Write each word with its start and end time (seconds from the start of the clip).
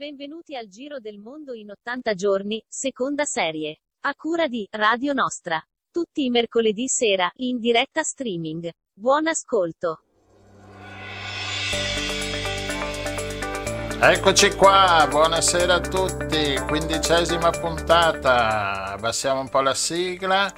Benvenuti 0.00 0.56
al 0.56 0.66
Giro 0.66 0.98
del 0.98 1.18
Mondo 1.18 1.52
in 1.52 1.72
80 1.72 2.14
giorni, 2.14 2.64
seconda 2.66 3.26
serie. 3.26 3.80
A 4.06 4.14
cura 4.14 4.48
di 4.48 4.66
Radio 4.70 5.12
Nostra. 5.12 5.62
Tutti 5.90 6.24
i 6.24 6.30
mercoledì 6.30 6.88
sera, 6.88 7.30
in 7.34 7.58
diretta 7.58 8.02
streaming. 8.02 8.70
Buon 8.94 9.26
ascolto. 9.26 9.98
Eccoci 14.00 14.54
qua, 14.54 15.06
buonasera 15.06 15.74
a 15.74 15.80
tutti, 15.80 16.58
quindicesima 16.66 17.50
puntata, 17.50 18.92
abbassiamo 18.92 19.40
un 19.40 19.50
po' 19.50 19.60
la 19.60 19.74
sigla. 19.74 20.50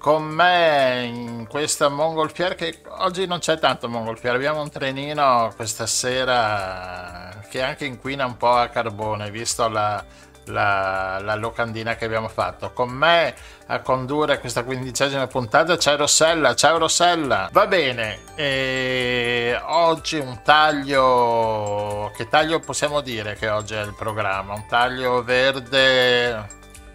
Con 0.00 0.24
me 0.24 1.04
in 1.04 1.46
questa 1.46 1.90
mongolfiera 1.90 2.54
che 2.54 2.78
oggi 3.00 3.26
non 3.26 3.38
c'è 3.38 3.58
tanto 3.58 3.86
mongolfiera, 3.86 4.34
abbiamo 4.34 4.62
un 4.62 4.70
trenino 4.70 5.52
questa 5.54 5.86
sera 5.86 7.38
che 7.50 7.60
anche 7.60 7.84
inquina 7.84 8.24
un 8.24 8.38
po' 8.38 8.50
a 8.50 8.68
carbone, 8.68 9.30
visto 9.30 9.68
la, 9.68 10.02
la, 10.46 11.18
la, 11.20 11.34
locandina 11.34 11.96
che 11.96 12.06
abbiamo 12.06 12.28
fatto. 12.28 12.72
Con 12.72 12.88
me 12.88 13.34
a 13.66 13.80
condurre 13.80 14.40
questa 14.40 14.64
quindicesima 14.64 15.26
puntata 15.26 15.76
c'è 15.76 15.98
Rossella. 15.98 16.54
Ciao 16.54 16.78
Rossella. 16.78 17.50
Va 17.52 17.66
bene, 17.66 18.20
e 18.36 19.60
oggi 19.66 20.16
un 20.16 20.40
taglio... 20.42 22.10
Che 22.16 22.26
taglio 22.26 22.58
possiamo 22.60 23.02
dire 23.02 23.34
che 23.34 23.50
oggi 23.50 23.74
è 23.74 23.82
il 23.82 23.94
programma? 23.94 24.54
Un 24.54 24.64
taglio 24.66 25.22
verde, 25.22 26.48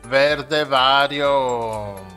verde 0.08 0.66
vario 0.66 2.16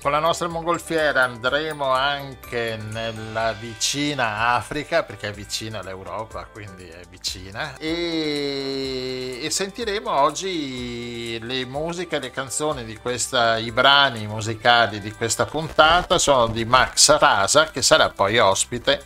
con 0.00 0.12
la 0.12 0.18
nostra 0.18 0.48
mongolfiera 0.48 1.24
andremo 1.24 1.90
anche 1.90 2.78
nella 2.90 3.52
vicina 3.52 4.54
Africa, 4.54 5.02
perché 5.02 5.28
è 5.28 5.32
vicina 5.32 5.80
all'Europa, 5.80 6.46
quindi 6.50 6.88
è 6.88 7.02
vicina, 7.08 7.76
e, 7.76 9.40
e 9.42 9.50
sentiremo 9.50 10.10
oggi 10.10 11.38
le 11.40 11.66
musiche, 11.66 12.18
le 12.18 12.30
canzoni 12.30 12.84
di 12.84 12.96
questa, 12.96 13.58
i 13.58 13.72
brani 13.72 14.26
musicali 14.26 15.00
di 15.00 15.12
questa 15.12 15.44
puntata. 15.44 16.18
Sono 16.18 16.48
di 16.48 16.64
Max 16.64 17.18
Rasa, 17.18 17.70
che 17.70 17.82
sarà 17.82 18.08
poi 18.08 18.38
ospite 18.38 19.04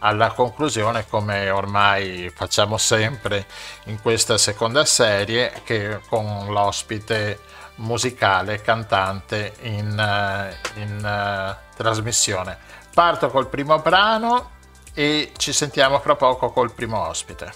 alla 0.00 0.30
conclusione 0.30 1.06
come 1.08 1.50
ormai 1.50 2.30
facciamo 2.32 2.76
sempre 2.78 3.46
in 3.86 4.00
questa 4.00 4.38
seconda 4.38 4.84
serie 4.84 5.62
che 5.64 5.98
con 6.08 6.46
l'ospite 6.50 7.40
musicale 7.78 8.60
cantante 8.60 9.54
in, 9.62 9.88
uh, 9.96 10.78
in 10.78 10.98
uh, 11.02 11.54
trasmissione. 11.76 12.56
Parto 12.94 13.28
col 13.28 13.48
primo 13.48 13.78
brano 13.78 14.50
e 14.94 15.32
ci 15.36 15.52
sentiamo 15.52 15.98
fra 16.00 16.16
poco 16.16 16.50
col 16.50 16.72
primo 16.72 16.98
ospite. 17.06 17.52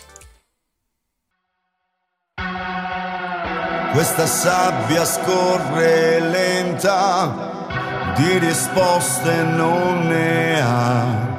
Questa 3.93 4.27
sabbia 4.27 5.05
scorre 5.05 6.19
lenta, 6.21 8.15
di 8.17 8.39
risposte 8.39 9.43
non 9.43 10.07
ne 10.07 10.63
ha. 10.63 11.31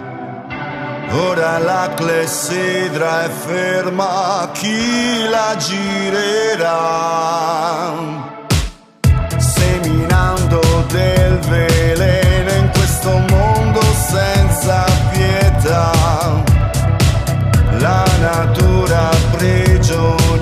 Ora 1.14 1.58
la 1.58 1.94
clessidra 1.96 3.24
è 3.24 3.30
ferma, 3.30 4.50
chi 4.52 5.28
la 5.28 5.56
girerà? 5.58 6.74
Veleno 11.48 12.52
in 12.52 12.70
questo 12.72 13.18
mondo 13.30 13.82
senza 13.82 14.86
pietà. 15.12 15.92
La 17.80 18.06
natura 18.20 19.10
prigioniera 19.32 20.33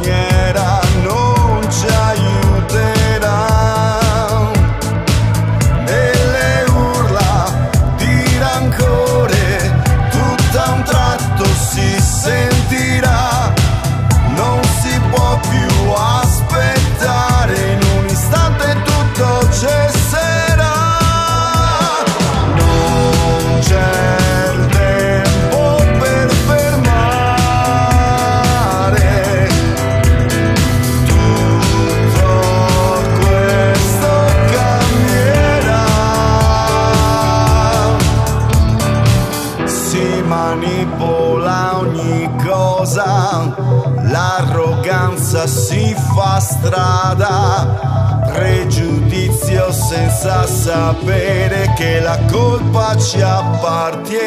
sapere 50.91 51.73
che 51.77 51.99
la 52.01 52.19
colpa 52.29 52.97
ci 52.97 53.21
appartiene. 53.21 54.19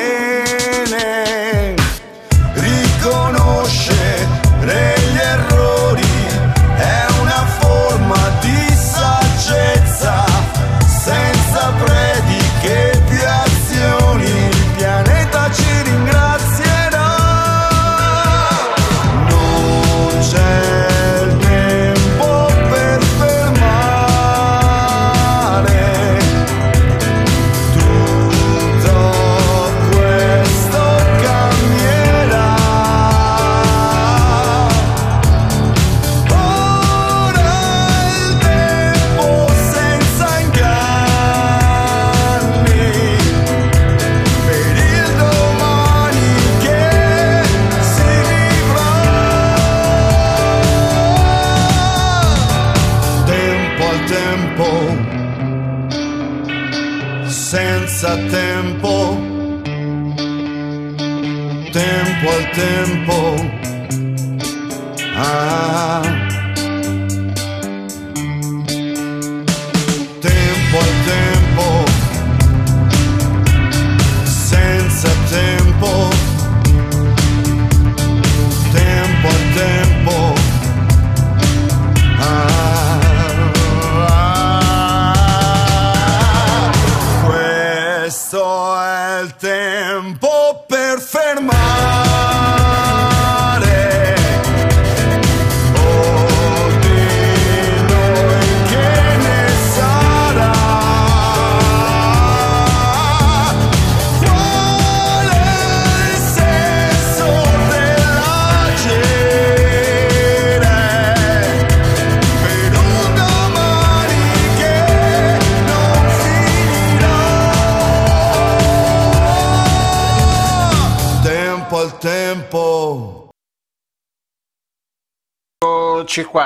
Riconoscere 2.54 4.24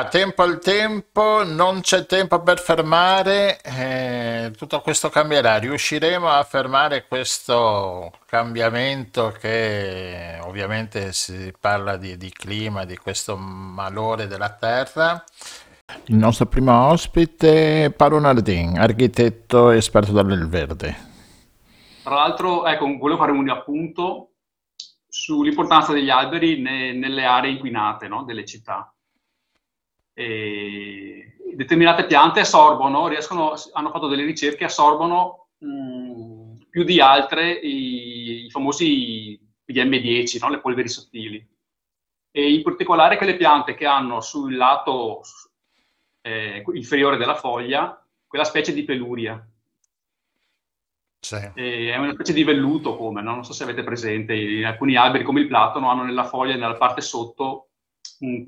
tempo 0.08 0.42
al 0.42 0.58
tempo, 0.58 1.44
non 1.44 1.80
c'è 1.80 2.04
tempo 2.06 2.42
per 2.42 2.58
fermare, 2.60 3.60
eh, 3.62 4.50
tutto 4.56 4.80
questo 4.80 5.08
cambierà, 5.08 5.58
riusciremo 5.58 6.28
a 6.28 6.42
fermare 6.42 7.06
questo 7.06 8.12
cambiamento 8.26 9.32
che 9.38 10.38
ovviamente 10.42 11.12
si 11.12 11.52
parla 11.58 11.96
di, 11.96 12.16
di 12.16 12.30
clima, 12.30 12.84
di 12.84 12.96
questo 12.96 13.36
malore 13.36 14.26
della 14.26 14.50
terra. 14.50 15.22
Il 16.06 16.16
nostro 16.16 16.46
primo 16.46 16.88
ospite 16.88 17.84
è 17.84 17.90
Paolo 17.90 18.18
Nardin, 18.18 18.78
architetto 18.78 19.70
esperto 19.70 20.12
del 20.12 20.48
verde. 20.48 21.06
Tra 22.02 22.14
l'altro, 22.14 22.66
ecco, 22.66 22.96
volevo 22.98 23.20
fare 23.20 23.32
un 23.32 23.48
appunto 23.48 24.32
sull'importanza 25.08 25.92
degli 25.92 26.10
alberi 26.10 26.60
ne- 26.60 26.92
nelle 26.92 27.24
aree 27.24 27.52
inquinate 27.52 28.08
no? 28.08 28.24
delle 28.24 28.44
città 28.44 28.92
e 30.18 31.36
determinate 31.54 32.06
piante 32.06 32.40
assorbono, 32.40 33.06
riescono, 33.06 33.54
hanno 33.72 33.90
fatto 33.90 34.08
delle 34.08 34.24
ricerche, 34.24 34.64
assorbono 34.64 35.50
mh, 35.58 36.54
più 36.68 36.82
di 36.82 37.00
altre 37.00 37.52
i, 37.52 38.46
i 38.46 38.50
famosi 38.50 39.40
PM10, 39.64 40.38
no? 40.40 40.50
le 40.50 40.58
polveri 40.58 40.88
sottili. 40.88 41.48
E 42.32 42.52
in 42.52 42.62
particolare 42.64 43.16
quelle 43.16 43.36
piante 43.36 43.74
che 43.74 43.86
hanno 43.86 44.20
sul 44.20 44.56
lato 44.56 45.20
eh, 46.22 46.64
inferiore 46.74 47.16
della 47.16 47.36
foglia 47.36 48.04
quella 48.26 48.44
specie 48.44 48.72
di 48.72 48.82
peluria. 48.82 49.40
Sì. 51.20 51.36
è 51.54 51.96
una 51.96 52.12
specie 52.12 52.32
di 52.32 52.42
velluto 52.42 52.96
come, 52.96 53.22
no? 53.22 53.34
non 53.34 53.44
so 53.44 53.52
se 53.52 53.62
avete 53.62 53.84
presente, 53.84 54.64
alcuni 54.64 54.96
alberi 54.96 55.24
come 55.24 55.40
il 55.40 55.46
platano 55.46 55.90
hanno 55.90 56.02
nella 56.02 56.24
foglia, 56.24 56.56
nella 56.56 56.76
parte 56.76 57.02
sotto, 57.02 57.67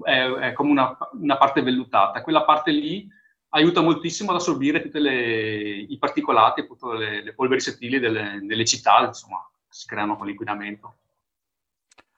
è, 0.03 0.27
è 0.27 0.53
come 0.53 0.71
una, 0.71 0.97
una, 1.13 1.37
parte 1.37 1.63
vellutata. 1.63 2.23
Quella 2.23 2.45
parte 2.45 2.71
lì 2.71 3.09
aiuta 3.51 3.81
moltissimo 3.81 4.31
ad 4.31 4.37
assorbire 4.37 4.83
tutti 4.83 4.99
i 4.99 5.97
particolati, 5.99 6.61
appunto 6.61 6.93
le, 6.93 7.23
le 7.23 7.35
polveri 7.35 7.61
sottili 7.61 7.99
delle, 7.99 8.41
delle, 8.43 8.65
città, 8.65 9.05
insomma, 9.05 9.49
si 9.69 9.87
creano 9.87 10.17
con 10.17 10.27
l'inquinamento. 10.27 10.95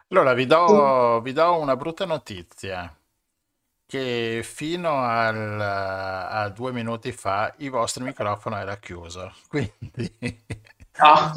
Allora, 0.08 0.34
vi 0.34 0.46
do, 0.46 1.20
vi 1.22 1.32
do 1.32 1.58
una 1.58 1.76
brutta 1.76 2.04
notizia 2.04 2.94
che 3.86 4.40
fino 4.42 5.02
al, 5.02 5.60
a 5.60 6.48
due 6.48 6.72
minuti 6.72 7.12
fa 7.12 7.52
il 7.58 7.70
vostro 7.70 8.04
microfono 8.04 8.56
era 8.56 8.76
chiuso. 8.76 9.32
Quindi... 9.48 10.40
Ah. 10.96 11.32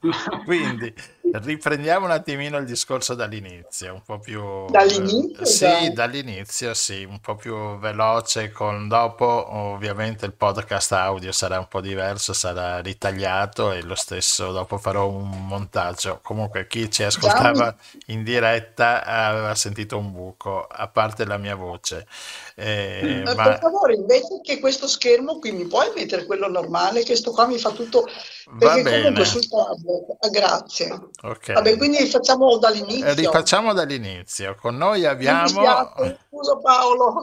Quindi 0.44 0.94
riprendiamo 1.32 2.06
un 2.06 2.10
attimino 2.10 2.58
il 2.58 2.64
discorso 2.64 3.14
dall'inizio, 3.14 3.94
un 3.94 4.02
po' 4.02 4.18
più... 4.18 4.66
Dall'inizio? 4.70 5.44
Sì, 5.44 5.64
dai. 5.64 5.92
dall'inizio, 5.92 6.74
sì, 6.74 7.04
un 7.04 7.20
po' 7.20 7.34
più 7.34 7.78
veloce, 7.78 8.50
con 8.50 8.88
dopo 8.88 9.26
ovviamente 9.26 10.26
il 10.26 10.32
podcast 10.32 10.92
audio 10.92 11.32
sarà 11.32 11.58
un 11.58 11.68
po' 11.68 11.80
diverso, 11.80 12.32
sarà 12.32 12.80
ritagliato 12.80 13.72
e 13.72 13.82
lo 13.82 13.94
stesso 13.94 14.52
dopo 14.52 14.78
farò 14.78 15.08
un 15.08 15.46
montaggio. 15.46 16.20
Comunque 16.22 16.66
chi 16.66 16.90
ci 16.90 17.02
ascoltava 17.02 17.74
in 18.06 18.24
diretta 18.24 19.04
aveva 19.04 19.54
sentito 19.54 19.96
un 19.98 20.12
buco, 20.12 20.66
a 20.66 20.88
parte 20.88 21.24
la 21.24 21.36
mia 21.36 21.54
voce. 21.54 22.06
Eh, 22.54 23.22
ma... 23.24 23.44
Per 23.44 23.58
favore, 23.60 23.94
invece 23.94 24.40
che 24.42 24.58
questo 24.58 24.88
schermo 24.88 25.38
qui 25.38 25.52
mi 25.52 25.66
puoi 25.66 25.92
mettere 25.94 26.26
quello 26.26 26.48
normale, 26.48 27.02
che 27.02 27.14
sto 27.14 27.30
qua 27.30 27.46
mi 27.46 27.58
fa 27.58 27.70
tutto... 27.70 28.06
Va 28.50 28.80
bene. 28.80 29.24
sul 29.24 29.46
tablet. 29.46 30.30
Grazie. 30.30 30.98
Okay. 31.20 31.54
Vabbè, 31.54 31.76
quindi 31.76 32.06
facciamo 32.06 32.58
dall'inizio. 32.58 33.06
Eh, 33.06 33.14
rifacciamo 33.14 33.72
dall'inizio. 33.72 34.54
Con 34.54 34.76
noi 34.76 35.04
abbiamo... 35.04 35.48
Scusa 35.48 36.56
Paolo. 36.62 37.22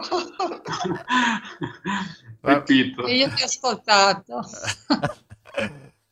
Io 3.07 3.29
ti 3.33 3.41
ho 3.41 3.45
ascoltato. 3.45 4.41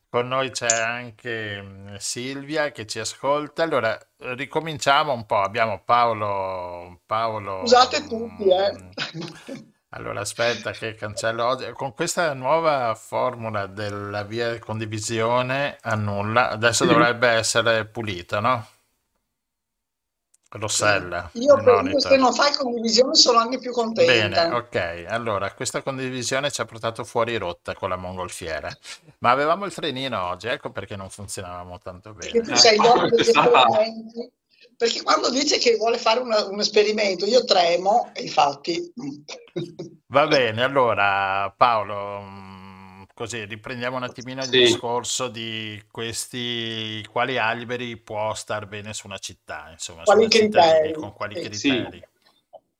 Con 0.08 0.28
noi 0.28 0.50
c'è 0.50 0.68
anche 0.68 1.60
mm, 1.60 1.96
Silvia 1.96 2.70
che 2.70 2.86
ci 2.86 3.00
ascolta. 3.00 3.64
Allora, 3.64 3.98
ricominciamo 4.18 5.12
un 5.12 5.26
po'. 5.26 5.40
Abbiamo 5.40 5.82
Paolo. 5.84 7.00
Paolo 7.04 7.60
Scusate 7.60 8.06
tutti, 8.06 8.48
eh. 8.48 9.72
Allora, 9.96 10.20
aspetta 10.20 10.72
che 10.72 10.94
cancello 10.96 11.46
oggi. 11.46 11.70
Con 11.72 11.94
questa 11.94 12.34
nuova 12.34 12.96
formula 12.96 13.66
della 13.66 14.24
via 14.24 14.58
condivisione 14.58 15.78
annulla, 15.82 16.50
adesso 16.50 16.84
dovrebbe 16.84 17.28
essere 17.28 17.84
pulita, 17.84 18.40
no? 18.40 18.66
Rossella. 20.50 21.30
Io, 21.34 21.62
per, 21.62 21.92
se 22.00 22.16
non 22.16 22.32
fai 22.32 22.52
condivisione 22.54 23.14
sono 23.14 23.38
anche 23.38 23.58
più 23.58 23.70
contenta. 23.70 24.46
Bene, 24.46 24.54
ok. 24.56 25.04
Allora, 25.08 25.52
questa 25.52 25.80
condivisione 25.82 26.50
ci 26.50 26.60
ha 26.60 26.64
portato 26.64 27.04
fuori 27.04 27.36
rotta 27.36 27.74
con 27.74 27.88
la 27.88 27.96
mongolfiera. 27.96 28.76
Ma 29.18 29.30
avevamo 29.30 29.64
il 29.64 29.74
trenino 29.74 30.28
oggi, 30.28 30.48
ecco 30.48 30.70
perché 30.70 30.96
non 30.96 31.08
funzionavamo 31.08 31.78
tanto 31.78 32.14
bene. 32.14 32.32
Perché 32.32 32.48
tu 32.48 32.56
sei 32.56 32.76
dopo 32.78 33.06
degli 33.06 33.20
esperimenti. 33.20 34.32
Perché 34.76 35.02
quando 35.02 35.30
dice 35.30 35.58
che 35.58 35.76
vuole 35.76 35.98
fare 35.98 36.20
una, 36.20 36.46
un 36.46 36.60
esperimento, 36.60 37.26
io 37.26 37.44
tremo, 37.44 38.10
e 38.14 38.22
infatti... 38.22 38.92
Va 40.08 40.26
bene, 40.26 40.62
allora 40.62 41.52
Paolo 41.56 42.44
così 43.14 43.44
riprendiamo 43.44 43.96
un 43.96 44.02
attimino 44.02 44.40
il 44.40 44.48
sì. 44.48 44.58
discorso 44.58 45.28
di 45.28 45.80
questi 45.90 47.04
quali 47.10 47.38
alberi 47.38 47.96
può 47.96 48.34
star 48.34 48.66
bene 48.66 48.92
su 48.92 49.06
una 49.06 49.18
città, 49.18 49.68
insomma, 49.70 50.02
quali 50.02 50.28
criteri. 50.28 50.92
con 50.92 51.12
quali 51.12 51.34
criteri. 51.34 51.54
Sì. 51.54 52.02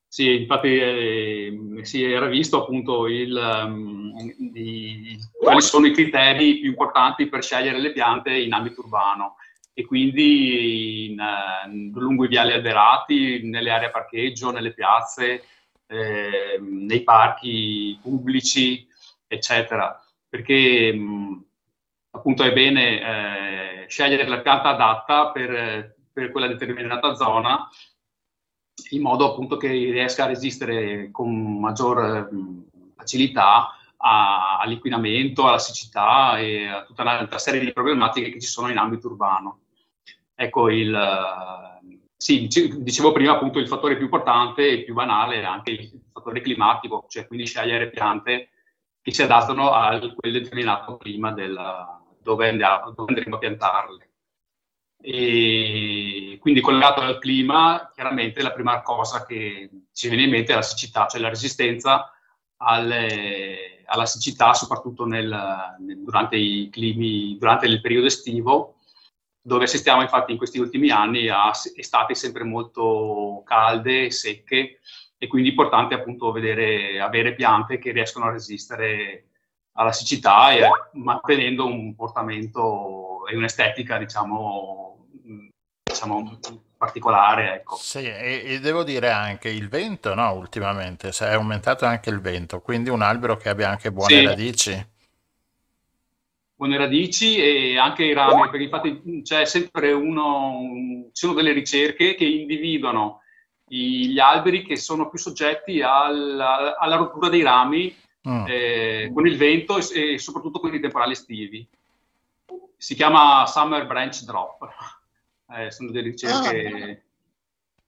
sì 0.09 0.41
infatti 0.41 0.77
eh, 0.77 1.59
si 1.83 2.03
era 2.03 2.27
visto 2.27 2.63
appunto 2.63 3.07
il, 3.07 3.33
um, 3.33 4.13
i, 4.55 5.17
quali 5.33 5.63
sono 5.63 5.87
i 5.87 5.93
criteri 5.93 6.59
più 6.59 6.71
importanti 6.71 7.29
per 7.29 7.43
scegliere 7.43 7.79
le 7.79 7.93
piante 7.93 8.37
in 8.37 8.53
ambito 8.53 8.81
urbano 8.81 9.37
e 9.75 9.85
quindi 9.85 11.11
in, 11.11 11.23
in, 11.67 11.91
lungo 11.95 12.25
i 12.25 12.29
viali 12.29 12.53
alberati, 12.53 13.43
nelle 13.43 13.71
aree 13.71 13.89
a 13.89 13.91
parcheggio, 13.91 14.51
nelle 14.51 14.73
piazze, 14.73 15.45
eh, 15.87 16.59
nei 16.61 17.03
parchi 17.03 17.99
pubblici, 18.01 18.87
eccetera 19.27 19.99
perché 20.35 20.93
mh, 20.93 21.45
appunto 22.11 22.43
è 22.43 22.53
bene 22.53 23.85
eh, 23.85 23.89
scegliere 23.89 24.27
la 24.27 24.41
pianta 24.41 24.71
adatta 24.71 25.31
per, 25.31 25.95
per, 26.13 26.33
quella 26.33 26.49
determinata 26.49 27.15
zona 27.15 27.69
in 28.91 29.01
modo 29.01 29.31
appunto 29.31 29.57
che 29.57 29.69
riesca 29.69 30.25
a 30.25 30.27
resistere 30.27 31.13
con 31.13 31.61
maggior 31.61 32.33
mh, 32.33 32.67
facilità 32.97 33.79
a, 33.97 34.59
all'inquinamento, 34.59 35.47
alla 35.47 35.61
siccità 35.61 36.37
e 36.41 36.67
a 36.67 36.83
tutta 36.83 37.03
un'altra 37.03 37.39
serie 37.39 37.61
di 37.61 37.73
problematiche 37.73 38.31
che 38.31 38.41
ci 38.41 38.49
sono 38.49 38.69
in 38.71 38.79
ambito 38.79 39.07
urbano. 39.07 39.61
Ecco, 40.35 40.69
il, 40.69 41.79
sì, 42.17 42.47
dicevo 42.47 43.13
prima 43.13 43.33
appunto 43.33 43.59
il 43.59 43.69
fattore 43.69 43.95
più 43.97 44.05
importante 44.05 44.69
e 44.69 44.83
più 44.83 44.95
banale 44.95 45.41
è 45.41 45.45
anche 45.45 45.71
il 45.71 46.01
fattore 46.13 46.41
climatico, 46.41 47.07
cioè 47.09 47.27
quindi 47.27 47.47
scegliere 47.47 47.91
piante 47.91 48.49
che 49.01 49.13
si 49.13 49.23
adattano 49.23 49.71
a 49.71 49.99
quel 49.99 50.33
determinato 50.33 50.97
clima 50.97 51.33
del, 51.33 51.57
dove, 52.23 52.49
andiamo, 52.49 52.93
dove 52.93 53.13
andremo 53.13 53.37
a 53.37 53.39
piantarle. 53.39 54.11
E 55.03 56.39
quindi 56.41 56.63
collegato 56.63 57.03
al 57.03 57.19
clima, 57.19 57.91
chiaramente 57.93 58.41
la 58.41 58.53
prima 58.53 58.81
cosa 58.81 59.27
che 59.27 59.69
ci 59.93 60.09
viene 60.09 60.25
in 60.25 60.31
mente 60.31 60.53
è 60.53 60.55
la 60.55 60.63
siccità, 60.63 61.07
cioè 61.07 61.21
la 61.21 61.29
resistenza 61.29 62.11
alle, 62.57 63.83
alla 63.85 64.07
siccità, 64.07 64.55
soprattutto 64.55 65.05
nel, 65.05 65.77
durante, 65.79 66.37
i 66.37 66.71
climi, 66.73 67.37
durante 67.39 67.67
il 67.67 67.83
periodo 67.83 68.07
estivo, 68.07 68.74
dove 69.47 69.65
assistiamo 69.65 70.01
infatti 70.01 70.33
in 70.33 70.39
questi 70.39 70.59
ultimi 70.59 70.89
anni 70.89 71.29
a 71.29 71.51
estati 71.77 72.15
sempre 72.15 72.45
molto 72.45 73.43
calde 73.45 74.11
secche, 74.11 74.79
e 75.19 75.27
quindi 75.27 75.49
è 75.49 75.51
importante 75.51 75.95
appunto 75.95 76.33
vedere, 76.33 76.99
avere 76.99 77.35
piante 77.35 77.79
che 77.79 77.93
riescono 77.93 78.25
a 78.25 78.31
resistere 78.31 79.27
alla 79.73 79.93
siccità 79.93 80.53
e 80.53 80.67
mantenendo 80.93 81.67
un 81.67 81.95
portamento 81.95 83.27
e 83.27 83.37
un'estetica 83.37 83.99
diciamo, 83.99 85.09
diciamo 85.83 86.39
particolare. 86.79 87.57
Ecco. 87.57 87.77
Sì, 87.77 88.07
e, 88.07 88.45
e, 88.47 88.61
devo 88.61 88.83
dire 88.83 89.11
anche 89.11 89.51
il 89.51 89.69
vento, 89.69 90.15
no, 90.15 90.33
ultimamente, 90.33 91.11
è 91.11 91.33
aumentato 91.33 91.85
anche 91.85 92.09
il 92.09 92.21
vento, 92.21 92.61
quindi 92.63 92.89
un 92.89 93.03
albero 93.03 93.37
che 93.37 93.51
abbia 93.51 93.69
anche 93.69 93.93
buone 93.93 94.15
sì. 94.15 94.25
radici. 94.25 94.93
Buone 96.65 96.79
radici 96.79 97.37
e 97.37 97.77
anche 97.77 98.05
i 98.05 98.15
rami, 98.15 98.49
perché 98.49 98.63
infatti 98.63 99.21
c'è 99.23 99.45
sempre 99.45 99.93
uno, 99.93 101.11
ci 101.13 101.27
sono 101.27 101.35
delle 101.35 101.53
ricerche 101.53 102.15
che 102.15 102.25
individuano 102.25 103.21
gli 103.67 104.19
alberi 104.19 104.65
che 104.65 104.77
sono 104.77 105.11
più 105.11 105.19
soggetti 105.19 105.83
alla, 105.83 106.79
alla 106.79 106.97
rottura 106.97 107.29
dei 107.29 107.43
rami 107.43 107.95
mm. 108.27 108.45
eh, 108.49 109.11
con 109.13 109.27
il 109.27 109.37
vento 109.37 109.77
e, 109.77 110.15
e, 110.15 110.19
soprattutto 110.19 110.59
con 110.59 110.75
i 110.75 110.81
temporali 110.81 111.13
estivi. 111.13 111.69
Si 112.79 112.95
chiama 112.95 113.45
Summer 113.45 113.87
Branch 113.87 114.19
Drop. 114.23 114.67
Eh, 115.51 115.71
sono 115.71 115.91
delle 115.91 116.09
ricerche... 116.09 116.67
Ah. 116.67 117.11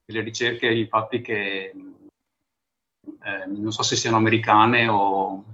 delle 0.04 0.21
ricerche 0.21 0.71
infatti 0.71 1.23
che 1.23 1.73
eh, 3.25 3.47
non 3.47 3.73
so 3.73 3.83
se 3.83 3.97
siano 3.97 4.18
americane 4.18 4.87
o, 4.87 5.45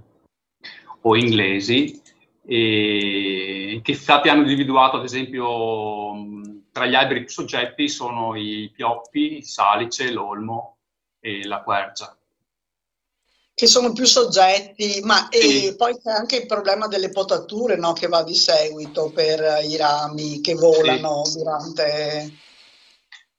o 0.99 1.15
inglesi, 1.15 2.02
e 2.45 3.79
che 3.83 3.91
infatti 3.91 4.29
hanno 4.29 4.41
individuato 4.41 4.97
ad 4.97 5.03
esempio 5.03 6.13
tra 6.71 6.85
gli 6.87 6.95
alberi 6.95 7.21
più 7.21 7.29
soggetti 7.29 7.87
sono 7.87 8.35
i 8.35 8.71
pioppi, 8.73 9.37
il 9.37 9.45
salice, 9.45 10.11
l'olmo 10.11 10.77
e 11.19 11.45
la 11.45 11.61
quercia. 11.61 12.17
Che 13.55 13.67
sono 13.67 13.93
più 13.93 14.05
soggetti, 14.05 14.99
ma 15.03 15.27
sì. 15.29 15.75
poi 15.77 15.95
c'è 16.01 16.09
anche 16.09 16.37
il 16.37 16.45
problema 16.47 16.87
delle 16.87 17.11
potature 17.11 17.77
no, 17.77 17.93
che 17.93 18.07
va 18.07 18.23
di 18.23 18.33
seguito 18.33 19.11
per 19.11 19.63
i 19.63 19.77
rami 19.77 20.41
che 20.41 20.55
volano 20.55 21.23
sì. 21.23 21.37
durante 21.37 22.33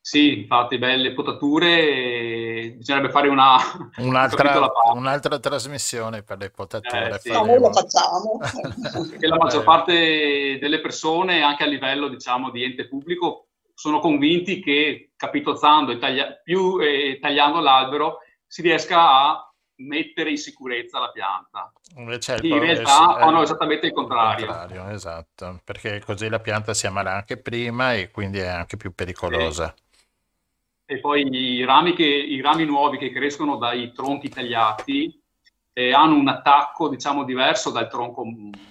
sì, 0.07 0.41
infatti, 0.41 0.77
belle 0.77 1.15
potature, 1.15 2.75
bisognerebbe 2.77 3.11
fare 3.11 3.29
una, 3.29 3.57
un'altra, 3.97 4.71
un'altra 4.93 5.39
trasmissione 5.39 6.23
per 6.23 6.37
le 6.37 6.51
potature. 6.51 7.15
Eh, 7.15 7.19
sì. 7.21 7.31
No, 7.31 7.47
noi 7.47 7.59
lo 7.59 7.73
facciamo. 7.73 8.37
Perché 9.09 9.27
la 9.27 9.39
maggior 9.39 9.65
parte 9.65 10.59
delle 10.61 10.83
persone, 10.83 11.41
anche 11.41 11.63
a 11.63 11.67
livello 11.67 12.09
diciamo, 12.09 12.51
di 12.51 12.65
ente 12.65 12.87
pubblico, 12.87 13.47
sono 13.73 13.99
convinti 14.01 14.61
che 14.61 15.13
capitozzando 15.17 15.93
e 15.93 15.99
taglia- 15.99 16.33
più 16.35 16.79
eh, 16.83 17.19
tagliando 17.19 17.61
l'albero 17.61 18.19
si 18.47 18.61
riesca 18.61 19.01
a 19.09 19.55
mettere 19.77 20.29
in 20.29 20.37
sicurezza 20.37 21.01
la 21.01 21.11
pianta. 21.13 21.73
Invece 21.97 22.41
in 22.43 22.59
realtà 22.59 23.17
fanno 23.21 23.41
esattamente 23.41 23.87
il 23.87 23.95
contrario. 23.95 24.45
il 24.45 24.51
contrario. 24.53 24.89
Esatto, 24.91 25.61
perché 25.65 26.03
così 26.05 26.29
la 26.29 26.41
pianta 26.41 26.75
si 26.75 26.87
ammala 26.87 27.15
anche 27.15 27.39
prima 27.39 27.95
e 27.95 28.11
quindi 28.11 28.41
è 28.41 28.49
anche 28.49 28.77
più 28.77 28.95
pericolosa. 28.95 29.73
Sì 29.75 29.83
e 30.87 31.01
poi 31.01 31.27
i 31.31 31.65
rami, 31.65 31.95
che, 31.95 32.05
i 32.05 32.41
rami 32.41 32.65
nuovi 32.65 32.99
che 32.99 33.11
crescono 33.11 33.57
dai 33.57 33.93
tronchi 33.93 34.29
tagliati 34.29 35.23
eh, 35.73 35.93
hanno 35.93 36.17
un 36.17 36.29
attacco 36.29 36.89
diciamo 36.89 37.25
diverso 37.25 37.71
dal 37.71 37.89
tronco 37.89 38.25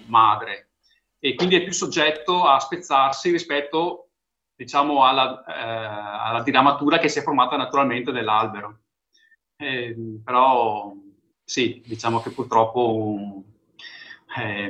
madre 0.06 0.70
e 1.18 1.34
quindi 1.34 1.56
è 1.56 1.62
più 1.62 1.72
soggetto 1.72 2.44
a 2.44 2.58
spezzarsi 2.58 3.30
rispetto 3.30 4.08
diciamo 4.54 5.04
alla, 5.04 5.42
eh, 5.44 6.28
alla 6.28 6.42
diramatura 6.42 6.98
che 6.98 7.08
si 7.08 7.18
è 7.18 7.22
formata 7.22 7.56
naturalmente 7.56 8.12
dell'albero. 8.12 8.80
Eh, 9.56 10.20
però 10.22 10.92
sì, 11.42 11.82
diciamo 11.84 12.20
che 12.20 12.30
purtroppo 12.30 13.42
eh, 14.36 14.66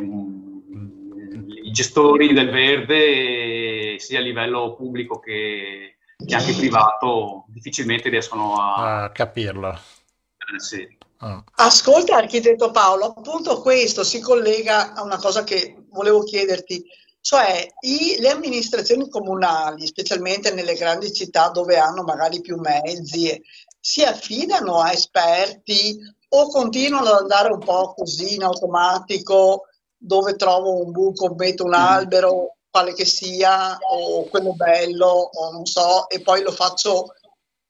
i 1.63 1.71
gestori 1.71 2.33
del 2.33 2.51
verde, 2.51 3.99
sia 3.99 4.19
a 4.19 4.23
livello 4.23 4.75
pubblico 4.75 5.19
che 5.19 5.94
che 6.17 6.35
anche 6.35 6.55
privato 6.55 7.45
difficilmente 7.49 8.09
riescono 8.09 8.55
a, 8.55 9.05
a 9.05 9.11
capirlo. 9.11 9.71
Eh, 9.73 10.61
sì. 10.61 10.87
oh. 11.21 11.45
Ascolta, 11.57 12.17
architetto 12.17 12.71
Paolo, 12.71 13.15
appunto 13.17 13.61
questo 13.61 14.05
si 14.05 14.21
collega 14.21 14.95
a 14.95 15.03
una 15.03 15.19
cosa 15.19 15.45
che 15.45 15.85
volevo 15.91 16.23
chiederti, 16.23 16.85
cioè 17.21 17.67
i, 17.81 18.17
le 18.19 18.31
amministrazioni 18.31 19.09
comunali, 19.09 19.87
specialmente 19.87 20.53
nelle 20.53 20.75
grandi 20.75 21.13
città 21.13 21.49
dove 21.49 21.79
hanno 21.79 22.03
magari 22.03 22.41
più 22.41 22.59
mezzi, 22.59 23.43
si 23.81 24.03
affidano 24.03 24.81
a 24.81 24.93
esperti 24.93 25.99
o 26.29 26.49
continuano 26.49 27.11
ad 27.11 27.21
andare 27.23 27.53
un 27.53 27.61
po' 27.61 27.95
così 27.95 28.35
in 28.35 28.43
automatico 28.43 29.69
dove 29.97 30.37
trovo 30.37 30.83
un 30.85 30.91
buco, 30.91 31.35
metto 31.35 31.65
un 31.65 31.71
mm. 31.71 31.75
albero 31.75 32.54
quale 32.75 32.93
che 32.93 33.05
sia, 33.05 33.79
o 33.79 34.25
quello 34.25 34.53
bello, 34.55 35.07
o 35.07 35.53
non 35.53 35.65
so, 35.65 36.09
e 36.09 36.21
poi 36.23 36.43
lo 36.43 36.51
faccio 36.51 37.15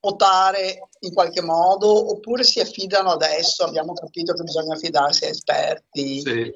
potare 0.00 0.88
in 1.00 1.12
qualche 1.12 1.42
modo, 1.42 2.10
oppure 2.10 2.42
si 2.42 2.58
affidano 2.58 3.10
adesso, 3.10 3.64
abbiamo 3.64 3.92
capito 3.92 4.32
che 4.32 4.44
bisogna 4.44 4.72
affidarsi 4.72 5.26
a 5.26 5.28
esperti. 5.28 6.20
Sì. 6.20 6.54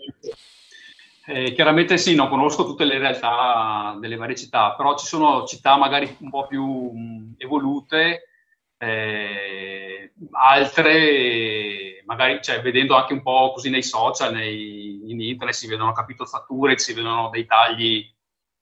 Eh, 1.26 1.52
chiaramente 1.52 1.98
sì, 1.98 2.14
non 2.14 2.30
conosco 2.30 2.64
tutte 2.64 2.84
le 2.84 2.96
realtà 2.96 3.98
delle 4.00 4.16
varie 4.16 4.34
città, 4.34 4.72
però 4.74 4.96
ci 4.96 5.04
sono 5.04 5.44
città 5.44 5.76
magari 5.76 6.16
un 6.20 6.30
po' 6.30 6.46
più 6.46 7.34
evolute, 7.36 8.22
eh, 8.78 10.10
altre 10.30 12.02
magari 12.06 12.40
cioè, 12.40 12.62
vedendo 12.62 12.94
anche 12.94 13.12
un 13.12 13.20
po' 13.20 13.52
così 13.52 13.68
nei 13.68 13.82
social, 13.82 14.32
nei, 14.32 15.02
in 15.10 15.20
internet 15.20 15.54
si 15.54 15.66
vedono 15.66 15.92
capitozzature, 15.92 16.78
si 16.78 16.94
vedono 16.94 17.28
dei 17.28 17.44
tagli 17.44 18.16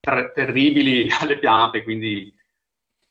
ter- 0.07 0.31
terribili 0.31 1.09
alle 1.19 1.37
piante, 1.37 1.83
quindi 1.83 2.33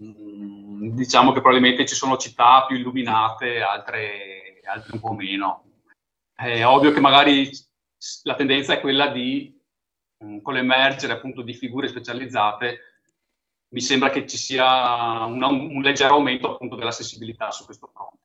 mm, 0.03 0.95
diciamo 0.95 1.33
che 1.33 1.41
probabilmente 1.41 1.85
ci 1.85 1.95
sono 1.95 2.17
città 2.17 2.65
più 2.67 2.76
illuminate, 2.76 3.61
altre, 3.61 4.61
altre 4.65 4.93
un 4.95 5.00
po' 5.00 5.12
meno. 5.12 5.65
È 6.35 6.65
ovvio 6.65 6.93
che 6.93 7.00
magari 7.00 7.50
la 8.23 8.35
tendenza 8.35 8.75
è 8.75 8.81
quella 8.81 9.09
di, 9.09 9.55
mm, 10.25 10.38
con 10.41 10.55
l'emergere 10.55 11.12
appunto 11.12 11.43
di 11.43 11.55
figure 11.55 11.88
specializzate, 11.88 12.81
mi 13.69 13.81
sembra 13.81 14.11
che 14.11 14.26
ci 14.26 14.38
sia 14.38 15.25
una, 15.25 15.49
un 15.49 15.83
leggero 15.83 16.15
aumento 16.15 16.55
appunto 16.55 16.76
della 16.76 16.93
sensibilità 16.93 17.50
su 17.50 17.65
questo 17.65 17.91
fronte. 17.93 18.25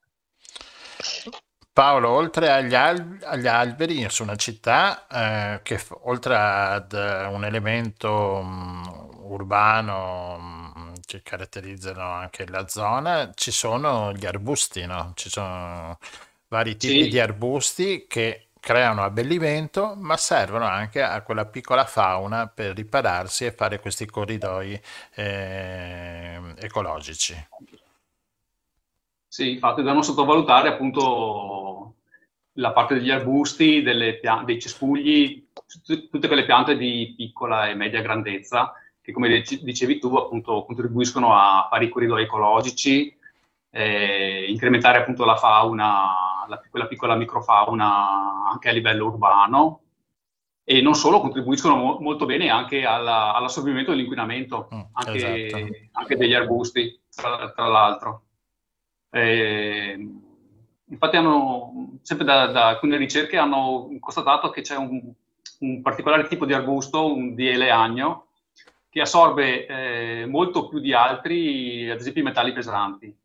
Paolo, 1.82 2.10
oltre 2.10 2.50
agli, 2.52 2.76
al- 2.76 3.18
agli 3.24 3.48
alberi 3.48 4.08
su 4.10 4.22
una 4.24 4.36
città, 4.36 5.08
eh, 5.08 5.62
che 5.64 5.78
f- 5.80 5.98
oltre 6.04 6.36
ad 6.36 6.94
eh, 6.94 7.26
un 7.26 7.44
elemento 7.44 8.42
mh, 8.44 9.10
urbano 9.24 10.38
mh, 10.38 10.94
che 11.06 11.24
caratterizzano 11.24 12.02
anche 12.12 12.48
la 12.48 12.68
zona, 12.68 13.32
ci 13.34 13.50
sono 13.52 14.14
gli 14.14 14.26
arbusti, 14.28 14.86
no? 14.86 15.14
Ci 15.16 15.30
sono 15.30 15.98
vari 16.50 16.78
tipi 16.78 17.08
Sì, 17.08 17.08
di 17.08 17.20
arbusti 17.20 18.06
che 18.08 18.50
creano 18.60 19.04
abbellimento, 19.04 19.96
ma 19.98 20.18
servono 20.18 20.66
anche 20.66 21.02
a 21.02 21.22
quella 21.24 21.46
piccola 21.46 21.86
fauna 21.86 22.48
per 22.48 22.76
ripararsi 22.76 23.46
e 23.46 23.52
fare 23.54 23.80
questi 23.80 24.06
corridoi 24.06 24.80
eh, 25.16 26.40
ecologici. 26.60 27.36
Sì, 29.32 29.52
infatti 29.52 29.82
da 29.82 29.94
non 29.94 30.04
sottovalutare 30.04 30.68
appunto 30.68 31.96
la 32.56 32.74
parte 32.74 32.96
degli 32.96 33.10
arbusti, 33.10 33.82
piante, 34.20 34.44
dei 34.44 34.60
cespugli, 34.60 35.48
tutte 35.86 36.28
quelle 36.28 36.44
piante 36.44 36.76
di 36.76 37.14
piccola 37.16 37.70
e 37.70 37.74
media 37.74 38.02
grandezza 38.02 38.74
che 39.00 39.14
come 39.14 39.42
dicevi 39.42 40.00
tu 40.00 40.14
appunto 40.18 40.66
contribuiscono 40.66 41.34
a 41.34 41.66
fare 41.70 41.86
i 41.86 41.90
corridoi 41.90 42.24
ecologici, 42.24 43.18
eh, 43.70 44.48
incrementare 44.50 44.98
appunto 44.98 45.24
la 45.24 45.38
fauna, 45.38 46.46
la, 46.50 46.62
quella 46.70 46.88
piccola 46.88 47.16
microfauna 47.16 48.50
anche 48.52 48.68
a 48.68 48.74
livello 48.74 49.06
urbano 49.06 49.82
e 50.66 50.82
non 50.82 50.94
solo 50.94 51.22
contribuiscono 51.22 51.78
mo- 51.78 52.00
molto 52.02 52.26
bene 52.26 52.50
anche 52.50 52.84
alla, 52.84 53.34
all'assorbimento 53.34 53.92
dell'inquinamento, 53.92 54.68
mm, 54.76 54.82
anche, 54.92 55.46
esatto. 55.46 55.68
anche, 55.94 56.18
degli 56.18 56.34
arbusti 56.34 57.02
tra, 57.16 57.50
tra 57.52 57.68
l'altro. 57.68 58.24
Eh, 59.13 60.10
infatti 60.86 61.18
hanno, 61.18 62.00
sempre 62.01 62.25
da, 62.25 62.48
da, 62.48 62.68
alcune 62.68 62.98
ricerche 62.98 63.38
hanno 63.38 63.89
constatato 64.00 64.50
che 64.50 64.62
c'è 64.62 64.77
un, 64.77 65.12
un 65.60 65.82
particolare 65.82 66.27
tipo 66.27 66.46
di 66.46 66.53
arbusto, 66.53 67.13
un 67.13 67.36
DL 67.36 67.62
agno, 67.70 68.27
che 68.89 69.01
assorbe 69.01 69.65
eh, 69.68 70.25
molto 70.25 70.68
più 70.68 70.80
di 70.80 70.94
altri, 70.94 71.89
ad 71.89 72.00
esempio 72.00 72.22
i 72.22 72.25
metalli 72.25 72.53
pesanti. 72.53 73.18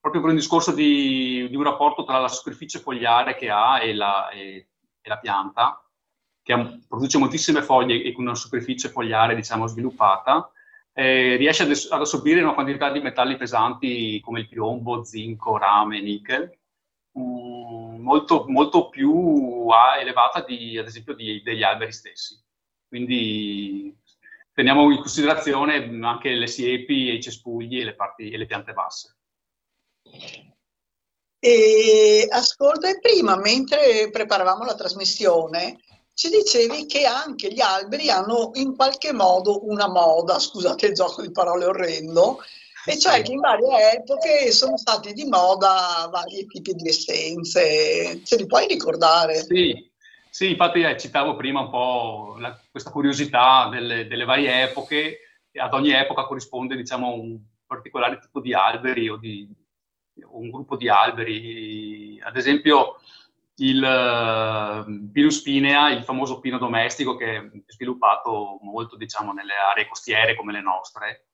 Proprio 0.00 0.22
per 0.22 0.30
un 0.30 0.36
discorso 0.36 0.72
di, 0.72 1.48
di 1.48 1.56
un 1.56 1.64
rapporto 1.64 2.04
tra 2.04 2.18
la 2.18 2.28
superficie 2.28 2.78
fogliare 2.78 3.34
che 3.34 3.50
ha 3.50 3.82
e 3.82 3.94
la, 3.94 4.28
e, 4.28 4.68
e 5.00 5.08
la 5.08 5.18
pianta, 5.18 5.82
che 6.42 6.80
produce 6.86 7.18
moltissime 7.18 7.60
foglie 7.62 8.02
e 8.02 8.12
con 8.12 8.24
una 8.24 8.34
superficie 8.34 8.88
fogliare 8.88 9.34
diciamo, 9.34 9.66
sviluppata, 9.66 10.50
eh, 10.98 11.36
riesce 11.36 11.64
ad, 11.64 11.70
ad, 11.90 12.00
assorbire 12.00 12.40
una 12.40 12.54
quantità 12.54 12.90
di 12.90 13.00
metalli 13.00 13.36
pesanti 13.36 14.18
come 14.20 14.40
il 14.40 14.48
piombo, 14.48 15.04
zinco, 15.04 15.58
rame, 15.58 16.00
nickel, 16.00 16.50
um, 17.12 18.00
molto, 18.00 18.46
molto, 18.48 18.88
più 18.88 19.66
elevata 20.00 20.40
di, 20.40 20.78
ad 20.78 20.86
esempio 20.86 21.14
di, 21.14 21.42
degli 21.42 21.62
alberi 21.62 21.92
stessi. 21.92 22.42
Quindi 22.88 23.94
teniamo 24.54 24.90
in 24.90 24.96
considerazione 24.96 25.86
anche 26.00 26.30
le 26.30 26.46
siepi, 26.46 27.12
i 27.12 27.22
cespugli 27.22 27.78
e 27.78 27.84
le, 27.84 27.94
parti, 27.94 28.30
e 28.30 28.38
le 28.38 28.46
piante 28.46 28.72
basse. 28.72 29.18
E, 31.38 32.26
ascolta, 32.30 32.88
prima 32.98 33.36
mentre 33.36 34.08
preparavamo 34.10 34.64
la 34.64 34.74
trasmissione 34.74 35.78
ci 36.16 36.30
dicevi 36.30 36.86
che 36.86 37.04
anche 37.04 37.52
gli 37.52 37.60
alberi 37.60 38.08
hanno 38.08 38.50
in 38.54 38.74
qualche 38.74 39.12
modo 39.12 39.68
una 39.68 39.86
moda, 39.86 40.38
scusate 40.38 40.86
il 40.86 40.94
gioco 40.94 41.20
di 41.20 41.30
parole 41.30 41.66
orrendo, 41.66 42.38
e 42.86 42.98
cioè 42.98 43.20
che 43.20 43.32
in 43.32 43.40
varie 43.40 43.98
epoche 43.98 44.50
sono 44.50 44.78
stati 44.78 45.12
di 45.12 45.26
moda 45.26 46.08
vari 46.10 46.46
tipi 46.46 46.72
di 46.72 46.88
essenze. 46.88 48.22
Ce 48.24 48.36
li 48.36 48.46
puoi 48.46 48.66
ricordare? 48.66 49.34
Sì, 49.42 49.90
sì 50.30 50.52
infatti 50.52 50.80
eh, 50.80 50.96
citavo 50.96 51.36
prima 51.36 51.60
un 51.60 51.68
po' 51.68 52.36
la, 52.38 52.58
questa 52.70 52.90
curiosità 52.90 53.68
delle, 53.70 54.06
delle, 54.06 54.24
varie 54.24 54.62
epoche, 54.62 55.18
e 55.50 55.60
ad 55.60 55.74
ogni 55.74 55.90
epoca 55.90 56.24
corrisponde 56.24 56.76
diciamo 56.76 57.12
un, 57.12 57.38
particolare 57.66 58.20
tipo 58.20 58.40
di 58.40 58.54
alberi 58.54 59.10
o 59.10 59.16
di 59.16 59.46
o 60.22 60.38
un 60.38 60.48
gruppo 60.48 60.76
di 60.76 60.88
alberi. 60.88 62.18
Ad 62.22 62.38
esempio 62.38 63.00
il 63.56 64.84
uh, 64.86 65.10
Pinus 65.10 65.40
pinea, 65.42 65.90
il 65.90 66.04
famoso 66.04 66.40
pino 66.40 66.58
domestico 66.58 67.16
che 67.16 67.36
è 67.36 67.50
sviluppato 67.66 68.58
molto 68.62 68.96
diciamo, 68.96 69.32
nelle 69.32 69.54
aree 69.54 69.88
costiere 69.88 70.34
come 70.34 70.52
le 70.52 70.60
nostre. 70.60 71.26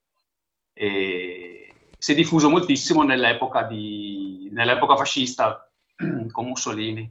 E 0.73 1.75
si 1.99 2.13
è 2.13 2.15
diffuso 2.15 2.49
moltissimo 2.49 3.03
nell'epoca, 3.03 3.63
di, 3.63 4.49
nell'epoca 4.53 4.97
fascista 4.97 5.69
con 6.31 6.47
Mussolini. 6.47 7.11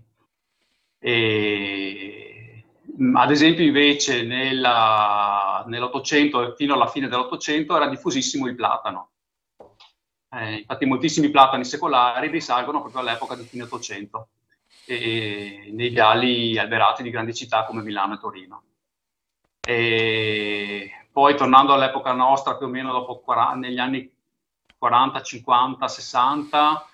E, 0.99 2.65
ad 3.13 3.31
esempio 3.31 3.63
invece 3.63 4.23
nella, 4.23 5.63
nell'Ottocento 5.67 6.53
fino 6.55 6.73
alla 6.73 6.87
fine 6.87 7.07
dell'Ottocento 7.07 7.75
era 7.75 7.87
diffusissimo 7.87 8.47
il 8.47 8.55
platano. 8.55 9.09
Eh, 10.33 10.59
infatti 10.59 10.85
moltissimi 10.85 11.29
platani 11.29 11.65
secolari 11.65 12.29
risalgono 12.29 12.79
proprio 12.79 13.01
all'epoca 13.01 13.35
del 13.35 13.45
fine 13.45 13.63
Ottocento, 13.63 14.29
nei 14.97 15.89
viali 15.89 16.57
alberati 16.57 17.03
di 17.03 17.09
grandi 17.09 17.33
città 17.33 17.65
come 17.65 17.81
Milano 17.81 18.15
e 18.15 18.19
Torino. 18.19 18.63
E 19.61 20.91
poi 21.11 21.35
tornando 21.35 21.73
all'epoca 21.73 22.13
nostra, 22.13 22.55
più 22.55 22.67
o 22.67 22.69
meno 22.69 22.91
dopo, 22.91 23.23
negli 23.55 23.77
anni 23.79 24.11
40, 24.77 25.21
50, 25.21 25.87
60, 25.87 26.87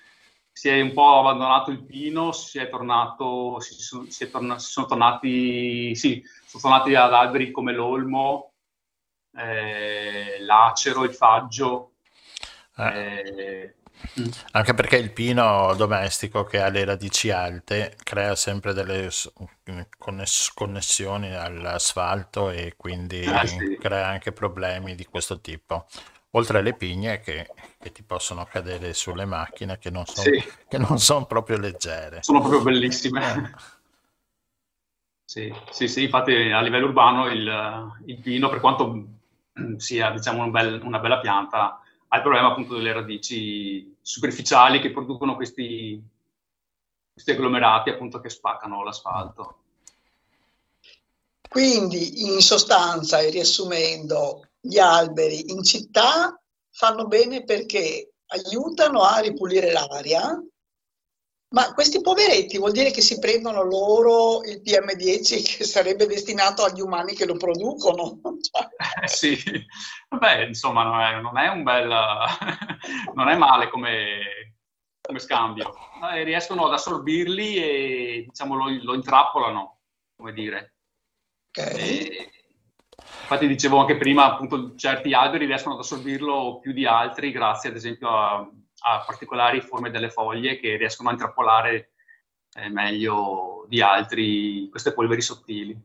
si 0.52 0.68
è 0.68 0.80
un 0.80 0.92
po' 0.92 1.20
abbandonato 1.20 1.70
il 1.70 1.84
pino, 1.84 2.32
si 2.32 2.58
è 2.58 2.68
tornato, 2.68 3.60
si, 3.60 3.74
si, 3.74 4.10
si, 4.10 4.24
è 4.24 4.30
torna, 4.30 4.58
si 4.58 4.70
sono 4.72 4.86
tornati, 4.86 5.94
sì, 5.94 6.22
sono 6.44 6.62
tornati 6.62 6.94
ad 6.96 7.14
alberi 7.14 7.50
come 7.50 7.72
l'olmo, 7.72 8.54
eh, 9.36 10.38
l'acero, 10.40 11.04
il 11.04 11.14
faggio. 11.14 11.92
Eh. 12.76 12.84
Eh, 12.84 13.74
anche 14.52 14.74
perché 14.74 14.96
il 14.96 15.12
pino 15.12 15.74
domestico 15.74 16.44
che 16.44 16.60
ha 16.60 16.68
le 16.68 16.84
radici 16.84 17.30
alte 17.30 17.96
crea 18.02 18.34
sempre 18.34 18.72
delle 18.72 19.08
conness- 19.96 20.52
connessioni 20.54 21.34
all'asfalto 21.34 22.50
e 22.50 22.74
quindi 22.76 23.24
ah, 23.24 23.46
sì. 23.46 23.76
crea 23.80 24.06
anche 24.06 24.32
problemi 24.32 24.94
di 24.94 25.04
questo 25.04 25.40
tipo 25.40 25.86
oltre 26.32 26.58
alle 26.58 26.74
pigne 26.74 27.20
che, 27.20 27.50
che, 27.78 27.92
ti 27.92 28.02
possono 28.02 28.44
cadere 28.44 28.92
sulle 28.92 29.24
macchine 29.24 29.78
che 29.78 29.90
non 29.90 30.04
sono 30.04 30.28
sì. 30.30 30.96
son 30.96 31.26
proprio 31.26 31.58
leggere. 31.58 32.22
Sono 32.22 32.40
proprio 32.40 32.62
bellissime. 32.62 33.34
Eh. 33.34 33.76
Sì, 35.28 35.52
sì, 35.70 35.88
sì, 35.88 36.04
infatti 36.04 36.32
a 36.32 36.62
livello 36.62 36.86
urbano 36.86 37.26
il, 37.26 37.92
il 38.06 38.18
pino, 38.18 38.48
per 38.48 38.60
quanto 38.60 39.08
sia 39.76 40.10
diciamo, 40.10 40.42
un 40.42 40.50
bel, 40.50 40.80
una 40.82 41.00
bella 41.00 41.20
pianta, 41.20 41.82
ha 42.08 42.16
il 42.16 42.22
problema 42.22 42.48
appunto 42.48 42.74
delle 42.74 42.92
radici 42.92 43.96
superficiali 44.00 44.80
che 44.80 44.90
producono 44.90 45.36
questi, 45.36 46.02
questi 47.12 47.30
agglomerati 47.30 47.90
appunto 47.90 48.20
che 48.20 48.30
spaccano 48.30 48.82
l'asfalto. 48.82 49.56
Quindi, 51.48 52.26
in 52.26 52.40
sostanza 52.40 53.18
e 53.20 53.30
riassumendo, 53.30 54.48
gli 54.60 54.78
alberi 54.78 55.50
in 55.50 55.62
città 55.62 56.38
fanno 56.70 57.06
bene 57.06 57.44
perché 57.44 58.12
aiutano 58.26 59.02
a 59.02 59.18
ripulire 59.18 59.72
l'aria, 59.72 60.42
ma 61.50 61.72
questi 61.72 62.00
poveretti 62.02 62.58
vuol 62.58 62.72
dire 62.72 62.90
che 62.90 63.00
si 63.00 63.18
prendono 63.18 63.62
loro 63.62 64.42
il 64.44 64.60
PM10 64.62 65.56
che 65.56 65.64
sarebbe 65.64 66.06
destinato 66.06 66.62
agli 66.62 66.80
umani 66.80 67.14
che 67.14 67.24
lo 67.26 67.36
producono. 67.36 68.20
Eh 69.02 69.08
sì, 69.08 69.36
vabbè, 70.08 70.42
insomma, 70.42 70.82
non 70.82 71.00
è, 71.00 71.20
non 71.20 71.38
è 71.38 71.48
un 71.48 71.62
bel... 71.62 71.88
non 73.14 73.28
è 73.28 73.36
male 73.36 73.68
come, 73.70 74.56
come 75.00 75.18
scambio. 75.18 75.74
Eh, 76.12 76.22
riescono 76.24 76.66
ad 76.66 76.74
assorbirli 76.74 77.56
e, 77.56 78.24
diciamo, 78.28 78.54
lo, 78.54 78.68
lo 78.82 78.94
intrappolano, 78.94 79.80
come 80.16 80.32
dire. 80.32 80.74
Okay. 81.50 82.06
E, 82.06 82.30
Infatti 83.30 83.46
dicevo 83.46 83.78
anche 83.78 83.96
prima, 83.96 84.24
appunto, 84.24 84.74
certi 84.74 85.12
alberi 85.12 85.44
riescono 85.44 85.74
ad 85.74 85.80
assorbirlo 85.80 86.58
più 86.60 86.72
di 86.72 86.86
altri 86.86 87.30
grazie 87.30 87.68
ad 87.68 87.76
esempio 87.76 88.08
a, 88.08 88.50
a 88.80 89.04
particolari 89.06 89.60
forme 89.60 89.90
delle 89.90 90.10
foglie 90.10 90.58
che 90.58 90.76
riescono 90.76 91.08
a 91.08 91.12
intrappolare 91.12 91.90
eh, 92.54 92.68
meglio 92.68 93.66
di 93.68 93.80
altri 93.80 94.68
queste 94.70 94.92
polveri 94.92 95.20
sottili. 95.20 95.78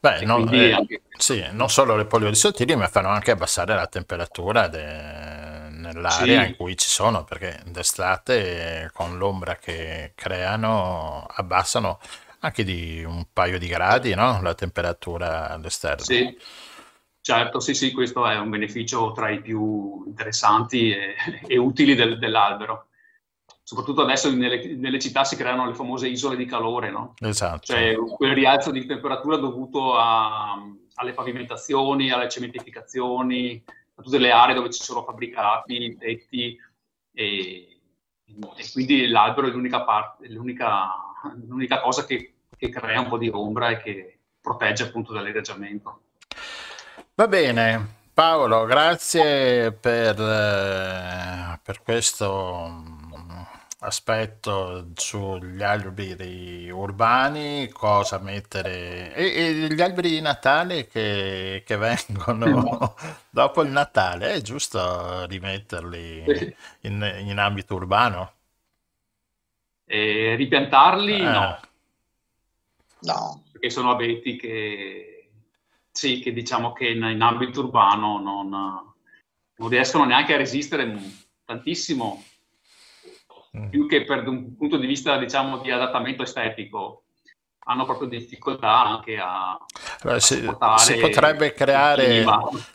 Beh, 0.00 0.24
non, 0.24 0.52
eh, 0.52 0.72
anche... 0.72 1.02
sì, 1.16 1.44
non, 1.52 1.68
solo 1.68 1.96
le 1.96 2.06
polveri 2.06 2.34
sottili, 2.34 2.74
ma 2.74 2.88
fanno 2.88 3.08
anche 3.08 3.30
abbassare 3.30 3.74
la 3.74 3.86
temperatura 3.86 4.68
de... 4.68 5.68
nell'area 5.70 6.42
sì. 6.42 6.48
in 6.48 6.56
cui 6.56 6.76
ci 6.76 6.88
sono, 6.88 7.24
perché 7.24 7.60
d'estate 7.66 8.90
con 8.92 9.16
l'ombra 9.16 9.56
che 9.56 10.12
creano 10.14 11.24
abbassano 11.28 12.00
anche 12.40 12.64
di 12.64 13.04
un 13.04 13.26
paio 13.32 13.58
di 13.58 13.68
gradi, 13.68 14.14
no? 14.14 14.40
La 14.42 14.54
temperatura 14.54 15.50
all'esterno. 15.50 16.02
Sì, 16.02 16.36
certo, 17.22 17.60
sì, 17.60 17.72
sì, 17.74 17.92
questo 17.92 18.26
è 18.26 18.38
un 18.38 18.50
beneficio 18.50 19.12
tra 19.12 19.30
i 19.30 19.40
più 19.40 20.04
interessanti 20.06 20.90
e, 20.90 21.14
e 21.46 21.56
utili 21.56 21.94
del, 21.94 22.18
dell'albero. 22.18 22.88
Soprattutto 23.62 24.02
adesso 24.02 24.30
nelle, 24.30 24.74
nelle, 24.74 24.98
città 24.98 25.24
si 25.24 25.36
creano 25.36 25.66
le 25.66 25.74
famose 25.74 26.08
isole 26.08 26.36
di 26.36 26.44
calore, 26.44 26.90
no? 26.90 27.14
Esatto. 27.20 27.72
Cioè 27.72 27.96
quel 27.96 28.34
rialzo 28.34 28.70
di 28.70 28.84
temperatura 28.84 29.36
dovuto 29.36 29.96
a, 29.96 30.60
alle 30.94 31.12
pavimentazioni, 31.12 32.10
alle 32.10 32.28
cementificazioni, 32.28 33.62
a 33.94 34.02
tutte 34.02 34.18
le 34.18 34.30
aree 34.30 34.54
dove 34.54 34.70
ci 34.70 34.82
sono 34.82 35.02
fabbricati, 35.04 35.96
tetti 35.96 36.58
e, 37.14 37.80
e 38.26 38.70
quindi 38.72 39.06
l'albero 39.06 39.46
è 39.46 39.50
l'unica, 39.50 39.84
parte, 39.84 40.28
l'unica, 40.28 40.90
l'unica 41.46 41.80
cosa 41.80 42.04
che 42.04 42.34
che 42.62 42.68
crea 42.68 43.00
un 43.00 43.08
po' 43.08 43.18
di 43.18 43.28
ombra 43.28 43.70
e 43.70 43.78
che 43.78 44.18
protegge 44.40 44.84
appunto 44.84 45.12
dall'irraggiamento. 45.12 46.02
Va 47.22 47.28
bene, 47.28 47.98
Paolo, 48.12 48.64
grazie 48.64 49.70
per, 49.70 50.20
eh, 50.20 51.60
per 51.62 51.80
questo 51.80 52.66
mm, 52.68 53.12
aspetto 53.78 54.88
sugli 54.96 55.62
alberi 55.62 56.68
urbani, 56.68 57.68
cosa 57.68 58.18
mettere 58.18 59.14
e, 59.14 59.24
e 59.36 59.52
gli 59.72 59.80
alberi 59.80 60.10
di 60.10 60.20
Natale 60.20 60.88
che, 60.88 61.62
che 61.64 61.76
vengono 61.76 62.96
dopo 63.30 63.62
il 63.62 63.70
Natale, 63.70 64.32
è 64.32 64.40
giusto 64.40 65.24
rimetterli 65.26 66.24
in, 66.80 67.22
in 67.24 67.38
ambito 67.38 67.76
urbano? 67.76 68.32
E 69.84 70.34
ripiantarli 70.34 71.20
eh. 71.20 71.22
no 71.22 71.60
No. 73.02 73.44
Perché 73.52 73.70
sono 73.70 73.92
abeti 73.92 74.36
che, 74.36 75.21
sì, 75.92 76.20
che 76.20 76.32
diciamo 76.32 76.72
che 76.72 76.88
in, 76.88 77.02
in 77.02 77.20
ambito 77.20 77.60
urbano 77.60 78.18
non, 78.18 78.48
non, 78.48 79.68
riescono 79.68 80.04
neanche 80.04 80.34
a 80.34 80.38
resistere 80.38 80.98
tantissimo, 81.44 82.24
mm. 83.56 83.68
più 83.68 83.86
che 83.86 84.04
per 84.04 84.26
un 84.26 84.56
punto 84.56 84.78
di 84.78 84.86
vista 84.86 85.18
diciamo 85.18 85.58
di 85.58 85.70
adattamento 85.70 86.22
estetico 86.22 87.04
hanno 87.64 87.84
proprio 87.84 88.08
difficoltà 88.08 88.84
anche 88.84 89.18
a, 89.18 89.56
allora, 90.00 90.18
si, 90.18 90.50
si, 90.78 90.96
potrebbe 90.96 91.52
creare, 91.52 92.24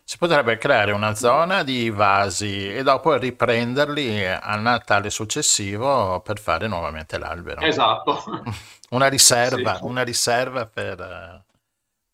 si, 0.03 0.17
potrebbe 0.17 0.57
creare, 0.57 0.93
una 0.93 1.13
zona 1.13 1.63
di 1.63 1.89
vasi 1.89 2.73
e 2.73 2.83
dopo 2.83 3.13
riprenderli 3.15 4.25
al 4.25 4.61
Natale 4.61 5.09
successivo 5.09 6.21
per 6.21 6.39
fare 6.39 6.67
nuovamente 6.67 7.17
l'albero. 7.17 7.61
Esatto. 7.61 8.43
Una 8.89 9.07
riserva, 9.07 9.75
sì. 9.75 9.83
una 9.83 10.01
riserva 10.01 10.65
per, 10.65 11.43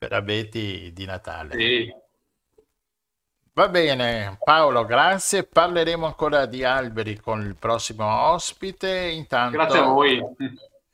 per, 0.04 0.14
abeti 0.14 0.92
di 0.94 1.06
Natale. 1.06 1.56
Sì. 1.58 1.94
Va 3.54 3.70
bene, 3.70 4.38
Paolo, 4.44 4.84
grazie. 4.86 5.44
Parleremo 5.44 6.06
ancora 6.06 6.46
di 6.46 6.64
alberi 6.64 7.20
con 7.20 7.42
il 7.42 7.56
prossimo 7.56 8.06
ospite. 8.32 8.90
Intanto, 9.10 9.58
grazie 9.58 9.80
a 9.80 9.84
voi. 9.84 10.22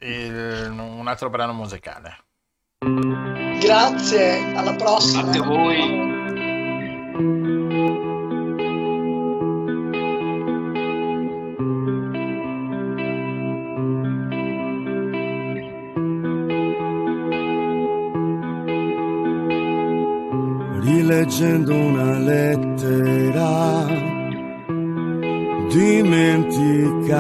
Il, 0.02 0.70
un 0.70 1.08
altro 1.08 1.30
brano 1.30 1.54
musicale. 1.54 2.18
Grazie, 3.60 4.54
alla 4.56 4.76
prossima. 4.76 5.24
Grazie 5.24 5.42
a 5.42 5.46
voi. 5.46 6.08
Leggendo 21.20 21.76
una 21.76 22.18
lettera 22.18 23.86
dimenticata, 25.70 27.18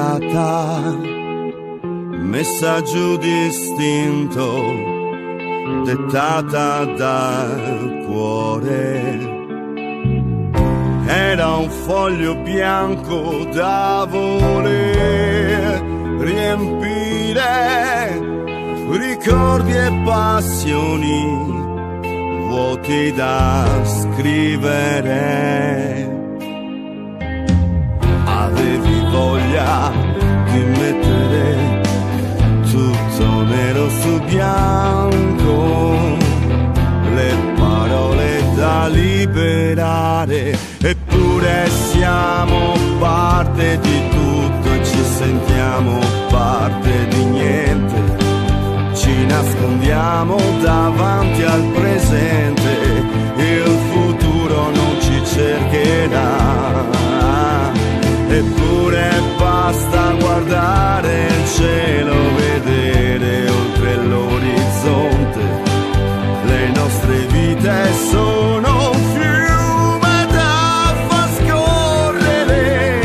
messaggio 2.15 3.17
distinto, 3.17 4.73
dettata 5.83 6.85
dal 6.85 8.05
cuore. 8.05 9.37
era 11.05 11.57
un 11.57 11.69
foglio 11.69 12.35
bianco 12.35 13.43
da 13.51 14.07
voler 14.09 15.83
riempire 16.19 18.17
ricordi 18.91 19.73
e 19.73 20.01
passioni 20.05 21.48
vuoti 22.59 23.13
da 23.13 23.65
scrivere. 23.85 25.17
Avevi 28.25 28.99
voglia 29.11 29.91
di 30.51 30.61
mettere 30.79 31.81
tutto 32.69 33.43
nero 33.43 33.89
su 33.89 34.19
bianco, 34.25 35.57
le 37.15 37.31
parole 37.55 38.43
da 38.55 38.87
liberare, 38.87 40.57
eppure 40.81 41.69
siamo 41.69 42.73
parte 42.99 43.79
di 43.79 44.09
tutto 44.09 44.73
e 44.73 44.83
ci 44.83 45.03
sentiamo 45.17 45.99
parte 46.29 47.07
di 47.07 47.23
niente 47.23 48.18
nascondiamo 49.25 50.37
davanti 50.61 51.43
al 51.43 51.63
presente, 51.73 52.71
il 53.37 53.77
futuro 53.91 54.69
non 54.71 55.01
ci 55.01 55.21
cercherà. 55.25 56.87
Eppure 58.29 59.09
basta 59.37 60.11
guardare 60.19 61.27
il 61.27 61.47
cielo, 61.55 62.13
vedere 62.35 63.49
oltre 63.49 63.95
l'orizzonte. 63.95 65.41
Le 66.45 66.71
nostre 66.75 67.17
vite 67.27 67.93
sono 68.11 68.91
un 68.91 68.99
fiume 69.13 70.27
da 70.31 70.93
far 71.07 71.29
scorrere. 71.39 73.01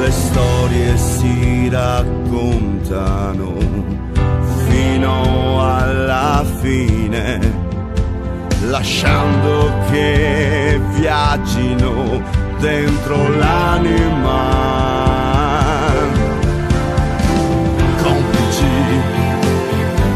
Le 0.00 0.10
storie 0.10 0.96
si 0.96 1.68
raccontano 1.70 2.09
fine, 6.60 7.38
lasciando 8.68 9.72
che 9.90 10.78
viaggino 10.90 12.22
dentro 12.58 13.28
l'anima. 13.38 14.38
Complici 18.02 19.00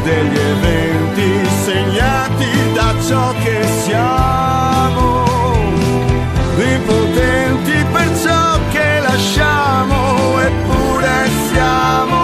degli 0.02 0.38
eventi 0.38 1.48
segnati 1.64 2.72
da 2.74 2.94
ciò 3.06 3.32
che 3.42 3.64
siamo, 3.84 5.24
impotenti 6.58 7.84
per 7.92 8.10
ciò 8.22 8.58
che 8.72 9.00
lasciamo, 9.00 10.38
eppure 10.40 11.28
siamo 11.50 12.23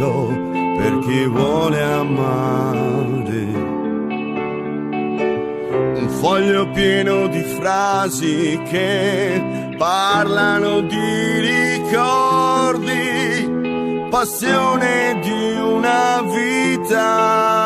d'impeto 0.00 0.28
per 0.78 0.98
chi 1.00 1.26
vuole 1.26 1.82
amare. 1.82 3.68
Un 6.00 6.08
foglio 6.20 6.70
pieno 6.70 7.26
di 7.28 7.42
frasi 7.42 8.60
che 8.68 9.74
parlano 9.76 10.80
di 10.80 11.40
ricordi, 11.80 12.88
passione 14.08 15.18
di 15.20 15.58
una 15.60 16.22
vita. 16.22 17.59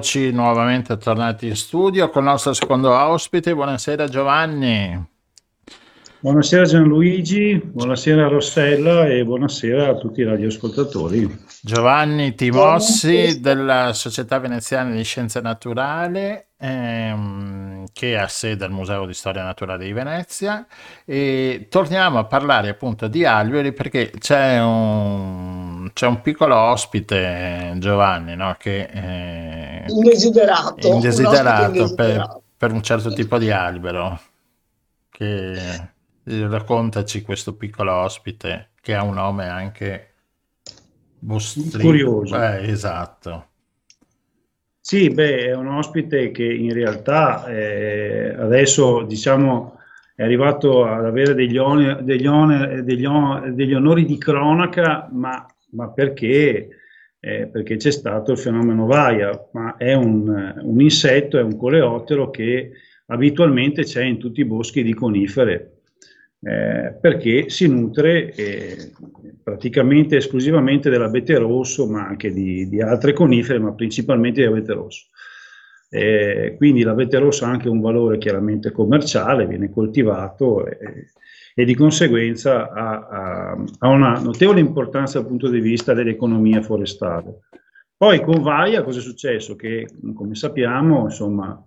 Eccoci 0.00 0.32
nuovamente 0.32 0.96
tornati 0.96 1.48
in 1.48 1.54
studio 1.54 2.08
con 2.08 2.22
il 2.22 2.30
nostro 2.30 2.54
secondo 2.54 2.90
ospite. 2.90 3.54
Buonasera 3.54 4.08
Giovanni. 4.08 5.08
Buonasera 6.20 6.64
Gianluigi, 6.64 7.60
buonasera 7.62 8.26
Rossella 8.26 9.06
e 9.06 9.22
buonasera 9.26 9.88
a 9.88 9.96
tutti 9.96 10.22
i 10.22 10.24
radioascoltatori. 10.24 11.44
Giovanni 11.60 12.34
Timossi 12.34 13.40
della 13.40 13.92
Società 13.92 14.38
Veneziana 14.38 14.90
di 14.92 15.04
Scienze 15.04 15.42
Naturali 15.42 16.44
ehm, 16.58 17.84
che 17.92 18.18
ha 18.18 18.28
sede 18.28 18.64
al 18.64 18.70
Museo 18.70 19.04
di 19.04 19.12
Storia 19.14 19.42
Naturale 19.42 19.84
di 19.84 19.92
Venezia 19.92 20.66
e 21.04 21.66
torniamo 21.68 22.18
a 22.18 22.24
parlare 22.24 22.70
appunto 22.70 23.06
di 23.06 23.26
alberi 23.26 23.72
perché 23.72 24.10
c'è 24.18 24.60
un, 24.62 25.59
c'è 25.92 26.06
un 26.06 26.20
piccolo 26.20 26.56
ospite 26.56 27.74
Giovanni 27.78 28.34
no? 28.36 28.54
che 28.58 28.88
eh, 28.92 29.84
Indesiderato. 29.88 30.88
un 30.88 30.94
indesiderato, 30.94 31.82
ospite 31.82 31.82
indesiderato. 31.82 31.94
Per, 31.94 32.40
per 32.56 32.72
un 32.72 32.82
certo 32.82 33.12
tipo 33.12 33.38
di 33.38 33.50
albero 33.50 34.20
che 35.10 35.90
raccontaci 36.24 37.22
questo 37.22 37.54
piccolo 37.56 37.92
ospite 37.94 38.70
che 38.80 38.94
ha 38.94 39.02
un 39.02 39.14
nome 39.14 39.48
anche 39.48 40.06
Bostri- 41.18 41.82
Curioso. 41.82 42.34
Eh, 42.40 42.70
esatto. 42.70 43.46
Sì, 44.80 45.10
beh, 45.10 45.48
è 45.48 45.54
un 45.54 45.68
ospite 45.68 46.30
che 46.30 46.44
in 46.44 46.72
realtà 46.72 47.46
eh, 47.46 48.34
adesso 48.38 49.02
diciamo 49.02 49.76
è 50.16 50.22
arrivato 50.22 50.84
ad 50.84 51.04
avere 51.04 51.34
degli, 51.34 51.58
one- 51.58 52.02
degli, 52.02 52.26
one- 52.26 52.82
degli 52.82 53.04
on- 53.04 53.54
degli 53.54 53.74
onori 53.74 54.04
di 54.06 54.18
cronaca, 54.18 55.08
ma, 55.12 55.46
ma 55.72 55.90
perché? 55.90 56.68
Eh, 57.20 57.46
perché 57.48 57.76
c'è 57.76 57.90
stato 57.90 58.32
il 58.32 58.38
fenomeno 58.38 58.86
Vaia, 58.86 59.48
ma 59.52 59.76
è 59.76 59.92
un, 59.94 60.54
un 60.62 60.80
insetto, 60.80 61.38
è 61.38 61.42
un 61.42 61.56
coleottero 61.56 62.30
che 62.30 62.72
abitualmente 63.06 63.82
c'è 63.82 64.02
in 64.04 64.18
tutti 64.18 64.40
i 64.40 64.46
boschi 64.46 64.82
di 64.82 64.94
conifere. 64.94 65.80
eh, 66.42 66.96
perché 66.98 67.50
si 67.50 67.68
nutre 67.68 68.32
eh, 68.34 68.92
praticamente 69.42 70.16
esclusivamente 70.16 70.88
dell'abete 70.88 71.36
rosso, 71.36 71.86
ma 71.86 72.06
anche 72.06 72.32
di, 72.32 72.68
di 72.68 72.80
altre 72.80 73.12
conifere, 73.12 73.58
ma 73.58 73.72
principalmente 73.72 74.40
di 74.40 74.46
abete 74.46 74.72
rosso. 74.72 75.06
Eh, 75.90 76.54
quindi 76.56 76.82
l'abete 76.82 77.18
rosso 77.18 77.44
ha 77.44 77.48
anche 77.48 77.68
un 77.68 77.80
valore 77.80 78.18
chiaramente 78.18 78.70
commerciale, 78.70 79.46
viene 79.46 79.70
coltivato 79.70 80.66
e, 80.66 81.10
e 81.54 81.64
di 81.64 81.74
conseguenza 81.74 82.70
ha, 82.70 83.06
ha- 83.08 83.64
ha 83.78 83.88
una 83.88 84.18
notevole 84.20 84.60
importanza 84.60 85.18
dal 85.18 85.28
punto 85.28 85.48
di 85.48 85.60
vista 85.60 85.94
dell'economia 85.94 86.62
forestale. 86.62 87.40
Poi 87.96 88.22
con 88.22 88.42
Vaia 88.42 88.82
cosa 88.82 88.98
è 88.98 89.02
successo? 89.02 89.56
Che 89.56 89.86
come 90.14 90.34
sappiamo, 90.34 91.04
insomma, 91.04 91.62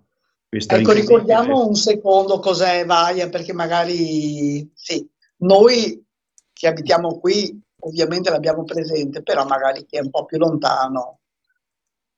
questa 0.48 0.76
Ecco, 0.76 0.92
ricordiamo 0.92 1.66
un 1.66 1.74
secondo 1.74 2.40
cos'è 2.40 2.84
Vaia, 2.84 3.28
perché 3.28 3.52
magari 3.52 4.68
sì, 4.74 5.08
noi 5.38 6.04
che 6.52 6.66
abitiamo 6.66 7.18
qui 7.18 7.60
ovviamente 7.80 8.30
l'abbiamo 8.30 8.64
presente, 8.64 9.22
però 9.22 9.44
magari 9.44 9.84
chi 9.84 9.96
è 9.96 10.00
un 10.00 10.10
po' 10.10 10.24
più 10.24 10.38
lontano. 10.38 11.20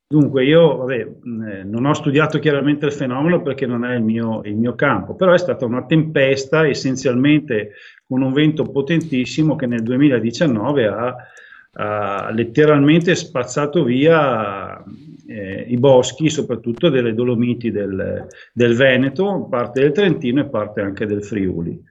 Dunque, 0.09 0.45
io 0.45 0.77
vabbè, 0.77 0.95
eh, 1.01 1.65
non 1.65 1.85
ho 1.85 1.93
studiato 1.93 2.39
chiaramente 2.39 2.87
il 2.87 2.93
fenomeno 2.93 3.43
perché 3.43 3.67
non 3.67 3.85
è 3.85 3.97
il 3.97 4.05
mio, 4.05 4.41
il 4.45 4.55
mio, 4.55 4.77
campo, 4.77 5.17
però 5.17 5.33
è 5.33 5.39
stata 5.39 5.65
una 5.65 5.85
tempesta 5.85 6.65
essenzialmente 6.65 7.73
con 8.07 8.23
un 8.23 8.33
vento 8.33 8.63
potentissimo 8.71 9.57
che 9.57 9.67
nel 9.67 9.83
2019 9.83 10.87
ha, 10.87 11.17
ha 11.73 12.31
letteralmente 12.31 13.17
spazzato 13.17 13.83
via 13.83 14.81
eh, 15.27 15.65
i 15.67 15.77
boschi, 15.77 16.31
soprattutto 16.31 16.89
delle 16.89 17.13
Dolomiti 17.13 17.73
del, 17.73 18.29
del, 18.53 18.77
Veneto, 18.77 19.49
parte 19.51 19.81
del 19.81 19.91
Trentino 19.91 20.41
e 20.41 20.49
parte 20.49 20.83
anche 20.83 21.07
del 21.07 21.25
Friuli. 21.25 21.83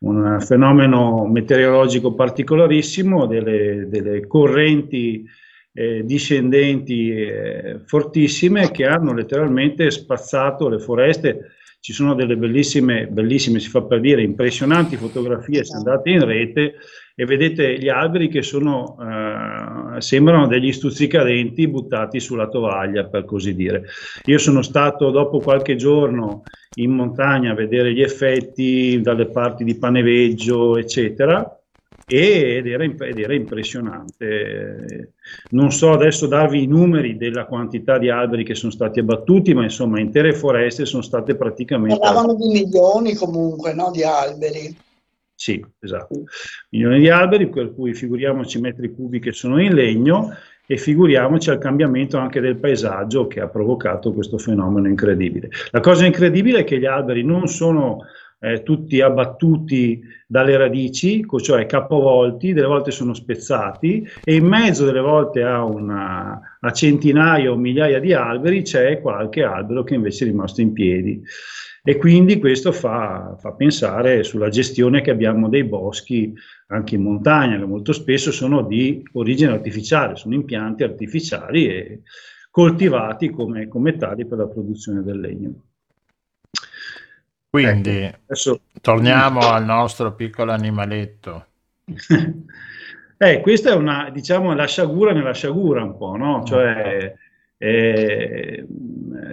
Un 0.00 0.40
fenomeno 0.40 1.24
meteorologico 1.26 2.14
particolarissimo, 2.14 3.26
delle, 3.26 3.86
delle 3.88 4.26
correnti 4.26 5.24
eh, 5.72 6.04
discendenti 6.04 7.10
eh, 7.10 7.80
fortissime 7.84 8.70
che 8.70 8.86
hanno 8.86 9.12
letteralmente 9.12 9.90
spazzato 9.90 10.68
le 10.68 10.78
foreste. 10.78 11.52
Ci 11.80 11.94
sono 11.94 12.14
delle 12.14 12.36
bellissime, 12.36 13.06
bellissime, 13.06 13.58
si 13.58 13.70
fa 13.70 13.82
per 13.82 14.00
dire, 14.00 14.22
impressionanti 14.22 14.96
fotografie 14.96 15.64
se 15.64 15.76
andate 15.76 16.10
in 16.10 16.24
rete 16.24 16.74
e 17.14 17.24
vedete 17.24 17.78
gli 17.78 17.88
alberi 17.88 18.28
che 18.28 18.42
sono, 18.42 18.96
eh, 19.00 20.00
sembrano 20.00 20.46
degli 20.46 20.72
stuzzicadenti 20.72 21.68
buttati 21.68 22.20
sulla 22.20 22.48
tovaglia, 22.48 23.06
per 23.06 23.24
così 23.24 23.54
dire. 23.54 23.84
Io 24.24 24.38
sono 24.38 24.60
stato 24.60 25.10
dopo 25.10 25.38
qualche 25.38 25.76
giorno 25.76 26.42
in 26.76 26.90
montagna 26.90 27.52
a 27.52 27.54
vedere 27.54 27.92
gli 27.94 28.02
effetti 28.02 29.00
dalle 29.00 29.26
parti 29.26 29.64
di 29.64 29.76
Paneveggio, 29.76 30.76
eccetera, 30.76 31.59
ed 32.12 32.66
era, 32.66 32.82
ed 32.82 33.18
era, 33.18 33.34
impressionante. 33.34 35.12
Non 35.50 35.70
so 35.70 35.92
adesso 35.92 36.26
darvi 36.26 36.64
i 36.64 36.66
numeri 36.66 37.16
della 37.16 37.44
quantità 37.44 37.98
di 37.98 38.10
alberi 38.10 38.42
che 38.42 38.56
sono 38.56 38.72
stati 38.72 38.98
abbattuti, 38.98 39.54
ma 39.54 39.62
insomma 39.62 40.00
intere 40.00 40.34
foreste 40.34 40.84
sono 40.86 41.02
state 41.02 41.36
praticamente... 41.36 41.98
Parlavano 41.98 42.34
di 42.34 42.48
milioni 42.48 43.14
comunque 43.14 43.74
no? 43.74 43.92
di 43.92 44.02
alberi. 44.02 44.76
Sì, 45.32 45.64
esatto. 45.78 46.24
Milioni 46.70 46.98
di 46.98 47.08
alberi, 47.08 47.48
per 47.48 47.72
cui 47.72 47.94
figuriamoci 47.94 48.58
i 48.58 48.60
metri 48.60 48.92
cubi 48.92 49.20
che 49.20 49.32
sono 49.32 49.60
in 49.62 49.72
legno 49.72 50.34
e 50.66 50.76
figuriamoci 50.76 51.50
al 51.50 51.58
cambiamento 51.58 52.18
anche 52.18 52.40
del 52.40 52.56
paesaggio 52.56 53.26
che 53.26 53.40
ha 53.40 53.48
provocato 53.48 54.12
questo 54.12 54.36
fenomeno 54.36 54.88
incredibile. 54.88 55.48
La 55.70 55.80
cosa 55.80 56.06
incredibile 56.06 56.60
è 56.60 56.64
che 56.64 56.78
gli 56.78 56.86
alberi 56.86 57.24
non 57.24 57.46
sono 57.46 58.04
eh, 58.40 58.62
tutti 58.62 59.00
abbattuti 59.00 60.00
dalle 60.26 60.56
radici, 60.56 61.24
cioè 61.42 61.66
capovolti, 61.66 62.52
delle 62.52 62.66
volte 62.66 62.90
sono 62.90 63.12
spezzati 63.12 64.08
e 64.24 64.34
in 64.34 64.46
mezzo 64.46 64.84
delle 64.84 65.00
volte 65.00 65.42
a, 65.42 65.62
una, 65.62 66.40
a 66.58 66.72
centinaia 66.72 67.52
o 67.52 67.56
migliaia 67.56 68.00
di 68.00 68.14
alberi 68.14 68.62
c'è 68.62 69.00
qualche 69.00 69.42
albero 69.42 69.84
che 69.84 69.94
invece 69.94 70.24
è 70.24 70.28
rimasto 70.28 70.60
in 70.60 70.72
piedi. 70.72 71.22
E 71.82 71.96
quindi 71.96 72.38
questo 72.38 72.72
fa, 72.72 73.36
fa, 73.38 73.52
pensare 73.52 74.22
sulla 74.22 74.50
gestione 74.50 75.00
che 75.00 75.10
abbiamo 75.10 75.48
dei 75.48 75.64
boschi 75.64 76.32
anche 76.68 76.94
in 76.94 77.02
montagna, 77.02 77.58
che 77.58 77.64
molto 77.64 77.92
spesso 77.92 78.30
sono 78.30 78.62
di 78.62 79.02
origine 79.12 79.52
artificiale, 79.52 80.16
sono 80.16 80.34
impianti 80.34 80.82
artificiali 80.82 81.66
e 81.66 82.02
coltivati 82.50 83.30
come, 83.30 83.66
come 83.68 83.96
tali 83.96 84.26
per 84.26 84.38
la 84.38 84.46
produzione 84.46 85.02
del 85.02 85.20
legno. 85.20 85.69
Quindi 87.50 87.96
ecco, 87.96 88.18
adesso... 88.26 88.60
torniamo 88.80 89.40
al 89.40 89.64
nostro 89.64 90.14
piccolo 90.14 90.52
animaletto. 90.52 91.46
eh, 93.18 93.40
questa 93.40 93.72
è 93.72 93.74
una, 93.74 94.08
diciamo, 94.10 94.54
la 94.54 94.66
sciagura 94.66 95.12
nella 95.12 95.34
sciagura 95.34 95.82
un 95.82 95.96
po', 95.96 96.16
no? 96.16 96.44
Cioè, 96.44 97.12
eh, 97.58 98.64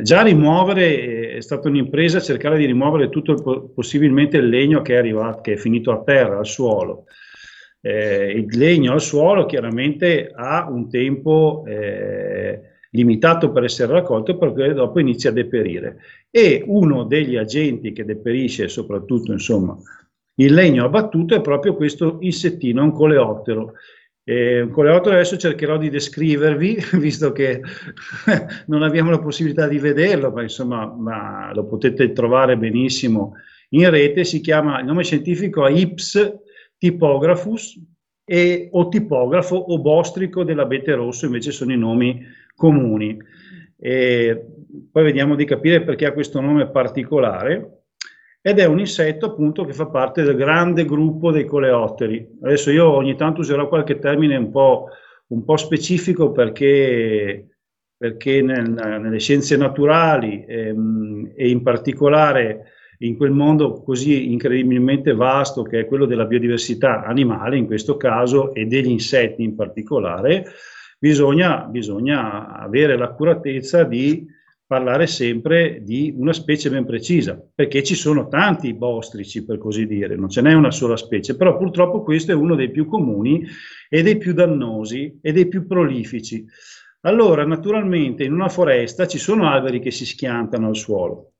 già 0.01 0.23
rimuovere, 0.23 1.35
è 1.35 1.41
stata 1.41 1.69
un'impresa 1.69 2.19
cercare 2.19 2.57
di 2.57 2.65
rimuovere 2.65 3.09
tutto 3.09 3.33
il, 3.33 3.71
possibilmente 3.73 4.37
il 4.37 4.49
legno 4.49 4.81
che 4.81 4.95
è 4.95 4.97
arrivato, 4.97 5.41
che 5.41 5.53
è 5.53 5.57
finito 5.57 5.91
a 5.91 6.01
terra, 6.01 6.39
al 6.39 6.47
suolo. 6.47 7.05
Eh, 7.79 8.31
il 8.31 8.57
legno 8.57 8.93
al 8.93 9.01
suolo 9.01 9.45
chiaramente 9.45 10.31
ha 10.35 10.67
un 10.67 10.89
tempo 10.89 11.63
eh, 11.67 12.76
limitato 12.97 13.51
per 13.51 13.63
essere 13.63 13.93
raccolto 13.93 14.37
perché 14.37 14.73
dopo 14.73 14.99
inizia 14.99 15.29
a 15.29 15.33
deperire. 15.33 15.97
E 16.29 16.63
uno 16.65 17.03
degli 17.03 17.35
agenti 17.35 17.93
che 17.93 18.05
deperisce 18.05 18.67
soprattutto 18.67 19.31
insomma, 19.31 19.77
il 20.35 20.53
legno 20.53 20.85
abbattuto 20.85 21.35
è 21.35 21.41
proprio 21.41 21.75
questo 21.75 22.17
insettino, 22.21 22.83
un 22.83 22.91
coleottero. 22.91 23.73
Eh, 24.23 24.61
un 24.61 24.69
coleottero 24.71 25.15
adesso 25.15 25.37
cercherò 25.37 25.77
di 25.77 25.89
descrivervi, 25.89 26.77
visto 26.99 27.31
che 27.31 27.61
non 28.67 28.83
abbiamo 28.83 29.11
la 29.11 29.19
possibilità 29.19 29.67
di 29.67 29.79
vederlo, 29.79 30.31
ma 30.31 30.41
insomma 30.41 30.85
ma 30.85 31.53
lo 31.53 31.65
potete 31.65 32.11
trovare 32.11 32.57
benissimo 32.57 33.35
in 33.69 33.89
rete, 33.89 34.23
si 34.23 34.39
chiama, 34.39 34.79
il 34.79 34.85
nome 34.85 35.03
scientifico 35.03 35.65
è 35.65 35.71
Ips 35.71 36.35
typographus 36.77 37.79
e, 38.23 38.69
o 38.71 38.87
tipografo 38.87 39.55
o 39.55 39.79
bostrico 39.79 40.43
dell'abete 40.43 40.93
rosso, 40.93 41.25
invece 41.25 41.51
sono 41.51 41.73
i 41.73 41.77
nomi 41.77 42.23
comuni. 42.57 43.17
E 43.79 44.45
poi 44.91 45.03
vediamo 45.03 45.35
di 45.35 45.45
capire 45.45 45.83
perché 45.83 46.07
ha 46.07 46.11
questo 46.11 46.41
nome 46.41 46.69
particolare 46.69 47.83
ed 48.41 48.59
è 48.59 48.65
un 48.65 48.79
insetto 48.79 49.27
appunto 49.27 49.65
che 49.65 49.73
fa 49.73 49.87
parte 49.87 50.23
del 50.23 50.35
grande 50.35 50.83
gruppo 50.85 51.31
dei 51.31 51.45
coleotteri. 51.45 52.37
Adesso 52.41 52.71
io 52.71 52.89
ogni 52.89 53.15
tanto 53.15 53.41
userò 53.41 53.67
qualche 53.67 53.99
termine 53.99 54.35
un 54.35 54.51
po', 54.51 54.87
un 55.27 55.43
po 55.43 55.57
specifico 55.57 56.31
perché, 56.31 57.45
perché 57.95 58.41
nel, 58.41 58.69
nelle 58.69 59.19
scienze 59.19 59.57
naturali 59.57 60.45
ehm, 60.47 61.33
e 61.35 61.49
in 61.49 61.61
particolare 61.61 62.71
in 62.99 63.15
quel 63.15 63.31
mondo 63.31 63.83
così 63.83 64.31
incredibilmente 64.31 65.13
vasto 65.13 65.61
che 65.61 65.81
è 65.81 65.85
quello 65.85 66.05
della 66.05 66.25
biodiversità 66.25 67.03
animale 67.03 67.57
in 67.57 67.67
questo 67.67 67.95
caso 67.97 68.53
e 68.53 68.65
degli 68.65 68.89
insetti 68.89 69.43
in 69.43 69.55
particolare, 69.55 70.45
bisogna, 70.97 71.63
bisogna 71.65 72.55
avere 72.55 72.97
l'accuratezza 72.97 73.83
di 73.83 74.25
parlare 74.67 75.07
sempre 75.07 75.81
di 75.81 76.13
una 76.17 76.33
specie 76.33 76.69
ben 76.69 76.85
precisa, 76.85 77.41
perché 77.55 77.83
ci 77.83 77.95
sono 77.95 78.27
tanti 78.27 78.73
bostrici, 78.73 79.45
per 79.45 79.57
così 79.57 79.87
dire, 79.87 80.17
non 80.17 80.29
ce 80.29 80.41
n'è 80.41 80.53
una 80.53 80.71
sola 80.71 80.97
specie, 80.97 81.37
però 81.37 81.57
purtroppo 81.57 82.03
questo 82.03 82.33
è 82.33 82.35
uno 82.35 82.53
dei 82.53 82.69
più 82.69 82.85
comuni 82.85 83.45
e 83.87 84.03
dei 84.03 84.17
più 84.17 84.33
dannosi 84.33 85.19
e 85.21 85.31
dei 85.31 85.47
più 85.47 85.65
prolifici. 85.65 86.45
Allora, 87.01 87.45
naturalmente, 87.45 88.25
in 88.25 88.33
una 88.33 88.49
foresta 88.49 89.07
ci 89.07 89.17
sono 89.17 89.49
alberi 89.49 89.79
che 89.79 89.91
si 89.91 90.05
schiantano 90.05 90.67
al 90.67 90.75
suolo, 90.75 91.31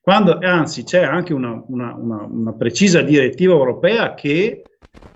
quando, 0.00 0.38
anzi 0.40 0.84
c'è 0.84 1.02
anche 1.02 1.34
una, 1.34 1.62
una, 1.66 1.94
una, 1.94 2.22
una, 2.30 2.52
precisa 2.54 3.02
direttiva 3.02 3.54
europea 3.54 4.14
che 4.14 4.62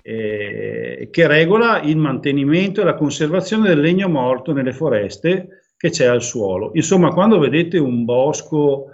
eh, 0.01 1.07
che 1.11 1.27
regola 1.27 1.81
il 1.81 1.97
mantenimento 1.97 2.81
e 2.81 2.83
la 2.83 2.95
conservazione 2.95 3.69
del 3.69 3.79
legno 3.79 4.09
morto 4.09 4.53
nelle 4.53 4.73
foreste 4.73 5.63
che 5.77 5.89
c'è 5.89 6.05
al 6.05 6.21
suolo. 6.21 6.71
Insomma, 6.75 7.11
quando 7.11 7.39
vedete 7.39 7.77
un 7.77 8.05
bosco 8.05 8.87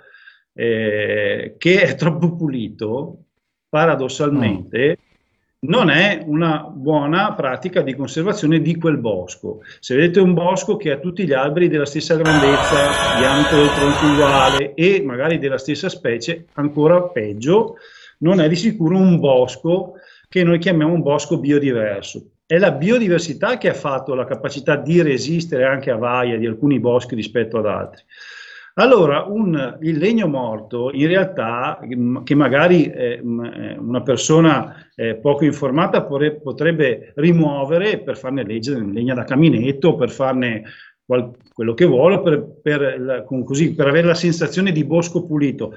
eh, 0.53 1.55
che 1.57 1.81
è 1.81 1.93
troppo 1.97 2.35
pulito, 2.35 3.25
paradossalmente, 3.69 4.97
mm. 4.99 5.69
non 5.69 5.89
è 5.89 6.23
una 6.25 6.67
buona 6.71 7.33
pratica 7.33 7.81
di 7.81 7.95
conservazione 7.95 8.59
di 8.61 8.75
quel 8.75 8.97
bosco. 8.97 9.59
Se 9.79 9.95
vedete 9.95 10.19
un 10.19 10.33
bosco 10.33 10.77
che 10.77 10.91
ha 10.91 10.97
tutti 10.97 11.25
gli 11.25 11.33
alberi 11.33 11.67
della 11.69 11.85
stessa 11.85 12.15
grandezza, 12.15 13.17
diametro 13.17 13.57
del 13.57 13.73
tronco 13.73 14.05
uguale 14.13 14.73
e 14.73 15.01
magari 15.05 15.37
della 15.37 15.57
stessa 15.57 15.89
specie, 15.89 16.47
ancora 16.53 17.01
peggio, 17.03 17.75
non 18.19 18.41
è 18.41 18.49
di 18.49 18.55
sicuro 18.55 18.97
un 18.97 19.19
bosco 19.19 19.93
che 20.29 20.43
noi 20.43 20.59
chiamiamo 20.59 20.93
un 20.93 21.01
bosco 21.01 21.39
biodiverso. 21.39 22.33
È 22.45 22.59
la 22.59 22.71
biodiversità 22.71 23.57
che 23.57 23.69
ha 23.69 23.73
fatto 23.73 24.13
la 24.13 24.25
capacità 24.25 24.75
di 24.75 25.01
resistere 25.01 25.65
anche 25.65 25.89
a 25.89 25.97
vaia 25.97 26.37
di 26.37 26.45
alcuni 26.45 26.79
boschi 26.79 27.15
rispetto 27.15 27.57
ad 27.57 27.65
altri. 27.65 28.03
Allora, 28.75 29.23
un, 29.23 29.77
il 29.81 29.97
legno 29.97 30.27
morto, 30.27 30.91
in 30.93 31.07
realtà, 31.07 31.79
che 32.23 32.35
magari 32.35 32.85
eh, 32.85 33.19
una 33.21 34.01
persona 34.03 34.87
eh, 34.95 35.15
poco 35.15 35.45
informata 35.45 36.03
potrebbe 36.03 37.11
rimuovere 37.15 37.99
per 37.99 38.15
farne 38.15 38.43
leggere 38.43 38.85
legna 38.85 39.15
da 39.15 39.23
caminetto, 39.23 39.95
per 39.95 40.11
farne 40.11 40.63
qual, 41.03 41.31
quello 41.51 41.73
che 41.73 41.85
vuole, 41.85 42.21
per, 42.21 42.59
per, 42.61 43.25
così, 43.43 43.73
per 43.73 43.87
avere 43.87 44.05
la 44.05 44.13
sensazione 44.13 44.71
di 44.71 44.85
bosco 44.85 45.25
pulito. 45.25 45.73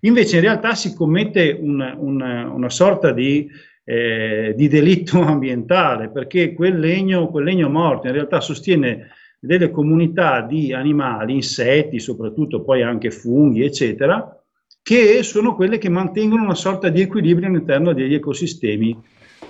Invece 0.00 0.36
in 0.36 0.42
realtà 0.42 0.74
si 0.74 0.94
commette 0.94 1.56
un, 1.58 1.80
un, 1.96 2.20
una 2.20 2.70
sorta 2.70 3.10
di 3.10 3.50
eh, 3.84 4.54
di 4.56 4.68
delitto 4.68 5.20
ambientale, 5.22 6.10
perché 6.10 6.52
quel 6.54 6.78
legno, 6.78 7.28
quel 7.28 7.44
legno 7.44 7.68
morto 7.68 8.06
in 8.06 8.14
realtà 8.14 8.40
sostiene 8.40 9.10
delle 9.38 9.70
comunità 9.70 10.40
di 10.40 10.72
animali, 10.72 11.34
insetti, 11.34 12.00
soprattutto 12.00 12.64
poi 12.64 12.82
anche 12.82 13.10
funghi, 13.10 13.62
eccetera, 13.62 14.42
che 14.82 15.22
sono 15.22 15.54
quelle 15.54 15.78
che 15.78 15.90
mantengono 15.90 16.42
una 16.42 16.54
sorta 16.54 16.88
di 16.88 17.02
equilibrio 17.02 17.48
all'interno 17.48 17.92
degli 17.92 18.14
ecosistemi 18.14 18.98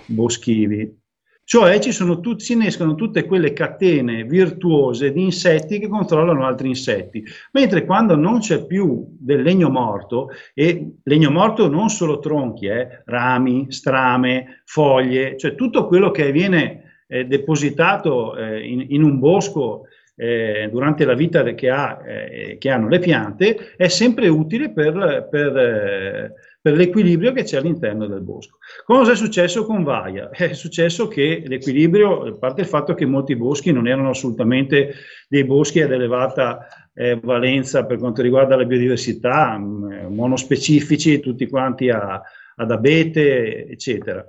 boschivi. 0.07 1.03
Cioè 1.47 1.79
ci 1.79 1.93
sono 1.93 2.21
tut- 2.21 2.41
si 2.41 2.55
innescano 2.55 2.95
tutte 2.95 3.27
quelle 3.27 3.53
catene 3.53 4.25
virtuose 4.25 5.13
di 5.13 5.23
insetti 5.23 5.79
che 5.79 5.89
controllano 5.89 6.47
altri 6.47 6.69
insetti, 6.69 7.23
mentre 7.53 7.85
quando 7.85 8.17
non 8.17 8.39
c'è 8.39 8.65
più 8.65 9.07
del 9.11 9.43
legno 9.43 9.69
morto, 9.69 10.31
e 10.55 10.95
legno 11.03 11.31
morto 11.31 11.69
non 11.69 11.91
solo 11.91 12.19
tronchi, 12.19 12.67
eh, 12.67 13.03
rami, 13.05 13.67
strame, 13.69 14.63
foglie, 14.65 15.37
cioè 15.37 15.55
tutto 15.55 15.87
quello 15.87 16.11
che 16.11 16.33
viene 16.33 17.03
eh, 17.07 17.27
depositato 17.27 18.37
eh, 18.37 18.67
in, 18.67 18.87
in, 18.89 19.03
un 19.03 19.19
bosco 19.19 19.85
eh, 20.17 20.69
durante 20.71 21.05
la 21.05 21.15
vita 21.15 21.43
che, 21.43 21.69
ha, 21.69 22.01
eh, 22.07 22.57
che, 22.59 22.71
hanno 22.71 22.89
le 22.89 22.99
piante, 23.01 23.75
è 23.77 23.89
sempre 23.89 24.29
utile 24.29 24.71
per, 24.73 25.29
per 25.31 25.57
eh, 25.57 26.35
per 26.65 26.77
l'equilibrio 26.77 27.33
che 27.33 27.43
c'è 27.43 27.59
all'interno 27.59 28.07
del 28.07 28.23
bosco. 28.23 28.57
Cosa 28.87 29.13
è 29.13 29.17
successo 29.17 29.67
con 29.67 29.83
Vaia? 29.83 30.31
È 30.33 30.55
successo 30.55 31.09
che 31.09 31.43
l'equilibrio, 31.47 32.23
a 32.23 32.39
parte 32.39 32.63
il 32.63 32.67
fatto 32.67 32.95
che 32.95 33.05
molti 33.05 33.37
boschi 33.37 33.71
non 33.71 33.87
erano 33.87 34.09
assolutamente 34.09 34.95
dei 35.29 35.45
boschi 35.45 35.83
ad 35.83 35.93
elevata 35.93 36.67
eh, 36.95 37.21
valenza 37.23 37.85
per 37.85 37.99
quanto 37.99 38.23
riguarda 38.23 38.57
la 38.57 38.65
biodiversità, 38.65 39.59
mh, 39.59 40.07
mm, 40.07 40.15
monospecifici, 40.15 41.21
tutti 41.21 41.47
quanti 41.51 41.91
a, 41.91 42.23
ad 42.57 42.71
abete, 42.71 43.67
eccetera. 43.67 44.25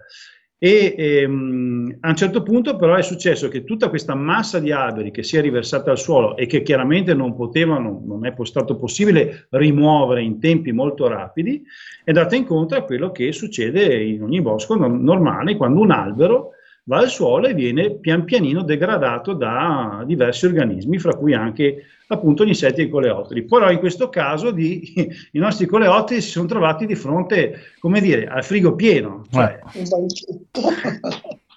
E 0.58 0.96
ehm, 0.98 1.98
a 2.00 2.10
un 2.10 2.16
certo 2.16 2.42
punto 2.42 2.78
però 2.78 2.96
è 2.96 3.02
successo 3.02 3.50
che 3.50 3.66
tutta 3.66 3.90
questa 3.90 4.16
massa 4.16 4.60
di 4.60 4.72
alberi 4.72 5.12
che 5.12 5.22
si 5.22 5.36
è 5.36 5.42
riversata 5.42 5.92
al 5.92 5.98
suolo 5.98 6.38
e 6.38 6.46
che 6.46 6.62
chiaramente 6.62 7.14
non 7.14 7.36
potevano, 7.36 8.02
non 8.06 8.26
è 8.26 8.34
stato 8.44 8.78
possibile 8.78 9.48
rimuovere 9.50 10.24
in 10.24 10.40
tempi 10.40 10.72
molto 10.72 11.08
rapidi, 11.08 11.62
è 12.06 12.14
data 12.14 12.38
incontro 12.38 12.78
a 12.78 12.84
quello 12.84 13.12
che 13.12 13.34
succede 13.34 14.02
in 14.02 14.24
ogni 14.24 14.42
bosco 14.42 14.76
normale 14.76 15.58
quando 15.58 15.82
un 15.82 15.92
albero 15.92 16.52
va 16.88 16.98
al 16.98 17.10
suolo 17.10 17.48
e 17.48 17.54
viene 17.54 17.96
pian 17.96 18.24
pianino 18.24 18.62
degradato 18.62 19.34
da 19.34 20.04
diversi 20.06 20.46
organismi, 20.46 21.00
fra 21.00 21.16
cui 21.16 21.34
anche 21.34 21.86
appunto 22.08 22.46
gli 22.46 22.50
insetti 22.50 22.82
e 22.82 22.84
i 22.86 22.90
coleotteri. 22.90 23.44
Però 23.46 23.70
in 23.72 23.80
questo 23.80 24.10
caso 24.10 24.52
di, 24.52 24.94
i 25.32 25.40
nostri 25.40 25.66
coleotteri 25.66 26.22
si 26.22 26.30
sono 26.30 26.48
trovati 26.48 26.86
di 26.86 26.96
fronte, 26.96 27.74
come 27.80 28.02
dire, 28.02 28.28
al 28.28 28.44
frigo 28.44 28.76
pieno, 28.76 29.26
cioè, 29.32 29.60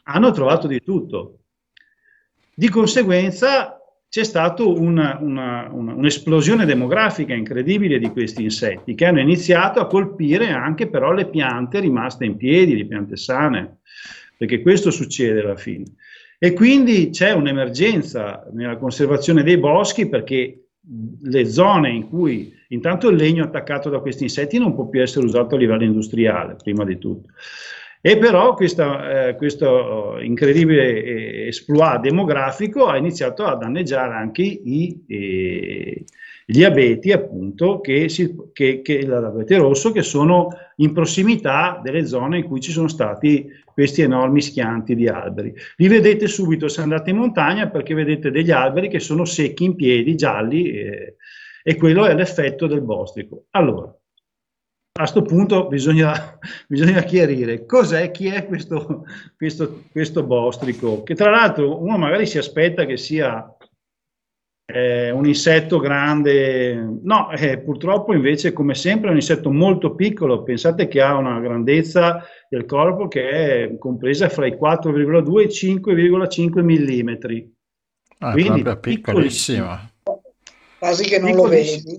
hanno 0.05 0.31
trovato 0.31 0.67
di 0.67 0.83
tutto. 0.83 1.35
Di 2.55 2.69
conseguenza 2.71 3.79
c'è 4.09 4.25
stata 4.25 4.65
una, 4.65 5.19
una, 5.21 5.69
una, 5.71 5.93
un'esplosione 5.93 6.65
demografica 6.65 7.35
incredibile 7.35 7.99
di 7.99 8.11
questi 8.11 8.43
insetti 8.43 8.95
che 8.95 9.05
hanno 9.05 9.21
iniziato 9.21 9.81
a 9.81 9.87
colpire 9.87 10.49
anche 10.49 10.89
però 10.89 11.13
le 11.13 11.29
piante 11.29 11.79
rimaste 11.79 12.25
in 12.25 12.37
piedi, 12.37 12.77
le 12.77 12.87
piante 12.87 13.17
sane, 13.17 13.78
perché 14.39 14.63
questo 14.63 14.93
succede 14.93 15.41
alla 15.41 15.57
fine. 15.57 15.85
E 16.39 16.53
quindi 16.53 17.11
c'è 17.11 17.33
un'emergenza 17.33 18.47
nella 18.53 18.77
conservazione 18.77 19.43
dei 19.43 19.59
boschi 19.59 20.09
perché 20.09 20.69
le 21.21 21.45
zone 21.47 21.91
in 21.91 22.09
cui 22.09 22.55
intanto 22.69 23.09
il 23.09 23.17
legno 23.17 23.45
attaccato 23.45 23.91
da 23.91 23.99
questi 23.99 24.23
insetti 24.23 24.57
non 24.59 24.75
può 24.75 24.89
più 24.89 25.03
essere 25.03 25.27
usato 25.27 25.57
a 25.57 25.59
livello 25.59 25.83
industriale, 25.83 26.55
prima 26.63 26.85
di 26.85 26.97
tutto. 26.97 27.31
E 28.01 28.17
però 28.17 28.55
questa, 28.55 29.29
eh, 29.29 29.35
questo 29.35 30.19
incredibile 30.21 31.03
eh, 31.03 31.47
esploit 31.49 32.01
demografico 32.01 32.87
ha 32.87 32.97
iniziato 32.97 33.45
a 33.45 33.57
danneggiare 33.57 34.15
anche 34.15 34.43
i, 34.43 35.05
eh, 35.09 36.05
gli 36.51 36.65
abeti, 36.65 37.13
appunto, 37.13 37.79
che, 37.83 38.09
si, 38.09 38.35
che, 38.55 38.81
che 38.81 39.05
l'abete 39.05 39.59
rosso, 39.59 39.93
che 39.93 40.03
sono 40.03 40.49
in 40.77 40.95
prossimità 40.95 41.79
delle 41.85 42.07
zone 42.07 42.39
in 42.39 42.45
cui 42.45 42.59
ci 42.59 42.71
sono 42.71 42.89
stati 42.89 43.51
questi 43.67 44.01
enormi 44.01 44.41
schianti 44.41 44.95
di 44.95 45.09
alberi. 45.09 45.53
Li 45.77 45.89
vedete 45.89 46.27
subito 46.27 46.67
se 46.69 46.81
andate 46.81 47.11
in 47.11 47.17
montagna 47.17 47.69
perché 47.69 47.93
vedete 47.93 48.31
degli 48.31 48.51
alberi 48.51 48.89
che 48.89 48.99
sono 48.99 49.27
secchi 49.27 49.65
in 49.65 49.75
piedi, 49.75 50.17
gialli, 50.17 50.71
eh, 50.71 51.17
e 51.63 51.77
quello 51.77 52.07
è 52.07 52.15
l'effetto 52.15 52.67
del 52.67 52.81
bostrico. 52.81 53.45
Allora, 53.51 53.85
a 53.85 55.03
questo 55.03 55.21
punto 55.21 55.69
bisogna, 55.69 56.39
bisogna, 56.67 57.03
chiarire 57.03 57.67
cos'è, 57.67 58.11
chi 58.11 58.29
è 58.29 58.47
questo, 58.47 59.05
questo, 59.37 59.83
questo 59.93 60.23
bostrico, 60.23 61.03
che 61.03 61.15
tra 61.15 61.29
l'altro 61.29 61.79
uno 61.79 61.99
magari 61.99 62.25
si 62.25 62.39
aspetta 62.39 62.87
che 62.87 62.97
sia 62.97 63.55
eh, 64.71 65.11
un 65.11 65.27
insetto 65.27 65.79
grande, 65.79 66.75
no, 67.03 67.31
eh, 67.31 67.59
purtroppo 67.59 68.13
invece 68.13 68.53
come 68.53 68.75
sempre 68.75 69.09
è 69.09 69.11
un 69.11 69.17
insetto 69.17 69.51
molto 69.51 69.95
piccolo, 69.95 70.43
pensate 70.43 70.89
che 70.89 71.01
ha 71.01 71.17
una 71.17 71.41
grandezza 71.41 72.23
del 72.51 72.67
corpo 72.67 73.09
che 73.09 73.31
è 73.31 73.79
compresa 73.79 74.29
fra 74.29 74.47
i 74.47 74.59
4,2 74.61 75.39
e 75.39 75.45
i 75.45 75.47
5,5 75.47 76.63
mm. 76.63 77.49
Ah, 78.19 78.33
Quindi 78.33 78.63
proprio 78.63 78.95
piccolissimo. 78.95 79.79
Quasi 80.79 81.05
che 81.05 81.19
non 81.19 81.35
lo 81.35 81.45
vedi. 81.45 81.99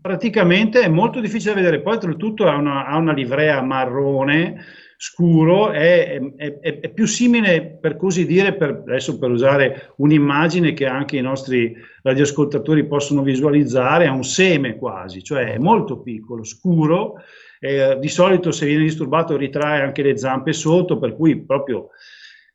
Praticamente 0.00 0.80
è 0.80 0.88
molto 0.88 1.20
difficile 1.20 1.52
da 1.52 1.60
vedere, 1.60 1.82
poi 1.82 1.94
oltretutto 1.94 2.46
ha 2.46 2.56
una, 2.56 2.86
ha 2.86 2.96
una 2.96 3.12
livrea 3.12 3.60
marrone, 3.60 4.64
scuro 5.00 5.70
è, 5.70 6.20
è, 6.36 6.58
è, 6.58 6.88
più 6.88 7.06
simile, 7.06 7.78
per 7.80 7.96
così 7.96 8.26
dire, 8.26 8.56
per, 8.56 8.82
adesso 8.84 9.16
per 9.16 9.30
usare 9.30 9.92
un'immagine 9.98 10.72
che 10.72 10.86
anche 10.86 11.16
i 11.16 11.20
nostri 11.20 11.72
radioascoltatori 12.02 12.84
possono 12.84 13.22
visualizzare, 13.22 14.08
a 14.08 14.12
un 14.12 14.24
seme 14.24 14.76
quasi, 14.76 15.22
cioè 15.22 15.52
è 15.52 15.58
molto 15.58 16.00
piccolo, 16.00 16.42
scuro, 16.42 17.22
eh, 17.60 17.96
di 18.00 18.08
solito 18.08 18.50
se 18.50 18.66
viene 18.66 18.82
disturbato 18.82 19.36
ritrae 19.36 19.82
anche 19.82 20.02
le 20.02 20.18
zampe 20.18 20.52
sotto, 20.52 20.98
per 20.98 21.14
cui 21.14 21.44
proprio... 21.44 21.90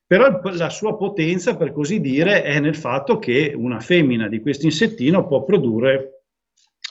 Però 0.05 0.41
la 0.51 0.69
sua 0.69 0.97
potenza, 0.97 1.55
per 1.55 1.71
così 1.71 2.01
dire, 2.01 2.43
è 2.43 2.59
nel 2.59 2.75
fatto 2.75 3.19
che 3.19 3.53
una 3.55 3.79
femmina 3.79 4.27
di 4.27 4.41
questo 4.41 4.65
insettino 4.65 5.25
può 5.25 5.43
produrre 5.43 6.23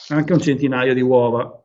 anche 0.09 0.33
un 0.33 0.41
centinaio 0.41 0.95
di 0.95 1.03
uova. 1.03 1.62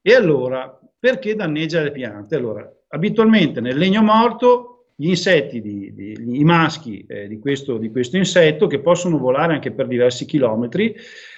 E 0.00 0.14
allora, 0.14 0.78
perché 1.06 1.36
danneggia 1.36 1.82
le 1.82 1.92
piante? 1.92 2.34
Allora, 2.34 2.68
abitualmente 2.88 3.60
nel 3.60 3.78
legno 3.78 4.02
morto 4.02 4.86
gli 4.96 5.10
insetti, 5.10 5.60
di, 5.60 5.94
di, 5.94 6.16
i 6.40 6.42
maschi 6.42 7.06
eh, 7.06 7.28
di, 7.28 7.38
questo, 7.38 7.78
di, 7.78 7.92
questo, 7.92 8.16
insetto, 8.16 8.66
che 8.66 8.80
possono 8.80 9.16
volare 9.16 9.52
anche 9.52 9.70
per 9.70 9.86
diversi 9.86 10.26
chilometri, 10.26 10.96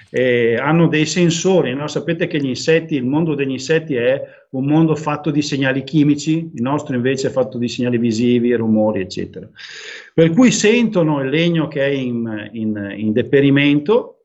eh, 0.09 0.57
hanno 0.57 0.89
dei 0.89 1.05
sensori. 1.05 1.75
No? 1.75 1.87
Sapete 1.87 2.27
che 2.27 2.39
gli 2.39 2.47
insetti, 2.47 2.95
il 2.95 3.05
mondo 3.05 3.35
degli 3.35 3.51
insetti 3.51 3.95
è 3.95 4.23
un 4.53 4.65
mondo 4.65 4.97
fatto 4.97 5.31
di 5.31 5.43
segnali 5.43 5.85
chimici, 5.85 6.51
il 6.55 6.63
nostro 6.63 6.97
invece 6.97 7.29
è 7.29 7.31
fatto 7.31 7.59
di 7.59 7.69
segnali 7.69 7.99
visivi, 7.99 8.55
rumori, 8.55 9.03
eccetera. 9.03 9.47
Per 10.15 10.31
cui 10.31 10.51
sentono 10.51 11.21
il 11.21 11.29
legno 11.29 11.69
che 11.69 11.85
è 11.85 11.91
in, 11.91 12.49
in, 12.53 12.95
in 12.97 13.13
deperimento 13.13 14.18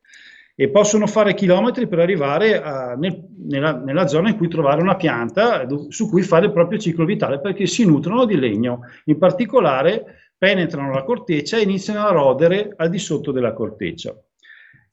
e 0.55 0.69
possono 0.69 1.07
fare 1.07 1.33
chilometri 1.33 1.87
per 1.87 1.99
arrivare 1.99 2.61
a, 2.61 2.95
nel, 2.95 3.27
nella, 3.47 3.75
nella, 3.75 4.07
zona 4.07 4.29
in 4.29 4.37
cui 4.37 4.47
trovare 4.47 4.81
una 4.81 4.95
pianta 4.95 5.65
su 5.89 6.07
cui 6.09 6.21
fare 6.21 6.45
il 6.45 6.51
proprio 6.51 6.77
ciclo 6.77 7.05
vitale 7.05 7.39
perché 7.39 7.65
si 7.65 7.85
nutrono 7.85 8.25
di 8.25 8.37
legno. 8.37 8.81
In 9.05 9.17
particolare 9.17 10.31
penetrano 10.37 10.93
la 10.93 11.03
corteccia 11.03 11.57
e 11.57 11.63
iniziano 11.63 12.05
a 12.05 12.11
rodere 12.11 12.73
al 12.75 12.89
di 12.89 12.99
sotto 12.99 13.31
della 13.31 13.53
corteccia. 13.53 14.15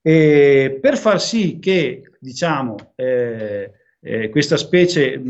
E 0.03 0.79
per 0.81 0.97
far 0.97 1.21
sì 1.21 1.59
che 1.59 2.11
diciamo, 2.19 2.77
eh, 2.95 3.73
eh, 4.01 4.31
questa 4.31 4.57
specie 4.57 5.21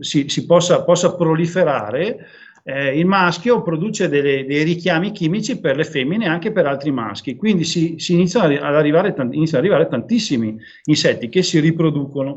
si, 0.00 0.28
si 0.28 0.44
possa, 0.44 0.84
possa 0.84 1.14
proliferare, 1.14 2.26
eh, 2.62 2.98
il 2.98 3.06
maschio 3.06 3.62
produce 3.62 4.08
delle, 4.08 4.44
dei 4.44 4.62
richiami 4.62 5.12
chimici 5.12 5.60
per 5.60 5.76
le 5.76 5.84
femmine 5.84 6.24
e 6.24 6.28
anche 6.28 6.52
per 6.52 6.66
altri 6.66 6.90
maschi, 6.90 7.36
quindi 7.36 7.64
si, 7.64 7.98
si 7.98 8.12
iniziano, 8.14 8.54
ad 8.54 8.74
arrivare, 8.74 9.08
iniziano 9.16 9.64
ad 9.64 9.70
arrivare 9.70 9.88
tantissimi 9.88 10.56
insetti 10.84 11.28
che 11.28 11.42
si 11.42 11.58
riproducono. 11.60 12.36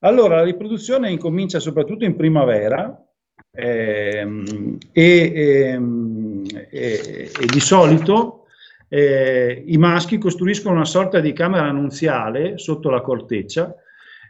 Allora, 0.00 0.36
la 0.36 0.44
riproduzione 0.44 1.10
incomincia 1.10 1.58
soprattutto 1.58 2.04
in 2.04 2.16
primavera 2.16 2.96
ehm, 3.50 4.78
e, 4.92 5.32
ehm, 5.34 6.44
e, 6.70 7.30
e, 7.40 7.46
di 7.46 7.60
solito 7.60 8.46
eh, 8.88 9.64
i 9.66 9.76
maschi 9.78 10.18
costruiscono 10.18 10.76
una 10.76 10.84
sorta 10.84 11.18
di 11.20 11.32
camera 11.32 11.66
annunziale 11.66 12.58
sotto 12.58 12.90
la 12.90 13.00
corteccia 13.00 13.74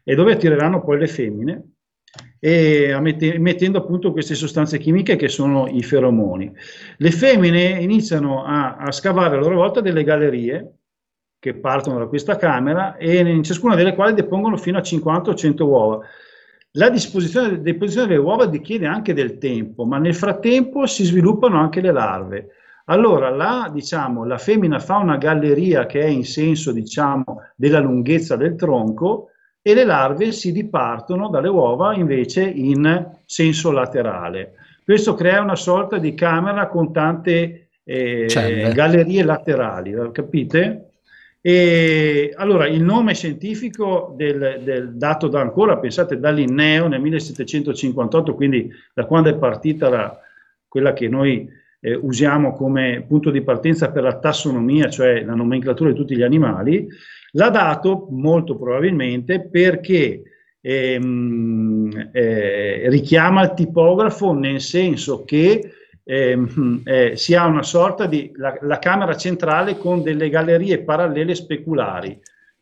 e 0.03 0.15
dove 0.15 0.33
attireranno 0.33 0.83
poi 0.83 0.99
le 0.99 1.09
femmine 1.09 1.76
e 2.47 2.91
emettendo 2.91 3.79
appunto 3.79 4.13
queste 4.13 4.37
sostanze 4.37 4.79
chimiche 4.79 5.17
che 5.17 5.27
sono 5.27 5.67
i 5.67 5.83
feromoni. 5.83 6.53
Le 6.99 7.11
femmine 7.11 7.71
iniziano 7.81 8.45
a, 8.45 8.77
a 8.77 8.93
scavare 8.93 9.35
a 9.35 9.41
loro 9.41 9.57
volta 9.57 9.81
delle 9.81 10.05
gallerie 10.05 10.75
che 11.41 11.55
partono 11.55 11.99
da 11.99 12.07
questa 12.07 12.37
camera 12.37 12.99
e 12.99 13.19
in 13.19 13.43
ciascuna 13.43 13.75
delle 13.75 13.97
quali 13.97 14.15
depongono 14.15 14.57
fino 14.57 14.79
a 14.79 14.83
50 14.83 15.31
o 15.31 15.35
100 15.35 15.67
uova. 15.67 16.01
La 16.75 16.89
disposizione, 16.89 17.61
deposizione 17.61 18.07
delle 18.07 18.21
uova 18.21 18.49
richiede 18.49 18.87
anche 18.87 19.13
del 19.13 19.39
tempo, 19.39 19.85
ma 19.85 19.99
nel 19.99 20.15
frattempo 20.15 20.87
si 20.87 21.03
sviluppano 21.03 21.59
anche 21.59 21.81
le 21.81 21.91
larve. 21.91 22.51
Allora 22.85 23.29
la, 23.29 23.69
diciamo, 23.73 24.25
la 24.25 24.39
femmina 24.39 24.79
fa 24.79 24.99
una 24.99 25.17
galleria 25.17 25.85
che 25.87 26.01
è 26.01 26.07
in 26.07 26.25
senso 26.25 26.71
diciamo, 26.71 27.43
della 27.57 27.81
lunghezza 27.81 28.37
del 28.37 28.55
tronco 28.55 29.31
e 29.67 29.75
le 29.75 29.83
larve 29.83 30.31
si 30.31 30.53
dipartono 30.53 31.29
dalle 31.29 31.49
uova 31.49 31.93
invece 31.93 32.45
in 32.45 33.15
senso 33.25 33.73
laterale. 33.73 34.53
questo 34.85 35.15
crea 35.15 35.43
una 35.43 35.57
sorta 35.57 35.99
di 35.99 36.15
camera 36.15 36.69
con 36.69 36.93
tante 36.93 37.71
eh, 37.83 38.71
gallerie 38.73 39.25
laterali, 39.25 39.93
capite? 40.13 40.91
E 41.41 42.33
allora 42.37 42.69
il 42.69 42.81
nome 42.81 43.15
scientifico 43.15 44.15
del, 44.17 44.61
del 44.63 44.95
dato 44.95 45.27
da 45.27 45.41
ancora, 45.41 45.79
pensate 45.79 46.21
da 46.21 46.31
Linneo 46.31 46.87
nel 46.87 47.01
1758, 47.01 48.37
quindi 48.37 48.71
da 48.95 49.05
quando 49.05 49.31
è 49.31 49.35
partita 49.35 49.89
la, 49.89 50.17
quella 50.69 50.93
che 50.93 51.09
noi 51.09 51.49
eh, 51.81 51.95
usiamo 51.95 52.53
come 52.53 53.05
punto 53.05 53.33
di 53.33 53.43
partenza 53.43 53.91
per 53.91 54.05
la 54.05 54.17
tassonomia, 54.17 54.89
cioè 54.89 55.25
la 55.25 55.35
nomenclatura 55.35 55.91
di 55.91 55.97
tutti 55.97 56.17
gli 56.17 56.23
animali, 56.23 56.87
l'ha 57.37 57.51
dato 57.51 58.09
molto 58.11 58.57
probabilmente 58.57 59.49
perché 59.49 60.23
ehm, 60.61 62.11
eh, 62.13 62.89
richiama 62.89 63.43
il 63.43 63.55
tipografo 63.55 64.33
nel 64.33 64.61
senso 64.61 65.25
che 65.25 65.73
ehm, 66.03 66.81
eh, 66.85 67.17
si 67.17 67.35
ha 67.35 67.47
una 67.47 67.63
sorta 67.63 68.07
di 68.07 68.33
la, 68.37 68.57
la, 68.63 68.79
camera 68.79 69.17
centrale 69.17 69.77
con 69.77 70.03
delle 70.03 70.31
gallerie 70.31 70.83
parallele 70.83 71.35
speculari, 71.35 72.19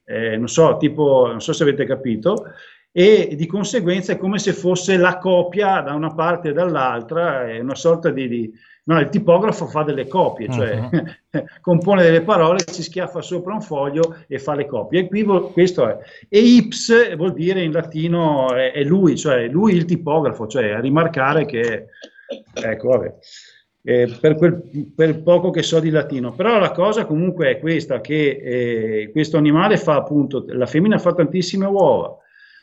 eh, 0.06 0.36
non 0.36 0.48
so, 0.48 0.76
tipo, 0.76 1.26
non 1.28 1.40
so 1.40 1.52
se 1.52 1.62
avete 1.62 1.84
capito, 1.84 2.46
e 2.90 3.34
di 3.36 3.46
conseguenza 3.46 4.12
è 4.12 4.18
come 4.18 4.38
se 4.38 4.52
fosse 4.52 4.96
la 4.96 5.18
copia 5.18 5.80
da 5.80 5.94
una 5.94 6.14
parte 6.14 6.48
e 6.48 6.52
dall'altra, 6.52 7.48
è 7.48 7.60
una 7.60 7.74
sorta 7.74 8.10
di, 8.10 8.28
di 8.28 8.52
No, 8.86 9.00
il 9.00 9.08
tipografo 9.08 9.66
fa 9.66 9.82
delle 9.82 10.06
copie, 10.06 10.50
cioè 10.50 10.78
uh-huh. 10.78 11.44
compone 11.62 12.02
delle 12.02 12.20
parole, 12.20 12.58
si 12.66 12.82
schiaffa 12.82 13.22
sopra 13.22 13.54
un 13.54 13.62
foglio 13.62 14.18
e 14.28 14.38
fa 14.38 14.54
le 14.54 14.66
copie. 14.66 15.00
E 15.00 15.08
qui 15.08 15.24
questo 15.52 15.88
è. 15.88 15.98
E 16.28 16.38
ips 16.38 17.16
vuol 17.16 17.32
dire 17.32 17.62
in 17.62 17.72
latino 17.72 18.52
è, 18.54 18.72
è 18.72 18.82
lui, 18.82 19.16
cioè 19.16 19.48
lui 19.48 19.74
il 19.74 19.86
tipografo, 19.86 20.46
cioè 20.46 20.72
a 20.72 20.80
rimarcare 20.80 21.46
che 21.46 21.86
Ecco, 22.52 22.88
vabbè. 22.88 23.14
Eh, 23.86 24.16
per, 24.18 24.36
quel, 24.36 24.62
per 24.94 25.22
poco 25.22 25.50
che 25.50 25.62
so 25.62 25.78
di 25.78 25.90
latino, 25.90 26.32
però 26.32 26.58
la 26.58 26.70
cosa 26.70 27.04
comunque 27.04 27.50
è 27.50 27.58
questa, 27.58 28.00
che 28.00 28.40
eh, 28.42 29.10
questo 29.12 29.36
animale 29.36 29.76
fa 29.76 29.96
appunto, 29.96 30.44
la 30.48 30.64
femmina 30.64 30.98
fa 30.98 31.12
tantissime 31.12 31.66
uova, 31.66 32.16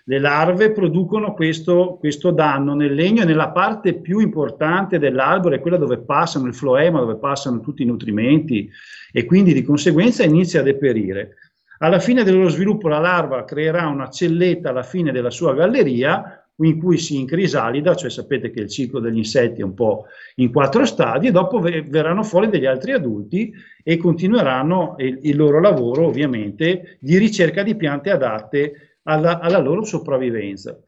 le 0.05 0.19
larve 0.19 0.71
producono 0.71 1.33
questo, 1.33 1.97
questo, 1.99 2.31
danno 2.31 2.73
nel 2.73 2.93
legno 2.93 3.21
e 3.21 3.25
nella 3.25 3.49
parte 3.49 3.93
più 3.93 4.19
importante 4.19 4.99
dell'albero 4.99 5.55
è 5.55 5.59
quella 5.59 5.77
dove 5.77 5.99
passano 5.99 6.47
il 6.47 6.55
floema, 6.55 6.99
dove 6.99 7.17
passano 7.17 7.59
tutti 7.59 7.83
i 7.83 7.85
nutrimenti 7.85 8.69
e 9.11 9.25
quindi 9.25 9.53
di 9.53 9.63
conseguenza 9.63 10.23
inizia 10.23 10.61
a 10.61 10.63
deperire. 10.63 11.35
Alla 11.79 11.99
fine 11.99 12.23
del 12.23 12.35
loro 12.35 12.49
sviluppo 12.49 12.87
la 12.87 12.99
larva 12.99 13.43
creerà 13.43 13.87
una 13.87 14.09
celletta 14.09 14.69
alla 14.69 14.83
fine 14.83 15.11
della 15.11 15.31
sua 15.31 15.53
galleria 15.53 16.41
in 16.57 16.79
cui 16.79 16.97
si 16.97 17.17
incrisalida, 17.19 17.95
cioè 17.95 18.09
sapete 18.09 18.51
che 18.51 18.61
il 18.61 18.69
ciclo 18.69 18.99
degli 18.99 19.17
insetti 19.17 19.61
è 19.61 19.63
un 19.63 19.73
po' 19.73 20.05
in 20.35 20.51
quattro 20.51 20.85
stadi, 20.85 21.27
e 21.27 21.31
dopo 21.31 21.59
verranno 21.59 22.23
fuori 22.23 22.49
degli 22.49 22.67
altri 22.67 22.91
adulti 22.91 23.51
e 23.83 23.97
continueranno 23.97 24.95
il, 24.99 25.19
il 25.23 25.35
loro 25.35 25.59
lavoro 25.59 26.05
ovviamente 26.05 26.97
di 26.99 27.17
ricerca 27.17 27.63
di 27.63 27.75
piante 27.75 28.11
adatte 28.11 28.90
alla, 29.03 29.39
alla 29.39 29.59
loro 29.59 29.83
sopravvivenza. 29.83 30.79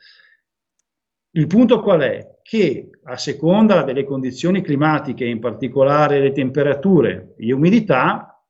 Il 1.36 1.48
punto 1.48 1.82
qual 1.82 2.02
è? 2.02 2.40
Che 2.44 2.90
a 3.04 3.18
seconda 3.18 3.84
delle 3.84 4.04
condizioni 4.04 4.62
climatiche, 4.62 5.26
in 5.26 5.40
particolare 5.40 6.20
le 6.20 6.32
temperature 6.32 7.34
e 7.38 7.52
umidità, 7.54 8.44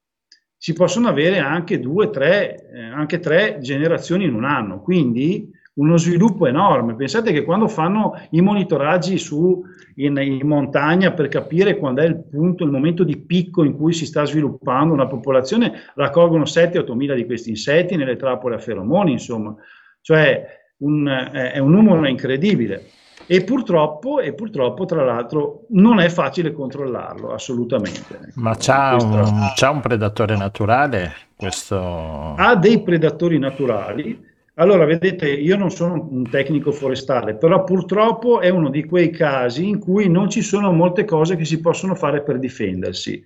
si 0.58 0.74
possono 0.74 1.08
avere 1.08 1.40
anche 1.40 1.80
due, 1.80 2.10
tre, 2.10 2.70
eh, 2.72 2.82
anche 2.82 3.20
tre 3.20 3.60
generazioni 3.60 4.26
in 4.26 4.34
un 4.34 4.46
anno. 4.46 4.82
Quindi 4.82 5.50
uno 5.76 5.98
sviluppo 5.98 6.46
enorme. 6.46 6.96
Pensate 6.96 7.32
che 7.32 7.44
quando 7.44 7.68
fanno 7.68 8.20
i 8.32 8.42
monitoraggi 8.42 9.18
su, 9.18 9.64
in, 9.96 10.18
in, 10.18 10.48
montagna 10.48 11.12
per 11.12 11.28
capire 11.30 11.78
quando 11.78 12.02
è 12.02 12.06
il 12.06 12.24
punto, 12.24 12.64
il 12.64 12.72
momento 12.72 13.04
di 13.04 13.18
picco 13.18 13.64
in 13.64 13.76
cui 13.76 13.94
si 13.94 14.06
sta 14.06 14.26
sviluppando 14.26 14.94
una 14.94 15.08
popolazione, 15.08 15.74
raccolgono 15.96 16.44
7-8 16.44 16.94
mila 16.94 17.16
di 17.16 17.26
questi 17.26 17.50
insetti 17.50 17.96
nelle 17.96 18.16
trappole 18.16 18.56
a 18.56 18.60
feromoni, 18.60 19.14
insomma, 19.14 19.56
cioè 20.02 20.62
un, 20.78 21.08
è 21.32 21.58
un 21.60 21.72
numero 21.72 22.06
incredibile. 22.08 22.86
E 23.26 23.44
purtroppo, 23.44 24.20
e 24.20 24.34
purtroppo, 24.34 24.84
tra 24.84 25.04
l'altro, 25.04 25.66
non 25.70 26.02
è 26.02 26.10
facile 26.10 26.52
controllarlo, 26.52 27.32
assolutamente. 27.32 28.34
Ma 28.36 28.54
c'ha 28.60 28.98
un, 29.00 29.52
c'ha 29.56 29.70
un 29.70 29.80
predatore 29.80 30.36
naturale? 30.36 31.14
Questo... 31.34 32.36
Ha 32.36 32.56
dei 32.56 32.82
predatori 32.82 33.40
naturali, 33.40 34.32
allora, 34.56 34.86
vedete, 34.86 35.30
io 35.30 35.58
non 35.58 35.72
sono 35.72 36.08
un 36.12 36.30
tecnico 36.30 36.72
forestale, 36.72 37.36
però 37.36 37.64
purtroppo 37.64 38.40
è 38.40 38.50
uno 38.50 38.70
di 38.70 38.86
quei 38.86 39.10
casi 39.10 39.68
in 39.68 39.80
cui 39.80 40.10
non 40.10 40.30
ci 40.30 40.44
sono 40.44 40.72
molte 40.72 41.06
cose 41.06 41.36
che 41.36 41.46
si 41.46 41.60
possono 41.60 41.96
fare 41.96 42.22
per 42.22 42.38
difendersi, 42.38 43.24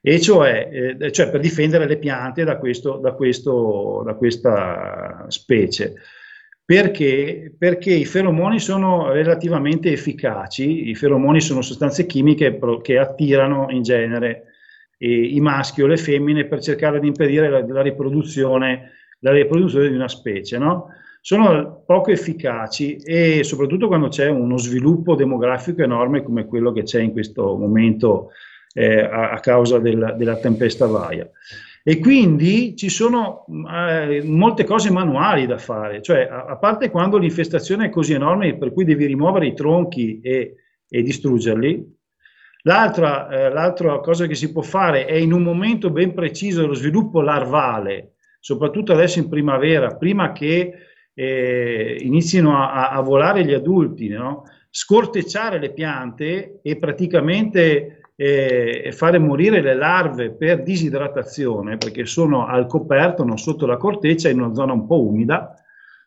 e 0.00 0.20
cioè, 0.20 0.96
eh, 1.00 1.10
cioè 1.10 1.30
per 1.30 1.40
difendere 1.40 1.86
le 1.86 1.96
piante 1.96 2.44
da, 2.44 2.58
questo, 2.58 2.98
da, 2.98 3.12
questo, 3.12 4.02
da 4.04 4.14
questa 4.14 5.24
specie. 5.28 5.94
Perché? 6.64 7.52
Perché 7.58 7.92
i 7.92 8.04
feromoni 8.04 8.60
sono 8.60 9.10
relativamente 9.12 9.90
efficaci, 9.90 10.88
i 10.88 10.94
feromoni 10.94 11.40
sono 11.40 11.62
sostanze 11.62 12.06
chimiche 12.06 12.58
che 12.80 12.98
attirano 12.98 13.66
in 13.70 13.82
genere 13.82 14.44
i 14.98 15.40
maschi 15.40 15.82
o 15.82 15.86
le 15.86 15.96
femmine 15.96 16.46
per 16.46 16.60
cercare 16.62 17.00
di 17.00 17.08
impedire 17.08 17.50
la, 17.50 17.66
la 17.66 17.82
riproduzione 17.82 18.92
la 19.24 19.32
riproduzione 19.32 19.88
di 19.88 19.94
una 19.94 20.08
specie, 20.08 20.58
no? 20.58 20.88
sono 21.20 21.82
poco 21.86 22.10
efficaci 22.10 22.96
e 22.96 23.42
soprattutto 23.44 23.86
quando 23.86 24.08
c'è 24.08 24.28
uno 24.28 24.58
sviluppo 24.58 25.14
demografico 25.14 25.82
enorme 25.82 26.22
come 26.22 26.44
quello 26.44 26.70
che 26.70 26.82
c'è 26.82 27.00
in 27.00 27.12
questo 27.12 27.56
momento 27.56 28.32
eh, 28.74 29.00
a, 29.00 29.30
a, 29.30 29.40
causa 29.40 29.78
del, 29.78 30.16
della 30.18 30.36
tempesta 30.36 30.84
Vaia. 30.86 31.26
E 31.82 31.98
quindi 31.98 32.76
ci 32.76 32.90
sono 32.90 33.46
eh, 33.48 34.22
molte 34.22 34.64
cose 34.64 34.90
manuali 34.90 35.46
da 35.46 35.56
fare, 35.56 36.02
cioè 36.02 36.28
a, 36.30 36.44
a, 36.44 36.58
parte 36.58 36.90
quando 36.90 37.16
l'infestazione 37.16 37.86
è 37.86 37.90
così 37.90 38.12
enorme 38.12 38.58
per 38.58 38.74
cui 38.74 38.84
devi 38.84 39.06
rimuovere 39.06 39.46
i 39.46 39.54
tronchi 39.54 40.20
e, 40.20 40.56
e 40.86 41.02
distruggerli, 41.02 41.90
l'altra, 42.64 43.28
eh, 43.30 43.50
l'altra 43.50 43.98
cosa 44.00 44.26
che 44.26 44.34
si 44.34 44.52
può 44.52 44.60
fare 44.60 45.06
è 45.06 45.14
in 45.14 45.32
un 45.32 45.42
momento 45.42 45.88
ben 45.88 46.12
preciso 46.12 46.60
dello 46.60 46.74
sviluppo 46.74 47.22
larvale 47.22 48.13
soprattutto 48.44 48.92
adesso 48.92 49.20
in 49.20 49.30
primavera, 49.30 49.96
prima 49.96 50.32
che 50.32 50.74
eh, 51.14 51.96
inizino 52.02 52.58
a, 52.58 52.90
a, 52.90 53.00
volare 53.00 53.42
gli 53.42 53.54
adulti, 53.54 54.08
no? 54.08 54.42
scortecciare 54.68 55.58
le 55.58 55.72
piante 55.72 56.60
e 56.60 56.76
praticamente 56.76 58.02
eh, 58.14 58.90
fare 58.92 59.18
morire 59.18 59.62
le 59.62 59.74
larve 59.74 60.30
per 60.32 60.62
disidratazione, 60.62 61.78
perché 61.78 62.04
sono 62.04 62.46
al 62.46 62.66
coperto, 62.66 63.24
non 63.24 63.38
sotto 63.38 63.64
la 63.64 63.78
corteccia, 63.78 64.28
in 64.28 64.42
una 64.42 64.52
zona 64.52 64.74
un 64.74 64.86
po' 64.86 65.00
umida, 65.00 65.54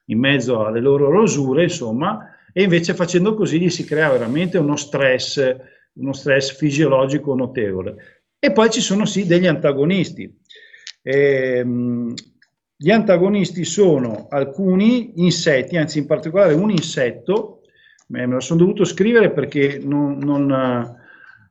in 0.05 0.19
mezzo 0.19 0.63
alle 0.63 0.79
loro 0.79 1.09
rosure, 1.09 1.63
insomma, 1.63 2.35
e 2.53 2.61
invece 2.61 2.93
facendo 2.93 3.33
così 3.33 3.59
gli 3.59 3.69
si 3.71 3.83
crea 3.83 4.11
veramente 4.11 4.59
uno 4.59 4.75
stress, 4.75 5.55
uno 5.93 6.13
stress 6.13 6.55
fisiologico 6.55 7.33
notevole. 7.33 7.95
E 8.37 8.51
poi 8.51 8.69
ci 8.69 8.81
sono 8.81 9.05
sì 9.05 9.25
degli 9.25 9.47
antagonisti. 9.47 10.31
Ehm, 11.09 12.13
gli 12.75 12.91
antagonisti 12.91 13.63
sono 13.63 14.27
alcuni 14.29 15.21
insetti, 15.23 15.77
anzi 15.77 15.99
in 15.99 16.05
particolare 16.05 16.53
un 16.53 16.69
insetto, 16.69 17.61
me 18.07 18.25
lo 18.25 18.41
sono 18.41 18.59
dovuto 18.59 18.83
scrivere 18.83 19.31
perché 19.31 19.79
non, 19.81 20.17
non, 20.17 20.51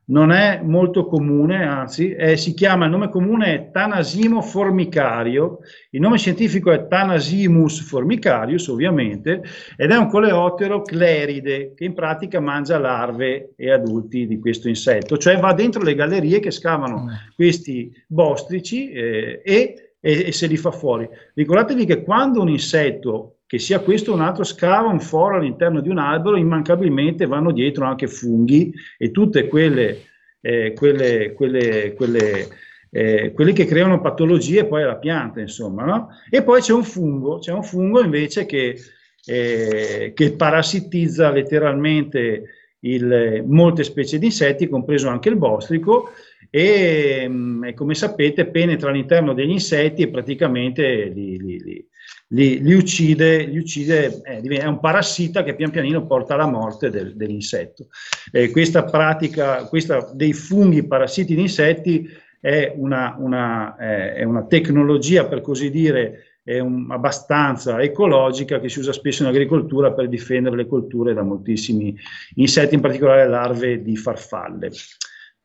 non 0.09 0.31
è 0.31 0.61
molto 0.63 1.05
comune, 1.05 1.65
anzi 1.65 2.11
è, 2.11 2.35
si 2.35 2.53
chiama, 2.53 2.85
il 2.85 2.91
nome 2.91 3.09
comune 3.09 3.53
è 3.53 3.71
Tanasimo 3.71 4.41
formicario, 4.41 5.59
il 5.91 5.99
nome 5.99 6.17
scientifico 6.17 6.71
è 6.71 6.87
Tanasimus 6.87 7.81
formicarius 7.81 8.67
ovviamente, 8.67 9.41
ed 9.75 9.91
è 9.91 9.97
un 9.97 10.07
coleottero 10.07 10.81
cleride 10.81 11.73
che 11.75 11.83
in 11.83 11.93
pratica 11.93 12.39
mangia 12.39 12.77
larve 12.77 13.53
e 13.55 13.71
adulti 13.71 14.27
di 14.27 14.39
questo 14.39 14.69
insetto, 14.69 15.17
cioè 15.17 15.37
va 15.39 15.53
dentro 15.53 15.81
le 15.81 15.95
gallerie 15.95 16.39
che 16.39 16.51
scavano 16.51 17.03
mm. 17.03 17.07
questi 17.35 17.91
bostrici 18.07 18.89
eh, 18.91 19.41
e, 19.43 19.91
e, 19.99 20.27
e 20.27 20.31
se 20.31 20.47
li 20.47 20.57
fa 20.57 20.71
fuori. 20.71 21.07
Ricordatevi 21.33 21.85
che 21.85 22.03
quando 22.03 22.41
un 22.41 22.49
insetto 22.49 23.36
che 23.47 23.59
sia 23.59 23.79
questo 23.79 24.11
o 24.11 24.15
un 24.15 24.21
altro, 24.21 24.43
scava 24.43 24.89
un 24.89 24.99
foro 24.99 25.37
all'interno 25.37 25.79
di 25.79 25.87
un 25.87 25.97
albero, 25.97 26.35
immancabilmente 26.35 27.25
vanno 27.25 27.53
dietro 27.53 27.85
anche 27.85 28.07
funghi 28.07 28.73
e 28.97 29.09
tutte 29.11 29.47
quelle, 29.47 30.03
eh, 30.41 30.73
quelle, 30.75 31.31
quelle, 31.31 31.93
quelle, 31.93 32.47
eh, 32.91 33.31
quelle, 33.33 33.53
che 33.53 33.65
creano 33.65 34.01
patologie 34.01 34.65
poi 34.65 34.83
alla 34.83 34.97
pianta, 34.97 35.39
insomma. 35.39 35.85
No? 35.85 36.09
E 36.29 36.43
poi 36.43 36.59
c'è 36.59 36.73
un 36.73 36.83
fungo, 36.83 37.39
c'è 37.39 37.53
un 37.53 37.63
fungo 37.63 38.03
invece 38.03 38.45
che, 38.45 38.77
eh, 39.25 40.11
che 40.13 40.31
parassitizza 40.33 41.31
letteralmente 41.31 42.43
il, 42.81 43.45
molte 43.47 43.85
specie 43.85 44.19
di 44.19 44.25
insetti, 44.25 44.67
compreso 44.67 45.07
anche 45.07 45.29
il 45.29 45.37
bostrico, 45.37 46.09
e, 46.49 47.25
mm, 47.29 47.63
e 47.63 47.73
come 47.73 47.95
sapete 47.95 48.47
penetra 48.47 48.89
all'interno 48.89 49.33
degli 49.33 49.51
insetti 49.51 50.01
e 50.01 50.09
praticamente 50.09 51.05
li, 51.05 51.37
li, 51.37 51.59
li 51.63 51.87
li, 52.29 52.61
li 52.61 52.73
uccide, 52.73 53.45
li 53.45 53.57
uccide 53.57 54.21
eh, 54.23 54.41
è 54.41 54.65
un 54.65 54.79
parassita 54.79 55.43
che 55.43 55.55
pian 55.55 55.71
pianino 55.71 56.05
porta 56.05 56.33
alla 56.33 56.47
morte 56.47 56.89
del, 56.89 57.15
dell'insetto. 57.15 57.87
Eh, 58.31 58.51
questa 58.51 58.83
pratica 58.83 59.65
questa 59.65 60.11
dei 60.13 60.33
funghi 60.33 60.85
parassiti 60.85 61.33
in 61.33 61.39
insetti 61.39 62.09
è 62.39 62.73
una, 62.75 63.15
una, 63.17 63.75
eh, 63.77 64.13
è 64.15 64.23
una 64.23 64.45
tecnologia, 64.45 65.25
per 65.25 65.41
così 65.41 65.69
dire, 65.69 66.23
un, 66.47 66.87
abbastanza 66.89 67.81
ecologica 67.81 68.59
che 68.59 68.69
si 68.69 68.79
usa 68.79 68.93
spesso 68.93 69.23
in 69.23 69.29
agricoltura 69.29 69.91
per 69.91 70.07
difendere 70.07 70.55
le 70.55 70.67
colture 70.67 71.13
da 71.13 71.21
moltissimi 71.21 71.93
insetti, 72.35 72.75
in 72.75 72.81
particolare 72.81 73.27
larve 73.27 73.81
di 73.81 73.97
farfalle. 73.97 74.71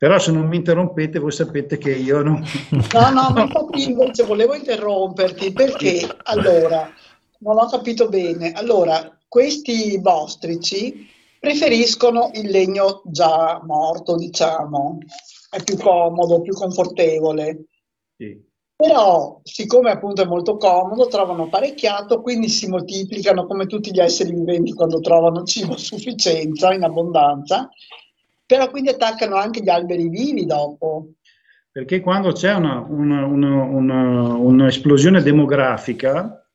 Però 0.02 0.18
se 0.18 0.32
non 0.32 0.48
mi 0.48 0.56
interrompete, 0.56 1.20
voi 1.20 1.30
sapete 1.30 1.78
che 1.78 1.92
io 1.92 2.24
non... 2.24 2.44
No, 2.92 3.10
no, 3.10 3.30
ma 3.32 3.42
infatti 3.42 3.88
invece 3.88 4.24
volevo 4.24 4.52
interromperti 4.52 5.52
perché 5.52 6.04
allora, 6.24 6.90
non 7.38 7.56
ho 7.56 7.66
capito 7.68 8.08
bene. 8.08 8.50
Allora, 8.50 9.16
questi 9.28 10.00
bostrici 10.00 11.06
preferiscono 11.38 12.30
il 12.34 12.50
legno 12.50 13.02
già 13.04 13.62
morto, 13.64 14.16
diciamo, 14.16 14.98
è 15.48 15.62
più 15.62 15.76
comodo, 15.76 16.40
più 16.40 16.52
confortevole. 16.52 17.66
Sì. 18.16 18.44
Però, 18.74 19.38
siccome 19.44 19.92
appunto 19.92 20.22
è 20.22 20.26
molto 20.26 20.56
comodo, 20.56 21.06
trovano 21.06 21.44
apparecchiato, 21.44 22.22
quindi 22.22 22.48
si 22.48 22.66
moltiplicano 22.66 23.46
come 23.46 23.66
tutti 23.66 23.92
gli 23.92 24.00
esseri 24.00 24.32
viventi 24.32 24.72
quando 24.72 24.98
trovano 24.98 25.44
cibo 25.44 25.74
a 25.74 25.78
sufficienza, 25.78 26.74
in 26.74 26.82
abbondanza, 26.82 27.70
però 28.46 28.70
quindi 28.70 28.88
attaccano 28.90 29.34
anche 29.36 29.62
gli 29.62 29.68
alberi 29.68 30.08
vivi 30.08 30.46
dopo. 30.46 31.08
Perché 31.70 32.00
quando 32.00 32.32
c'è 32.32 32.54
un'esplosione 32.54 35.22
demografica, 35.22 36.46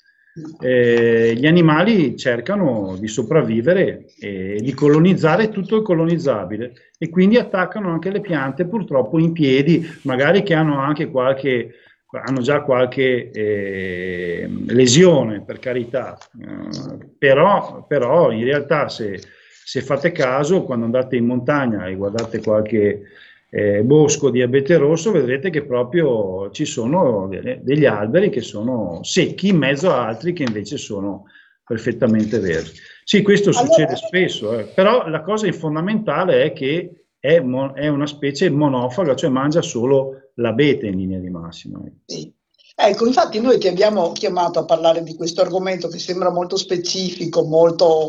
eh, 0.60 1.34
gli 1.36 1.48
animali 1.48 2.16
cercano 2.16 2.96
di 3.00 3.08
sopravvivere 3.08 4.06
e 4.20 4.60
di 4.62 4.74
colonizzare 4.74 5.50
tutto 5.50 5.78
il 5.78 5.82
colonizzabile. 5.82 6.74
E 7.00 7.10
quindi 7.10 7.38
attaccano 7.38 7.90
anche 7.90 8.12
le 8.12 8.22
piante 8.22 8.68
purtroppo 8.68 9.18
in 9.18 9.32
piedi, 9.32 9.84
magari 10.04 10.44
che 10.44 10.54
hanno 10.54 10.78
anche 10.80 11.10
qualche 11.10 11.74
hanno 12.10 12.42
già 12.42 12.62
qualche 12.62 13.32
eh, 13.32 14.50
lesione 14.68 15.44
per 15.44 15.60
carità, 15.60 16.18
eh, 16.18 17.06
però, 17.18 17.86
però 17.86 18.32
in 18.32 18.46
realtà 18.46 18.88
se 18.88 19.20
se 19.68 19.82
fate 19.82 20.14
caso, 20.14 20.64
quando 20.64 20.86
andate 20.86 21.18
in 21.18 21.26
montagna 21.26 21.88
e 21.88 21.96
guardate 21.96 22.40
qualche 22.40 23.02
eh, 23.50 23.84
bosco 23.84 24.30
di 24.30 24.42
abete 24.42 24.78
rosso, 24.78 25.12
vedrete 25.12 25.50
che 25.50 25.66
proprio 25.66 26.50
ci 26.52 26.64
sono 26.64 27.28
delle, 27.28 27.60
degli 27.62 27.84
alberi 27.84 28.30
che 28.30 28.40
sono 28.40 29.04
secchi 29.04 29.50
in 29.50 29.58
mezzo 29.58 29.92
a 29.92 30.08
altri 30.08 30.32
che 30.32 30.44
invece 30.44 30.78
sono 30.78 31.26
perfettamente 31.66 32.40
verdi. 32.40 32.72
Sì, 33.04 33.22
questo 33.22 33.50
allora, 33.50 33.66
succede 33.66 33.96
spesso, 33.98 34.58
eh, 34.58 34.64
però 34.64 35.10
la 35.10 35.22
cosa 35.22 35.52
fondamentale 35.52 36.44
è 36.44 36.54
che 36.54 37.08
è, 37.20 37.42
mon- 37.42 37.74
è, 37.76 37.90
una 37.90 38.08
specie 38.08 38.50
monofaga, 38.50 39.18
cioè 39.18 39.30
mangia 39.30 39.62
solo 39.62 40.32
l'abete 40.36 40.88
in 40.88 40.96
linea 40.96 41.20
di 41.20 41.30
massima. 41.30 41.82
Sì. 42.06 42.34
Ecco, 42.74 43.06
infatti 43.06 43.42
noi 43.42 43.58
ti 43.58 43.68
abbiamo 43.68 44.14
chiamato 44.14 44.60
a 44.60 44.66
parlare 44.66 45.04
di 45.04 45.14
questo 45.14 45.42
argomento 45.42 45.90
che 45.90 46.00
sembra 46.00 46.32
molto 46.32 46.56
specifico, 46.56 47.44
molto 47.44 48.08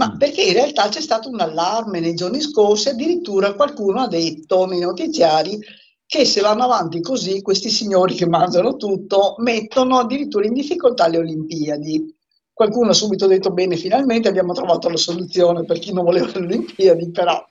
ma 0.00 0.14
mm. 0.14 0.16
perché 0.16 0.42
in 0.42 0.54
realtà 0.54 0.88
c'è 0.88 1.02
stato 1.02 1.28
un 1.28 1.40
allarme 1.40 2.00
nei 2.00 2.14
giorni 2.14 2.40
scorsi, 2.40 2.88
addirittura 2.88 3.52
qualcuno 3.52 4.00
ha 4.00 4.08
detto 4.08 4.64
nei 4.64 4.80
notiziari 4.80 5.60
che 6.06 6.24
se 6.24 6.40
vanno 6.40 6.64
avanti 6.64 7.02
così 7.02 7.42
questi 7.42 7.68
signori 7.68 8.14
che 8.14 8.26
mangiano 8.26 8.76
tutto 8.76 9.34
mettono 9.38 9.98
addirittura 9.98 10.46
in 10.46 10.54
difficoltà 10.54 11.06
le 11.06 11.18
Olimpiadi. 11.18 12.16
Qualcuno 12.52 12.90
ha 12.90 12.94
subito 12.94 13.26
detto 13.26 13.52
bene, 13.52 13.76
finalmente 13.76 14.28
abbiamo 14.28 14.54
trovato 14.54 14.88
la 14.88 14.96
soluzione 14.96 15.64
per 15.64 15.78
chi 15.78 15.92
non 15.92 16.04
voleva 16.04 16.30
le 16.32 16.46
Olimpiadi, 16.46 17.10
però... 17.10 17.46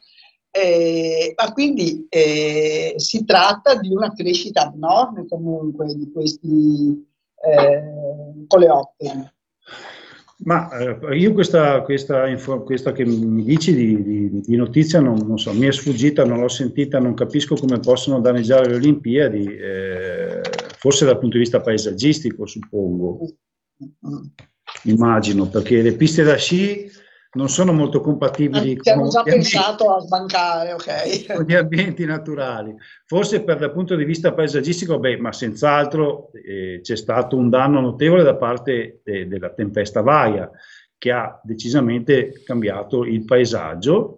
Eh, 0.51 1.35
ma 1.37 1.53
quindi 1.53 2.07
eh, 2.09 2.95
si 2.97 3.23
tratta 3.23 3.75
di 3.75 3.93
una 3.93 4.11
crescita 4.11 4.63
abnorme 4.63 5.27
comunque 5.27 5.93
di 5.93 6.11
questi 6.11 7.07
eh, 7.35 8.45
coleotteri. 8.47 9.31
Ma 10.41 10.69
eh, 10.69 11.17
io 11.17 11.33
questa, 11.33 11.81
questa, 11.81 12.23
questa, 12.63 12.91
che 12.93 13.05
mi 13.05 13.43
dici 13.43 13.75
di, 13.75 14.01
di, 14.01 14.41
di 14.41 14.55
notizia 14.55 15.01
non, 15.01 15.17
non, 15.27 15.37
so, 15.37 15.53
mi 15.53 15.65
è 15.67 15.71
sfuggita, 15.71 16.23
non 16.23 16.39
l'ho 16.39 16.47
sentita, 16.47 16.97
non 16.97 17.13
capisco 17.13 17.55
come 17.55 17.79
possono 17.79 18.21
danneggiare 18.21 18.69
le 18.69 18.75
Olimpiadi, 18.75 19.45
eh, 19.45 20.41
forse 20.77 21.03
dal 21.03 21.19
punto 21.19 21.35
di 21.35 21.43
vista 21.43 21.59
paesaggistico 21.59 22.45
suppongo, 22.45 23.33
immagino, 24.83 25.49
perché 25.49 25.81
le 25.81 25.93
piste 25.93 26.23
da 26.23 26.35
sci 26.35 26.89
non 27.31 27.47
sono 27.47 27.71
molto 27.73 28.01
compatibili 28.01 28.73
eh, 28.73 28.93
con, 28.93 29.09
già 29.09 29.21
pensato 29.21 29.93
a 29.93 29.99
sbancare, 29.99 30.73
okay. 30.73 31.25
con 31.25 31.43
gli 31.43 31.53
ambienti 31.53 32.03
naturali. 32.05 32.75
Forse 33.05 33.43
per 33.43 33.57
dal 33.57 33.71
punto 33.71 33.95
di 33.95 34.03
vista 34.03 34.33
paesaggistico, 34.33 34.97
beh, 34.99 35.17
ma 35.17 35.31
senz'altro 35.31 36.31
eh, 36.31 36.79
c'è 36.81 36.95
stato 36.95 37.37
un 37.37 37.49
danno 37.49 37.81
notevole 37.81 38.23
da 38.23 38.35
parte 38.35 39.01
de, 39.03 39.27
della 39.27 39.49
tempesta 39.49 40.01
Vaia, 40.01 40.49
che 40.97 41.11
ha 41.11 41.39
decisamente 41.43 42.41
cambiato 42.43 43.05
il 43.05 43.23
paesaggio. 43.25 44.15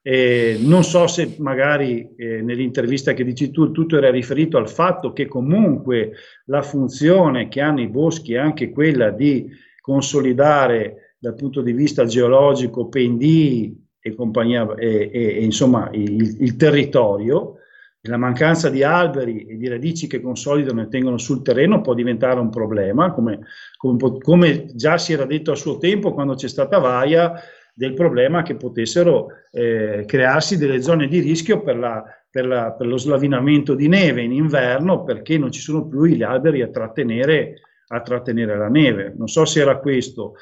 Eh, 0.00 0.58
non 0.60 0.84
so 0.84 1.08
se 1.08 1.34
magari 1.38 2.14
eh, 2.14 2.40
nell'intervista 2.40 3.12
che 3.12 3.24
dici 3.24 3.50
tu 3.50 3.72
tutto 3.72 3.96
era 3.96 4.08
riferito 4.08 4.56
al 4.56 4.70
fatto 4.70 5.12
che 5.12 5.26
comunque 5.26 6.12
la 6.44 6.62
funzione 6.62 7.48
che 7.48 7.60
hanno 7.60 7.80
i 7.80 7.88
boschi 7.88 8.34
è 8.34 8.38
anche 8.38 8.70
quella 8.70 9.10
di 9.10 9.50
consolidare 9.80 11.05
dal 11.26 11.34
punto 11.34 11.60
di 11.60 11.72
vista 11.72 12.04
geologico, 12.04 12.88
pendii 12.88 13.84
e 14.00 14.14
compagnia, 14.14 14.74
e, 14.76 15.10
e, 15.12 15.24
e 15.38 15.44
insomma 15.44 15.88
il, 15.92 16.36
il, 16.40 16.54
territorio, 16.54 17.56
la 18.02 18.16
mancanza 18.16 18.70
di 18.70 18.84
alberi 18.84 19.44
e 19.44 19.56
di 19.56 19.66
radici 19.66 20.06
che 20.06 20.20
consolidano 20.20 20.82
e 20.82 20.88
tengono 20.88 21.18
sul 21.18 21.42
terreno 21.42 21.80
può 21.80 21.94
diventare 21.94 22.38
un 22.38 22.48
problema, 22.48 23.10
come, 23.10 23.40
come, 23.76 24.18
come 24.20 24.66
già 24.74 24.98
si 24.98 25.14
era 25.14 25.24
detto 25.24 25.50
a 25.50 25.56
suo 25.56 25.78
tempo 25.78 26.14
quando 26.14 26.34
c'è 26.34 26.46
stata 26.46 26.78
Vaia, 26.78 27.32
del 27.74 27.94
problema 27.94 28.42
che 28.42 28.54
potessero 28.54 29.26
eh, 29.50 30.04
crearsi 30.06 30.56
delle 30.56 30.80
zone 30.80 31.08
di 31.08 31.18
rischio 31.18 31.60
per, 31.60 31.76
la, 31.76 32.04
per, 32.30 32.46
la, 32.46 32.72
per, 32.72 32.86
lo 32.86 32.96
slavinamento 32.96 33.74
di 33.74 33.88
neve 33.88 34.22
in 34.22 34.32
inverno 34.32 35.02
perché 35.02 35.36
non 35.36 35.50
ci 35.50 35.60
sono 35.60 35.88
più 35.88 36.04
gli 36.04 36.22
alberi 36.22 36.62
a 36.62 36.68
trattenere, 36.68 37.60
a 37.88 38.00
trattenere 38.00 38.56
la 38.56 38.68
neve. 38.68 39.12
Non 39.16 39.26
so 39.26 39.44
se 39.44 39.60
era 39.60 39.78
questo. 39.78 40.36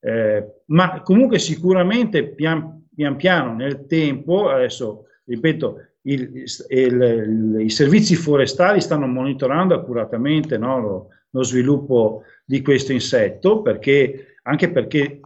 Eh, 0.00 0.62
ma 0.66 1.02
comunque 1.02 1.38
sicuramente 1.38 2.24
pian, 2.28 2.86
pian, 2.94 3.16
piano 3.16 3.54
nel 3.54 3.86
tempo, 3.86 4.48
adesso 4.48 5.06
ripeto, 5.24 5.76
il, 6.02 6.44
il, 6.68 7.56
i 7.60 7.70
servizi 7.70 8.14
forestali 8.14 8.80
stanno 8.80 9.06
monitorando 9.06 9.74
accuratamente 9.74 10.56
no, 10.56 10.80
lo, 10.80 11.08
lo, 11.28 11.42
sviluppo 11.42 12.22
di 12.44 12.62
questo 12.62 12.92
insetto, 12.92 13.60
perché, 13.60 14.36
anche 14.44 14.70
perché 14.70 15.20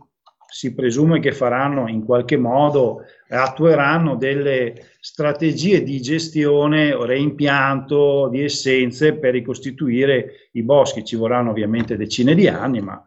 si 0.47 0.75
presume 0.75 1.21
che 1.21 1.33
faranno 1.33 1.89
in 1.89 2.05
qualche 2.05 2.37
modo, 2.37 3.03
attueranno 3.29 4.17
delle 4.17 4.75
strategie 5.01 5.83
di 5.83 6.01
gestione 6.01 6.93
o 6.93 7.05
reimpianto 7.05 8.29
di 8.29 8.43
essenze 8.43 9.15
per 9.15 9.33
ricostituire 9.33 10.49
i 10.53 10.63
boschi. 10.63 11.05
Ci 11.05 11.17
vorranno 11.17 11.51
ovviamente 11.51 11.97
decine 11.97 12.35
di 12.35 12.47
anni, 12.47 12.81
ma 12.81 13.03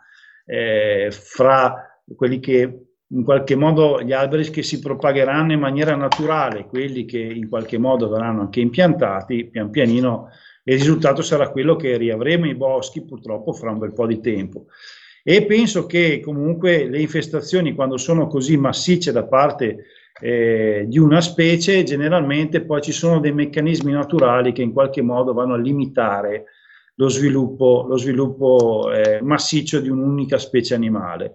eh, 0.48 1.10
fra 1.12 2.02
quelli 2.16 2.40
che 2.40 2.82
in 3.10 3.24
qualche 3.24 3.56
modo 3.56 4.02
gli 4.02 4.12
alberi 4.12 4.50
che 4.50 4.64
si 4.64 4.80
propagheranno 4.80 5.54
in 5.54 5.60
maniera 5.60 5.96
naturale, 5.96 6.66
quelli 6.66 7.06
che 7.06 7.20
in 7.20 7.48
qualche 7.48 7.78
modo 7.78 8.10
verranno 8.10 8.42
anche 8.42 8.60
impiantati, 8.60 9.46
pian 9.46 9.70
pianino 9.70 10.30
il 10.64 10.74
risultato 10.74 11.22
sarà 11.22 11.50
quello 11.50 11.78
che 11.78 11.96
riavremo 11.96 12.46
i 12.46 12.56
boschi 12.56 13.02
purtroppo 13.02 13.54
fra 13.54 13.72
un 13.72 13.80
bel 13.80 13.94
po' 13.94 14.06
di 14.06 14.20
tempo. 14.20 14.66
E 15.24 15.46
penso 15.46 15.86
che 15.86 16.20
comunque 16.20 16.88
le 16.88 17.00
infestazioni, 17.00 17.74
quando 17.74 17.98
sono 17.98 18.28
così 18.28 18.58
massicce 18.58 19.14
da 19.14 19.24
parte 19.24 19.86
eh, 20.20 20.86
di 20.88 21.00
una 21.00 21.22
specie, 21.22 21.84
generalmente 21.84 22.62
poi 22.62 22.82
ci 22.82 22.92
sono 22.92 23.20
dei 23.20 23.32
meccanismi 23.34 23.92
naturali 23.92 24.52
che 24.52 24.62
in 24.62 24.74
qualche 24.74 25.02
modo 25.02 25.34
vanno 25.34 25.54
a 25.54 25.58
limitare 25.58 26.46
lo 27.00 27.10
sviluppo, 27.10 27.86
lo 27.88 27.98
sviluppo 27.98 28.92
eh, 28.92 29.22
massiccio 29.22 29.80
di 29.80 29.90
un'unica 29.90 30.38
specie 30.38 30.74
animale. 30.76 31.34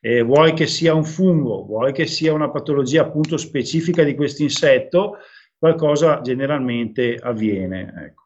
Eh, 0.00 0.22
vuoi 0.22 0.52
che 0.52 0.66
sia 0.66 0.92
un 0.92 1.04
fungo, 1.04 1.64
vuoi 1.64 1.92
che 1.92 2.06
sia 2.06 2.32
una 2.32 2.50
patologia 2.50 3.02
appunto 3.02 3.36
specifica 3.36 4.02
di 4.02 4.14
questo 4.14 4.42
insetto, 4.42 5.16
qualcosa 5.56 6.20
generalmente 6.20 7.16
avviene. 7.16 7.92
Ecco. 8.06 8.22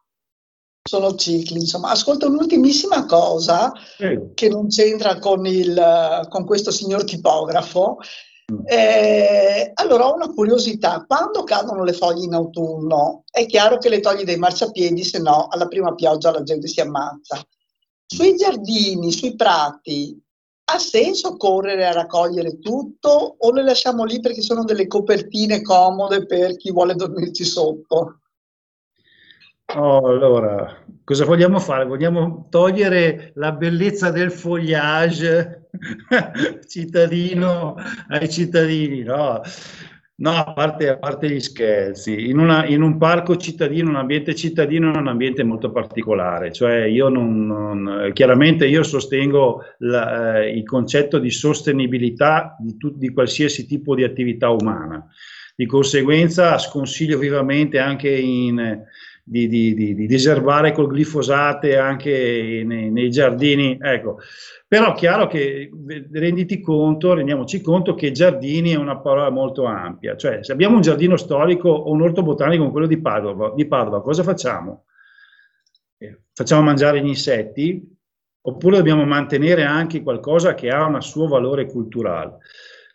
Sono 0.88 1.14
cicli, 1.14 1.58
insomma. 1.58 1.90
Ascolta 1.90 2.26
un'ultimissima 2.26 3.04
cosa 3.04 3.72
Prego. 3.96 4.30
che 4.34 4.48
non 4.48 4.68
c'entra 4.68 5.18
con, 5.18 5.44
il, 5.46 6.26
con 6.30 6.46
questo 6.46 6.70
signor 6.70 7.04
tipografo. 7.04 7.98
Eh, 8.64 9.72
allora 9.74 10.06
ho 10.06 10.14
una 10.14 10.32
curiosità, 10.32 11.04
quando 11.06 11.44
cadono 11.44 11.84
le 11.84 11.92
foglie 11.92 12.24
in 12.24 12.32
autunno 12.32 13.24
è 13.30 13.44
chiaro 13.44 13.76
che 13.76 13.90
le 13.90 14.00
togli 14.00 14.24
dai 14.24 14.38
marciapiedi, 14.38 15.04
se 15.04 15.18
no 15.18 15.48
alla 15.50 15.68
prima 15.68 15.94
pioggia 15.94 16.30
la 16.30 16.42
gente 16.42 16.66
si 16.66 16.80
ammazza. 16.80 17.46
sui 18.06 18.36
giardini, 18.36 19.12
sui 19.12 19.36
prati, 19.36 20.18
ha 20.70 20.78
senso 20.78 21.36
correre 21.36 21.86
a 21.86 21.92
raccogliere 21.92 22.58
tutto 22.58 23.36
o 23.38 23.52
le 23.52 23.62
lasciamo 23.62 24.04
lì 24.04 24.20
perché 24.20 24.40
sono 24.40 24.64
delle 24.64 24.86
copertine 24.86 25.60
comode 25.60 26.24
per 26.24 26.56
chi 26.56 26.72
vuole 26.72 26.94
dormirci 26.94 27.44
sotto? 27.44 28.20
Oh, 29.74 30.06
allora, 30.06 30.82
cosa 31.04 31.26
vogliamo 31.26 31.58
fare? 31.58 31.84
Vogliamo 31.84 32.46
togliere 32.48 33.32
la 33.34 33.52
bellezza 33.52 34.10
del 34.10 34.32
foliage 34.32 35.57
cittadino 36.66 37.76
ai 38.08 38.28
cittadini, 38.30 39.02
no? 39.02 39.42
No, 40.20 40.30
a 40.32 40.52
parte, 40.52 40.88
a 40.88 40.98
parte 40.98 41.30
gli 41.30 41.38
scherzi, 41.38 42.28
in, 42.28 42.40
una, 42.40 42.66
in, 42.66 42.82
un 42.82 42.98
parco 42.98 43.36
cittadino, 43.36 43.88
un 43.88 43.94
ambiente 43.94 44.34
cittadino 44.34 44.92
è 44.92 44.96
un 44.96 45.06
ambiente 45.06 45.44
molto 45.44 45.70
particolare, 45.70 46.50
cioè 46.50 46.86
io 46.86 47.08
non, 47.08 47.46
non 47.46 48.10
chiaramente 48.12 48.66
io 48.66 48.82
sostengo 48.82 49.62
la, 49.78 50.40
eh, 50.40 50.56
il 50.56 50.64
concetto 50.64 51.20
di 51.20 51.30
sostenibilità 51.30 52.56
di, 52.58 52.76
tu, 52.76 52.96
di 52.96 53.12
qualsiasi 53.12 53.64
tipo 53.64 53.94
di 53.94 54.02
attività 54.02 54.50
umana, 54.50 55.06
di 55.54 55.66
conseguenza 55.66 56.58
sconsiglio 56.58 57.16
vivamente 57.16 57.78
anche 57.78 58.10
in, 58.10 58.82
di, 59.28 59.46
di, 59.46 59.74
di, 59.74 59.94
di 59.94 60.06
diserbare 60.06 60.72
col 60.72 60.88
glifosate 60.88 61.76
anche 61.76 62.62
nei, 62.64 62.90
nei 62.90 63.10
giardini, 63.10 63.76
ecco. 63.80 64.18
Però 64.66 64.94
chiaro 64.94 65.26
che 65.26 65.70
renditi 66.12 66.60
conto, 66.60 67.14
rendiamoci 67.14 67.60
conto 67.60 67.94
che 67.94 68.10
giardini 68.10 68.72
è 68.72 68.76
una 68.76 68.98
parola 68.98 69.30
molto 69.30 69.64
ampia, 69.64 70.16
cioè 70.16 70.42
se 70.42 70.52
abbiamo 70.52 70.76
un 70.76 70.82
giardino 70.82 71.16
storico 71.16 71.68
o 71.68 71.90
un 71.90 72.02
orto 72.02 72.22
botanico 72.22 72.60
come 72.60 72.72
quello 72.72 72.86
di 72.86 73.00
Padova, 73.00 73.52
di 73.54 73.66
Padova 73.66 74.02
cosa 74.02 74.22
facciamo? 74.22 74.84
Eh, 75.98 76.20
facciamo 76.32 76.62
mangiare 76.62 77.02
gli 77.02 77.08
insetti 77.08 77.96
oppure 78.40 78.76
dobbiamo 78.76 79.04
mantenere 79.04 79.64
anche 79.64 80.02
qualcosa 80.02 80.54
che 80.54 80.70
ha 80.70 80.86
un 80.86 81.00
suo 81.02 81.28
valore 81.28 81.66
culturale? 81.66 82.38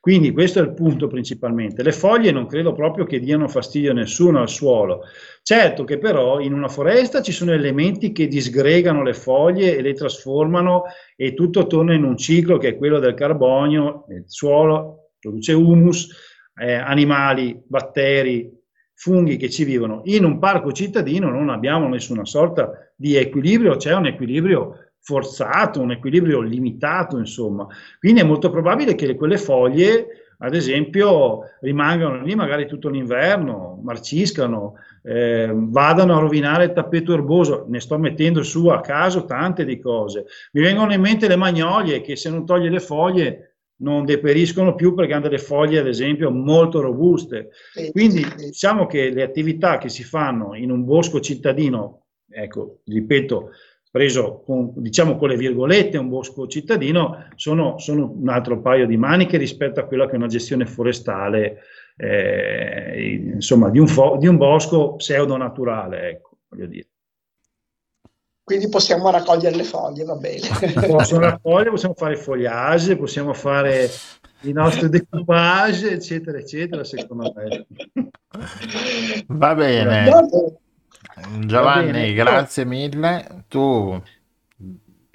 Quindi 0.04 0.34
questo 0.34 0.60
è 0.60 0.64
il 0.64 0.74
punto 0.74 1.08
principalmente. 1.08 1.82
Le 1.82 1.94
foglie 1.94 2.32
non 2.32 2.46
credo 2.46 2.74
proprio 2.74 3.06
che 3.06 3.22
diano 3.22 3.48
fastidio 3.48 3.92
a 3.92 3.94
nessuno 3.94 4.42
al 4.42 4.50
suolo. 4.50 5.04
Certo 5.46 5.84
che 5.84 5.98
però 5.98 6.40
in 6.40 6.54
una 6.54 6.70
foresta 6.70 7.22
ci 7.22 7.34
sono 7.34 7.52
elementi 7.52 8.14
che 8.14 8.28
disgregano 8.28 9.04
le 9.04 9.14
foglie 9.14 9.76
e 9.76 9.82
le 9.82 9.92
trasformano 9.92 10.84
e 11.18 11.34
tutto 11.34 11.68
torna 11.68 11.94
in 11.94 12.06
un 12.06 12.16
ciclo 12.16 12.58
che 12.58 12.70
è 12.70 12.78
quello 12.78 12.98
del 13.00 13.14
carbonio, 13.14 14.06
il 14.08 14.24
suolo 14.26 15.10
produce 15.20 15.52
humus, 15.52 16.10
eh, 16.56 16.76
animali, 16.76 17.62
batteri, 17.68 18.50
funghi 18.94 19.36
che 19.36 19.50
ci 19.50 19.66
vivono. 19.66 20.00
In 20.06 20.24
un 20.24 20.40
parco 20.40 20.72
cittadino 20.72 21.30
non 21.30 21.50
abbiamo 21.50 21.90
nessuna 21.90 22.24
sorta 22.24 22.72
di 22.96 23.18
equilibrio, 23.18 23.76
c'è 23.76 23.94
un 23.94 24.06
equilibrio 24.06 24.92
forzato, 25.02 25.82
un 25.82 25.92
equilibrio 25.92 26.40
limitato, 26.40 27.18
insomma. 27.18 27.68
Quindi 28.00 28.22
è 28.22 28.24
molto 28.24 28.50
probabile 28.50 28.96
che 28.96 29.14
quelle 29.16 29.38
foglie, 29.38 30.23
ad 30.38 30.56
esempio, 30.56 31.42
rimangano 31.62 32.22
lì 32.24 32.36
magari 32.36 32.68
tutto 32.68 32.90
l'inverno, 32.90 33.80
marciscano, 33.84 34.76
eh, 35.04 35.50
vadano 35.54 36.16
a 36.16 36.20
rovinare 36.20 36.66
il 36.66 36.74
tappeto 36.74 37.14
erboso. 37.14 37.66
Ne 37.68 37.80
sto 37.80 37.98
mettendo 37.98 38.44
su 38.44 38.68
a 38.68 38.82
caso 38.82 39.26
tante 39.26 39.66
di 39.66 39.80
cose. 39.80 40.26
Mi 40.54 40.62
vengono 40.62 40.94
in 40.94 41.02
mente 41.02 41.28
le 41.28 41.36
magnolie 41.36 42.02
che 42.02 42.16
se 42.16 42.30
non 42.30 42.46
toglie 42.46 42.70
le 42.70 42.80
foglie 42.80 43.56
non 43.78 44.06
deperiscono 44.06 44.76
più 44.76 44.94
perché 44.94 45.14
hanno 45.14 45.24
delle 45.24 45.40
foglie, 45.40 45.80
ad 45.80 45.88
esempio, 45.88 46.32
molto 46.32 46.80
robuste. 46.82 47.50
Quindi 47.92 48.26
diciamo 48.36 48.86
che 48.86 49.10
le 49.10 49.24
attività 49.24 49.78
che 49.78 49.90
si 49.90 50.04
fanno 50.04 50.56
in 50.56 50.72
un 50.72 50.86
bosco 50.86 51.20
cittadino, 51.20 52.06
ecco, 52.30 52.80
ripeto, 52.86 53.50
preso 53.94 54.42
con, 54.44 54.72
diciamo 54.78 55.18
con 55.18 55.30
le 55.30 55.38
virgolette 55.38 56.00
un 56.00 56.10
bosco 56.10 56.48
cittadino, 56.48 57.28
sono, 57.36 57.78
sono, 57.78 58.12
un 58.12 58.28
altro 58.28 58.60
paio 58.60 58.88
di 58.88 58.98
maniche 58.98 59.38
rispetto 59.38 59.80
a 59.80 59.84
quella 59.84 60.08
che 60.08 60.14
è 60.14 60.16
una 60.16 60.26
gestione 60.26 60.66
forestale, 60.66 61.60
eh, 61.96 63.30
insomma, 63.36 63.70
di 63.70 63.78
un, 63.78 63.86
fo- 63.86 64.18
di 64.18 64.26
un 64.26 64.38
bosco 64.38 64.96
pseudo-naturale, 64.96 66.10
ecco, 66.10 66.40
voglio 66.48 66.66
dire. 66.66 66.88
Quindi 68.44 68.68
possiamo 68.68 69.12
raccogliere 69.12 69.56
le 69.56 69.64
foglie, 69.64 70.06
va 70.06 70.16
bene. 70.16 70.40
Possiamo 70.90 71.22
raccogliere, 71.22 71.70
possiamo 71.70 71.94
fare 71.94 72.18
fogliage, 72.18 72.98
possiamo 72.98 73.34
fare 73.34 73.88
i 74.42 74.52
nostri 74.52 74.90
decoupage, 74.90 75.92
eccetera, 75.92 76.40
eccetera, 76.40 76.84
secondo 76.84 77.32
me. 77.36 77.68
Va 79.28 79.54
bene. 79.54 80.62
Giovanni, 81.46 82.14
grazie 82.14 82.66
mille. 82.66 83.46
Tu 83.48 84.02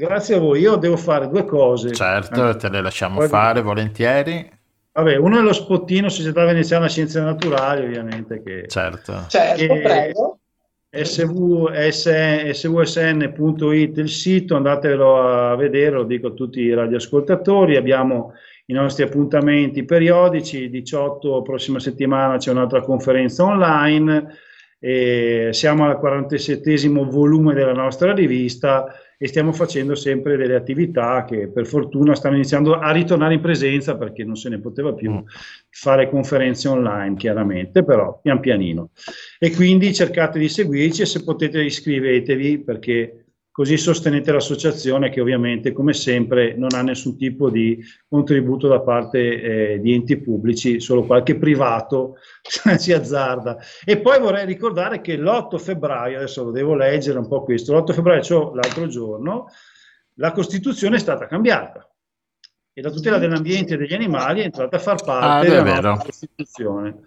Grazie 0.01 0.37
a 0.37 0.39
voi. 0.39 0.61
Io 0.61 0.77
devo 0.77 0.97
fare 0.97 1.29
due 1.29 1.45
cose. 1.45 1.91
Certo, 1.91 2.57
te 2.57 2.69
le 2.69 2.81
lasciamo 2.83 3.19
Poi... 3.19 3.27
fare 3.27 3.63
volentieri. 3.63 4.49
Vabbè, 4.93 5.17
uno 5.17 5.41
è 5.41 5.43
lo 5.43 5.53
spottino 5.53 6.09
Società 6.09 6.45
Veneziana 6.45 6.89
Scienze 6.89 7.21
Naturali, 7.21 7.85
ovviamente. 7.85 8.41
Che, 8.41 8.69
certo. 8.69 9.25
Certo, 9.27 9.67
che, 9.67 9.81
prego. 9.81 10.39
svsn.it 12.53 12.67
il 13.97 14.09
sito, 14.09 14.55
andatelo 14.55 15.21
a 15.21 15.57
vedere, 15.57 15.97
lo 15.97 16.05
dico 16.05 16.29
a 16.29 16.33
tutti 16.33 16.61
i 16.61 16.73
radioascoltatori. 16.73 17.75
Abbiamo 17.75 18.35
i 18.67 18.75
nostri 18.75 19.03
appuntamenti 19.03 19.85
periodici. 19.85 20.71
18 20.71 21.43
prossima 21.43 21.81
settimana 21.81 22.37
c'è 22.37 22.53
un'altra 22.53 22.83
conferenza 22.83 23.43
online 23.43 24.33
e 24.81 25.49
siamo 25.53 25.85
al 25.85 25.99
47 25.99 26.89
volume 26.89 27.55
della 27.55 27.73
nostra 27.73 28.13
rivista 28.15 28.87
e 29.21 29.27
stiamo 29.27 29.53
facendo 29.53 29.97
sempre 29.97 30.37
delle 30.37 30.55
attività 30.55 31.25
che 31.25 31.49
per 31.49 31.67
fortuna 31.67 32.15
stanno 32.15 32.37
iniziando 32.37 32.79
a 32.79 32.93
ritornare 32.93 33.35
in 33.35 33.41
presenza 33.41 33.97
perché 33.97 34.23
non 34.23 34.37
se 34.37 34.49
ne 34.49 34.61
poteva 34.61 34.95
più 34.95 35.11
mm. 35.11 35.19
fare 35.71 36.09
conferenze 36.09 36.69
online 36.69 37.17
chiaramente, 37.17 37.83
però 37.83 38.21
pian 38.23 38.39
pianino. 38.39 38.91
E 39.41 39.51
quindi 39.53 39.93
cercate 39.93 40.39
di 40.39 40.49
seguirci 40.49 41.03
e 41.03 41.07
se 41.07 41.25
potete 41.25 41.61
iscrivetevi 41.61 42.61
perché 42.61 43.25
così 43.59 43.77
sostenete 43.77 44.31
l'associazione 44.31 45.11
che 45.11 45.21
ovviamente 45.21 45.73
come 45.73 45.93
sempre 45.93 46.55
non 46.57 46.69
ha 46.75 46.83
nessun 46.83 47.17
tipo 47.17 47.51
di 47.51 47.85
contributo 48.09 48.69
da 48.69 48.79
parte 48.79 49.19
eh, 49.73 49.81
di 49.81 49.95
enti 49.95 50.17
pubblici, 50.19 50.79
solo 50.79 51.05
qualche 51.05 51.37
privato 51.37 52.19
si 52.79 52.93
azzarda. 52.93 53.59
E 53.85 53.99
poi 53.99 54.21
vorrei 54.21 54.47
ricordare 54.47 55.01
che 55.01 55.17
l'8 55.17 55.59
febbraio, 55.59 56.19
adesso 56.19 56.45
lo 56.45 56.53
devo 56.53 56.77
leggere 56.77 57.19
un 57.19 57.27
po' 57.27 57.43
questo, 57.43 57.77
l'8 57.77 57.95
febbraio, 57.95 58.23
cioè 58.23 58.55
l'altro 58.55 58.87
giorno, 58.87 59.47
la 60.15 60.31
Costituzione 60.31 60.95
è 60.95 61.01
stata 61.01 61.27
cambiata 61.27 61.85
e 62.73 62.81
la 62.81 62.91
tutela 62.91 63.19
dell'ambiente 63.19 63.75
e 63.75 63.77
degli 63.77 63.95
animali 63.95 64.41
è 64.41 64.45
entrata 64.45 64.77
a 64.77 64.79
far 64.79 65.03
parte 65.03 65.57
ah, 65.57 65.63
della 65.63 65.97
Costituzione. 65.97 67.01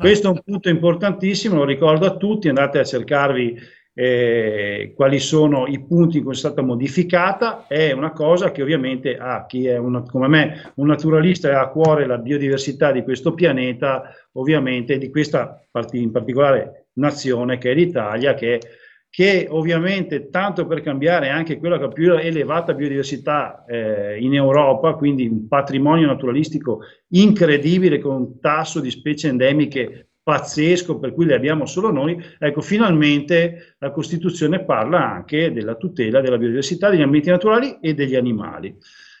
Questo 0.00 0.26
è 0.26 0.30
un 0.32 0.42
punto 0.44 0.68
importantissimo, 0.68 1.56
lo 1.56 1.64
ricordo 1.64 2.04
a 2.04 2.16
tutti, 2.18 2.50
andate 2.50 2.78
a 2.78 2.84
cercarvi 2.84 3.82
eh, 3.94 4.92
quali 4.96 5.20
sono 5.20 5.66
i 5.66 5.80
punti 5.80 6.18
in 6.18 6.24
cui 6.24 6.32
è 6.32 6.36
stata 6.36 6.62
modificata, 6.62 7.66
è 7.68 7.92
una 7.92 8.10
cosa 8.12 8.50
che 8.50 8.60
ovviamente 8.60 9.16
a 9.16 9.46
chi 9.46 9.66
è 9.66 9.76
una, 9.76 10.02
come 10.02 10.26
me 10.26 10.72
un 10.76 10.88
naturalista 10.88 11.48
e 11.48 11.54
ha 11.54 11.62
a 11.62 11.68
cuore 11.68 12.06
la 12.06 12.18
biodiversità 12.18 12.90
di 12.90 13.04
questo 13.04 13.34
pianeta, 13.34 14.12
ovviamente 14.32 14.98
di 14.98 15.10
questa 15.10 15.64
in 15.92 16.10
particolare 16.10 16.88
nazione 16.94 17.56
che 17.58 17.70
è 17.70 17.74
l'Italia, 17.74 18.34
che, 18.34 18.60
che 19.08 19.46
ovviamente 19.48 20.28
tanto 20.28 20.66
per 20.66 20.80
cambiare 20.80 21.28
anche 21.28 21.58
quella 21.58 21.78
che 21.78 21.84
ha 21.84 21.88
più 21.88 22.14
elevata 22.14 22.74
biodiversità 22.74 23.64
eh, 23.64 24.18
in 24.18 24.34
Europa, 24.34 24.94
quindi 24.94 25.28
un 25.28 25.46
patrimonio 25.46 26.08
naturalistico 26.08 26.80
incredibile 27.10 28.00
con 28.00 28.16
un 28.16 28.40
tasso 28.40 28.80
di 28.80 28.90
specie 28.90 29.28
endemiche 29.28 30.08
pazzesco 30.24 30.98
per 30.98 31.12
cui 31.12 31.26
le 31.26 31.34
abbiamo 31.34 31.66
solo 31.66 31.92
noi, 31.92 32.20
ecco 32.38 32.62
finalmente 32.62 33.76
la 33.78 33.90
Costituzione 33.90 34.64
parla 34.64 35.06
anche 35.06 35.52
della 35.52 35.74
tutela 35.76 36.22
della 36.22 36.38
biodiversità, 36.38 36.88
degli 36.88 37.02
ambienti 37.02 37.28
naturali 37.28 37.78
e 37.80 37.92
degli 37.92 38.16
animali. 38.16 38.74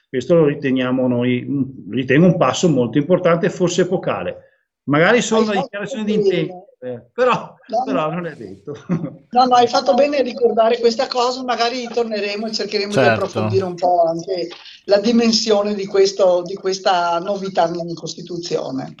Questo 0.08 0.34
lo 0.34 0.46
riteniamo 0.46 1.06
noi, 1.06 1.46
ritengo 1.90 2.26
un 2.26 2.38
passo 2.38 2.68
molto 2.70 2.98
importante, 2.98 3.50
forse 3.50 3.82
epocale. 3.82 4.52
Magari 4.84 5.20
solo 5.20 5.50
una 5.50 5.60
dichiarazione 5.60 6.04
di 6.04 6.14
intento, 6.14 6.68
eh, 6.80 7.02
però, 7.12 7.54
no, 7.66 7.82
però, 7.84 8.10
non 8.10 8.26
è 8.26 8.34
detto. 8.34 8.74
No, 8.88 9.44
no, 9.44 9.54
hai 9.56 9.66
fatto 9.66 9.94
bene 9.94 10.18
a 10.18 10.22
ricordare 10.22 10.78
questa 10.78 11.06
cosa, 11.06 11.42
magari 11.42 11.88
torneremo 11.92 12.46
e 12.46 12.52
cercheremo 12.52 12.92
certo. 12.92 13.08
di 13.08 13.14
approfondire 13.14 13.64
un 13.64 13.74
po' 13.74 14.04
anche 14.04 14.48
la 14.84 15.00
dimensione 15.00 15.74
di, 15.74 15.86
questo, 15.86 16.42
di 16.42 16.54
questa 16.54 17.18
novità 17.18 17.68
in 17.74 17.94
Costituzione. 17.94 18.94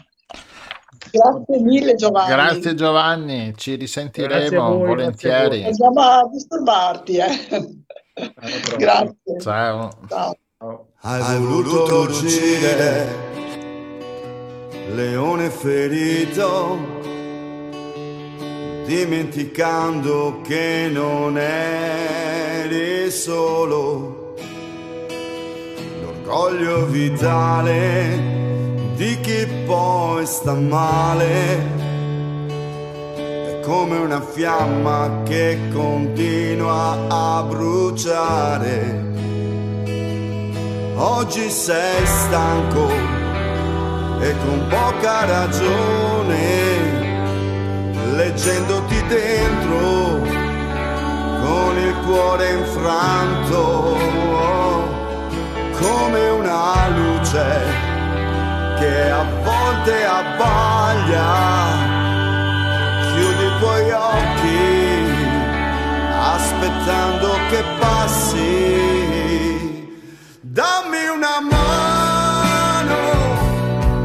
Grazie 1.10 1.60
mille 1.60 1.94
Giovanni. 1.94 2.28
Grazie 2.28 2.74
Giovanni, 2.74 3.54
ci 3.56 3.74
risentiremo 3.76 4.76
voi, 4.76 4.86
volentieri. 4.86 5.64
Andiamo 5.64 6.00
a 6.00 6.28
disturbarti. 6.30 7.16
Eh. 7.16 7.84
Grazie. 8.76 9.40
Ciao. 9.40 9.90
Ciao. 10.08 10.36
Hai 11.00 11.38
voluto 11.40 12.00
uccidere 12.00 13.32
leone 14.94 15.50
ferito 15.50 16.78
dimenticando 18.86 20.40
che 20.42 20.88
non 20.92 21.36
eri 21.38 23.10
solo 23.10 24.34
l'orgoglio 26.00 26.86
vitale 26.86 28.53
chi 29.24 29.46
poi 29.64 30.26
sta 30.26 30.52
male 30.52 31.82
come 33.62 33.96
una 33.96 34.20
fiamma 34.20 35.22
che 35.24 35.58
continua 35.72 37.06
a 37.08 37.42
bruciare. 37.44 39.12
Oggi 40.96 41.48
sei 41.48 42.04
stanco 42.04 42.90
e 44.20 44.34
con 44.44 44.66
poca 44.68 45.24
ragione, 45.24 46.52
leggendoti 48.16 49.06
dentro 49.06 50.20
con 51.40 51.78
il 51.78 51.96
cuore 52.04 52.50
infranto, 52.50 53.96
come 55.80 56.28
una 56.28 56.88
luce 56.90 57.93
che 58.84 59.10
a 59.10 59.24
volte 59.42 60.04
abbaglia 60.04 61.28
chiudi 63.12 63.44
i 63.44 63.58
tuoi 63.58 63.90
occhi 63.90 64.62
aspettando 66.34 67.28
che 67.50 67.64
passi. 67.78 68.82
Dammi 70.40 71.06
una 71.16 71.40
mano 71.50 73.00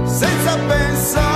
senza 0.06 0.58
pensare. 0.68 1.29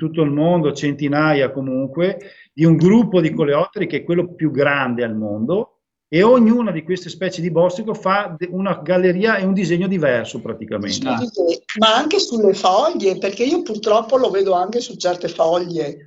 Tutto 0.00 0.22
il 0.22 0.30
mondo, 0.30 0.72
centinaia 0.72 1.50
comunque, 1.50 2.18
di 2.54 2.64
un 2.64 2.76
gruppo 2.76 3.20
di 3.20 3.34
coleotteri 3.34 3.86
che 3.86 3.98
è 3.98 4.02
quello 4.02 4.32
più 4.32 4.50
grande 4.50 5.04
al 5.04 5.14
mondo 5.14 5.80
e 6.08 6.22
ognuna 6.22 6.72
di 6.72 6.82
queste 6.82 7.10
specie 7.10 7.42
di 7.42 7.50
bostrico 7.50 7.92
fa 7.92 8.34
una 8.48 8.80
galleria 8.82 9.36
e 9.36 9.44
un 9.44 9.52
disegno 9.52 9.86
diverso 9.86 10.40
praticamente. 10.40 11.06
Ma 11.78 11.94
anche 11.94 12.18
sulle 12.18 12.54
foglie, 12.54 13.18
perché 13.18 13.44
io 13.44 13.62
purtroppo 13.62 14.16
lo 14.16 14.30
vedo 14.30 14.54
anche 14.54 14.80
su 14.80 14.96
certe 14.96 15.28
foglie. 15.28 16.06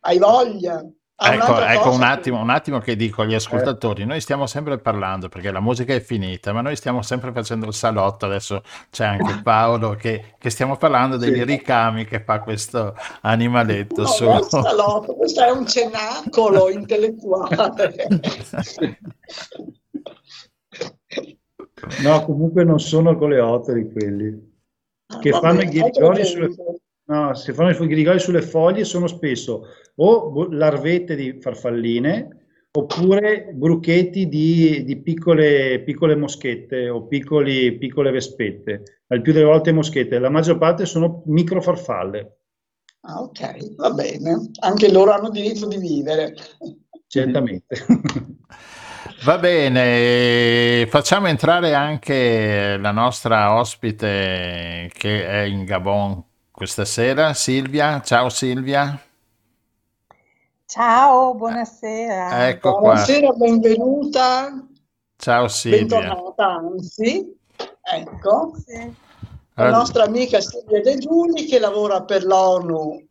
Hai 0.00 0.18
voglia? 0.18 0.84
Ecco, 1.22 1.60
ecco 1.60 1.90
un, 1.90 2.02
attimo, 2.02 2.40
un, 2.40 2.48
attimo, 2.50 2.78
che 2.78 2.96
dico 2.96 3.22
agli 3.22 3.34
ascoltatori, 3.34 4.02
eh. 4.02 4.04
noi 4.06 4.20
stiamo 4.20 4.46
sempre 4.46 4.78
parlando 4.78 5.28
perché 5.28 5.50
la 5.50 5.60
musica 5.60 5.92
è 5.92 6.00
finita, 6.00 6.52
ma 6.52 6.62
noi 6.62 6.76
stiamo 6.76 7.02
sempre 7.02 7.30
facendo 7.32 7.66
il 7.66 7.74
salotto, 7.74 8.24
adesso 8.26 8.62
c'è 8.90 9.04
anche 9.04 9.40
Paolo 9.44 9.94
che, 9.96 10.34
che 10.38 10.50
stiamo 10.50 10.76
parlando 10.76 11.16
dei 11.16 11.34
sì. 11.34 11.44
ricami 11.44 12.06
che 12.06 12.20
fa 12.20 12.40
questo 12.40 12.94
animaletto. 13.20 14.02
No, 14.02 14.08
su... 14.08 14.24
non 14.24 14.36
è 14.38 14.42
salotto, 14.42 15.14
questo 15.14 15.44
è 15.44 15.50
un 15.50 15.66
cenacolo 15.66 16.70
intellettuale. 16.70 18.08
no, 22.02 22.24
comunque 22.24 22.64
non 22.64 22.80
sono 22.80 23.16
coleotteri 23.16 23.92
quelli, 23.92 24.52
ah, 25.06 25.18
che 25.18 25.30
ah, 25.30 25.38
fanno 25.38 25.60
i 25.60 25.68
ghirigori 25.68 26.24
sulle... 26.24 26.48
No, 27.10 27.34
se 27.34 27.52
fanno 27.52 27.70
i 27.70 27.86
ghirigori 27.88 28.20
sulle 28.20 28.40
foglie 28.40 28.84
sono 28.84 29.08
spesso 29.08 29.66
o 29.96 30.46
larvette 30.48 31.16
di 31.16 31.40
farfalline 31.40 32.36
oppure 32.70 33.50
bruchetti 33.52 34.28
di, 34.28 34.84
di 34.84 34.96
piccole, 35.02 35.82
piccole, 35.82 36.14
moschette 36.14 36.88
o 36.88 37.08
piccoli, 37.08 37.76
piccole 37.78 38.12
vespette, 38.12 39.02
al 39.08 39.22
più 39.22 39.32
delle 39.32 39.46
volte 39.46 39.72
moschette, 39.72 40.20
la 40.20 40.30
maggior 40.30 40.56
parte 40.56 40.86
sono 40.86 41.24
microfarfalle. 41.26 42.36
Ah, 43.00 43.22
ok, 43.22 43.74
va 43.74 43.90
bene, 43.90 44.50
anche 44.60 44.92
loro 44.92 45.10
hanno 45.10 45.30
diritto 45.30 45.66
di 45.66 45.78
vivere. 45.78 46.34
Certamente. 47.08 47.76
Va 49.22 49.36
bene, 49.36 50.86
facciamo 50.86 51.26
entrare 51.26 51.74
anche 51.74 52.78
la 52.78 52.90
nostra 52.90 53.58
ospite 53.58 54.90
che 54.94 55.26
è 55.26 55.40
in 55.42 55.64
Gabon 55.64 56.29
questa 56.60 56.84
sera, 56.84 57.32
Silvia. 57.32 58.02
Ciao 58.02 58.28
Silvia. 58.28 59.02
Ciao, 60.66 61.34
buonasera. 61.34 62.48
Ecco 62.48 62.80
buonasera, 62.80 63.32
benvenuta. 63.32 64.62
Ciao 65.16 65.48
Silvia. 65.48 66.00
Bentornata, 66.00 66.44
anzi. 66.44 67.34
Ecco. 67.80 68.52
Sì. 68.62 68.94
La 69.54 69.70
nostra 69.70 70.04
amica 70.04 70.38
Silvia 70.42 70.82
De 70.82 70.98
Giuli 70.98 71.46
che 71.46 71.58
lavora 71.58 72.02
per 72.02 72.24
l'ONU 72.24 73.06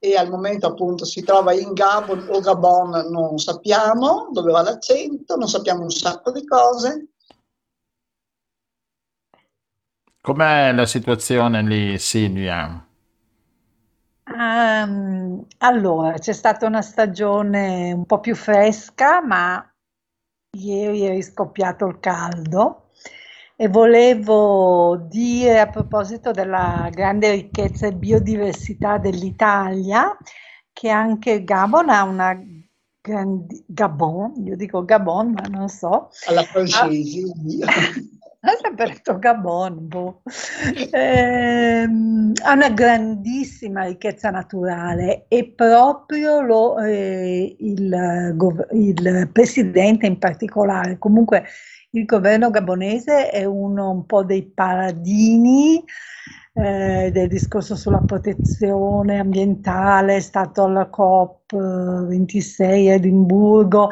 e 0.00 0.16
al 0.16 0.28
momento 0.28 0.66
appunto 0.66 1.04
si 1.04 1.22
trova 1.22 1.52
in 1.52 1.74
Gabon 1.74 2.26
o 2.28 2.40
Gabon 2.40 3.10
non 3.12 3.38
sappiamo 3.38 4.28
dove 4.32 4.50
va 4.50 4.62
l'accento, 4.62 5.36
non 5.36 5.46
sappiamo 5.46 5.82
un 5.82 5.90
sacco 5.90 6.32
di 6.32 6.44
cose. 6.44 7.10
Com'è 10.20 10.72
la 10.72 10.84
situazione 10.84 11.62
lì 11.62 11.96
Silvia? 12.00 12.82
Um, 14.30 15.46
allora, 15.58 16.12
c'è 16.18 16.32
stata 16.32 16.66
una 16.66 16.82
stagione 16.82 17.92
un 17.92 18.04
po' 18.04 18.20
più 18.20 18.34
fresca, 18.34 19.22
ma 19.22 19.64
ieri 20.56 21.02
è 21.02 21.10
riscoppiato 21.10 21.86
il 21.86 21.98
caldo 22.00 22.90
e 23.56 23.68
volevo 23.68 24.96
dire 25.08 25.60
a 25.60 25.68
proposito 25.68 26.30
della 26.30 26.88
grande 26.92 27.30
ricchezza 27.32 27.86
e 27.86 27.92
biodiversità 27.92 28.98
dell'Italia 28.98 30.16
che 30.72 30.90
anche 30.90 31.42
Gabon 31.42 31.88
ha 31.88 32.04
una 32.04 32.40
grande 33.00 33.64
Gabon, 33.66 34.34
io 34.44 34.56
dico 34.56 34.84
Gabon, 34.84 35.32
ma 35.32 35.48
non 35.48 35.68
so. 35.68 36.10
Alla 36.26 36.44
francese. 36.44 37.22
sempre 38.60 38.86
detto 38.86 39.18
Gabon, 39.18 39.88
boh. 39.88 40.22
eh, 40.92 41.82
ha 41.82 42.52
una 42.52 42.70
grandissima 42.70 43.84
ricchezza 43.84 44.30
naturale 44.30 45.24
e 45.26 45.52
proprio 45.54 46.40
lo, 46.40 46.78
eh, 46.78 47.56
il, 47.58 48.36
il, 48.72 49.30
presidente 49.32 50.06
in 50.06 50.18
particolare, 50.18 50.98
comunque 50.98 51.46
il 51.90 52.04
governo 52.04 52.50
gabonese 52.50 53.30
è 53.30 53.44
uno 53.44 53.90
un 53.90 54.06
po' 54.06 54.22
dei 54.22 54.44
paradini 54.44 55.82
eh, 56.52 57.10
del 57.12 57.28
discorso 57.28 57.74
sulla 57.74 58.02
protezione 58.02 59.18
ambientale, 59.18 60.16
è 60.16 60.20
stato 60.20 60.64
alla 60.64 60.88
COP26 60.92 62.60
a 62.60 62.92
Edimburgo 62.92 63.88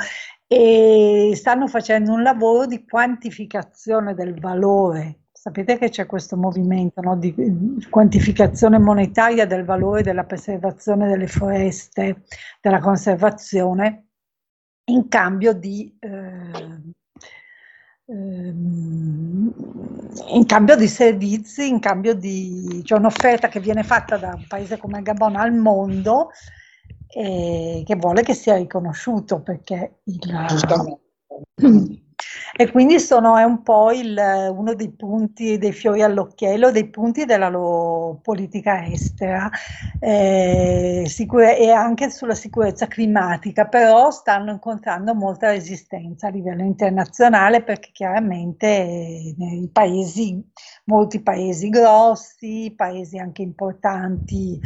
e 0.48 1.32
stanno 1.34 1.66
facendo 1.66 2.12
un 2.12 2.22
lavoro 2.22 2.66
di 2.66 2.84
quantificazione 2.84 4.14
del 4.14 4.38
valore. 4.38 5.20
Sapete 5.32 5.78
che 5.78 5.90
c'è 5.90 6.06
questo 6.06 6.36
movimento 6.36 7.00
no, 7.00 7.16
di 7.16 7.34
quantificazione 7.88 8.78
monetaria 8.78 9.46
del 9.46 9.64
valore 9.64 10.02
della 10.02 10.24
preservazione 10.24 11.08
delle 11.08 11.26
foreste, 11.28 12.24
della 12.60 12.80
conservazione, 12.80 14.06
in 14.86 15.08
cambio 15.08 15.52
di, 15.52 15.96
eh, 16.00 16.80
ehm, 18.06 19.52
in 20.28 20.46
cambio 20.46 20.76
di 20.76 20.88
servizi, 20.88 21.68
in 21.68 21.80
cambio 21.80 22.14
di 22.14 22.82
cioè 22.84 22.98
un'offerta 22.98 23.48
che 23.48 23.60
viene 23.60 23.82
fatta 23.82 24.16
da 24.16 24.34
un 24.34 24.46
paese 24.48 24.78
come 24.78 24.98
il 24.98 25.04
Gabon 25.04 25.36
al 25.36 25.52
mondo 25.52 26.30
e 27.18 27.82
che 27.86 27.96
vuole 27.96 28.22
che 28.22 28.34
sia 28.34 28.56
riconosciuto 28.56 29.40
perché 29.40 30.00
il, 30.04 30.20
e 32.58 32.70
quindi 32.70 32.98
sono, 33.00 33.36
è 33.38 33.42
un 33.42 33.62
po' 33.62 33.90
il, 33.90 34.18
uno 34.54 34.74
dei 34.74 34.90
punti, 34.90 35.56
dei 35.56 35.72
fiori 35.72 36.02
all'occhiello, 36.02 36.70
dei 36.70 36.88
punti 36.88 37.24
della 37.24 37.48
loro 37.48 38.18
politica 38.22 38.84
estera 38.86 39.50
eh, 39.98 41.04
sicure, 41.06 41.58
e 41.58 41.70
anche 41.70 42.10
sulla 42.10 42.34
sicurezza 42.34 42.86
climatica, 42.86 43.66
però 43.66 44.10
stanno 44.10 44.52
incontrando 44.52 45.14
molta 45.14 45.50
resistenza 45.50 46.26
a 46.26 46.30
livello 46.30 46.64
internazionale 46.64 47.62
perché 47.62 47.90
chiaramente 47.92 48.66
eh, 48.66 49.34
nei 49.38 49.68
paesi, 49.72 50.42
molti 50.86 51.20
paesi 51.20 51.68
grossi, 51.68 52.72
paesi 52.76 53.18
anche 53.18 53.42
importanti 53.42 54.60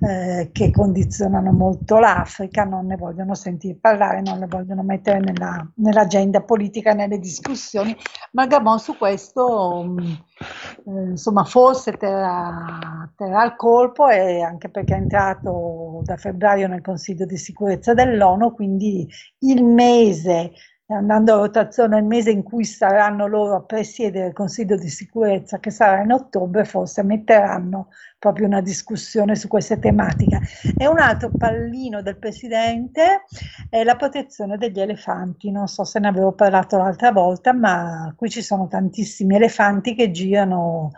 eh, 0.00 0.50
che 0.52 0.70
condizionano 0.70 1.52
molto 1.52 1.98
l'Africa 1.98 2.64
non 2.64 2.86
ne 2.86 2.96
vogliono 2.96 3.34
sentire 3.34 3.78
parlare, 3.80 4.20
non 4.20 4.38
le 4.38 4.46
vogliono 4.46 4.82
mettere 4.82 5.20
nella, 5.20 5.66
nell'agenda 5.76 6.42
politica, 6.42 6.92
nelle 6.92 7.18
discussioni. 7.18 7.96
Ma 8.32 8.46
Gabon 8.46 8.78
su 8.78 8.96
questo 8.96 9.84
mm, 9.86 9.98
eh, 9.98 11.10
insomma 11.10 11.44
forse 11.44 11.96
terrà, 11.96 13.10
terrà 13.16 13.44
il 13.44 13.56
colpo 13.56 14.08
e 14.08 14.42
anche 14.42 14.68
perché 14.68 14.94
è 14.94 14.98
entrato 14.98 16.00
da 16.04 16.16
febbraio 16.16 16.68
nel 16.68 16.82
Consiglio 16.82 17.24
di 17.24 17.36
sicurezza 17.36 17.94
dell'ONU, 17.94 18.52
quindi 18.52 19.08
il 19.40 19.64
mese 19.64 20.52
andando 20.92 21.34
a 21.34 21.38
rotazione 21.38 21.98
il 21.98 22.04
mese 22.04 22.30
in 22.30 22.42
cui 22.42 22.64
saranno 22.64 23.26
loro 23.26 23.56
a 23.56 23.62
presiedere 23.62 24.28
il 24.28 24.32
Consiglio 24.32 24.76
di 24.76 24.88
sicurezza, 24.88 25.58
che 25.58 25.70
sarà 25.70 26.02
in 26.02 26.12
ottobre, 26.12 26.64
forse 26.64 27.02
metteranno 27.02 27.88
proprio 28.18 28.46
una 28.46 28.60
discussione 28.60 29.34
su 29.34 29.48
queste 29.48 29.80
tematiche. 29.80 30.38
E 30.76 30.86
un 30.86 31.00
altro 31.00 31.30
pallino 31.36 32.02
del 32.02 32.18
Presidente 32.18 33.24
è 33.68 33.82
la 33.82 33.96
protezione 33.96 34.56
degli 34.58 34.80
elefanti. 34.80 35.50
Non 35.50 35.66
so 35.66 35.82
se 35.82 35.98
ne 35.98 36.06
avevo 36.06 36.30
parlato 36.30 36.76
l'altra 36.76 37.10
volta, 37.10 37.52
ma 37.52 38.14
qui 38.16 38.30
ci 38.30 38.40
sono 38.40 38.68
tantissimi 38.68 39.34
elefanti 39.34 39.96
che 39.96 40.12
girano 40.12 40.92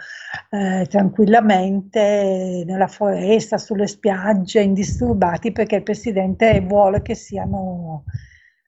eh, 0.50 0.86
tranquillamente 0.90 2.62
nella 2.66 2.88
foresta, 2.88 3.56
sulle 3.56 3.86
spiagge, 3.86 4.60
indisturbati, 4.60 5.50
perché 5.50 5.76
il 5.76 5.82
Presidente 5.82 6.60
vuole 6.60 7.00
che 7.00 7.14
siano 7.14 8.04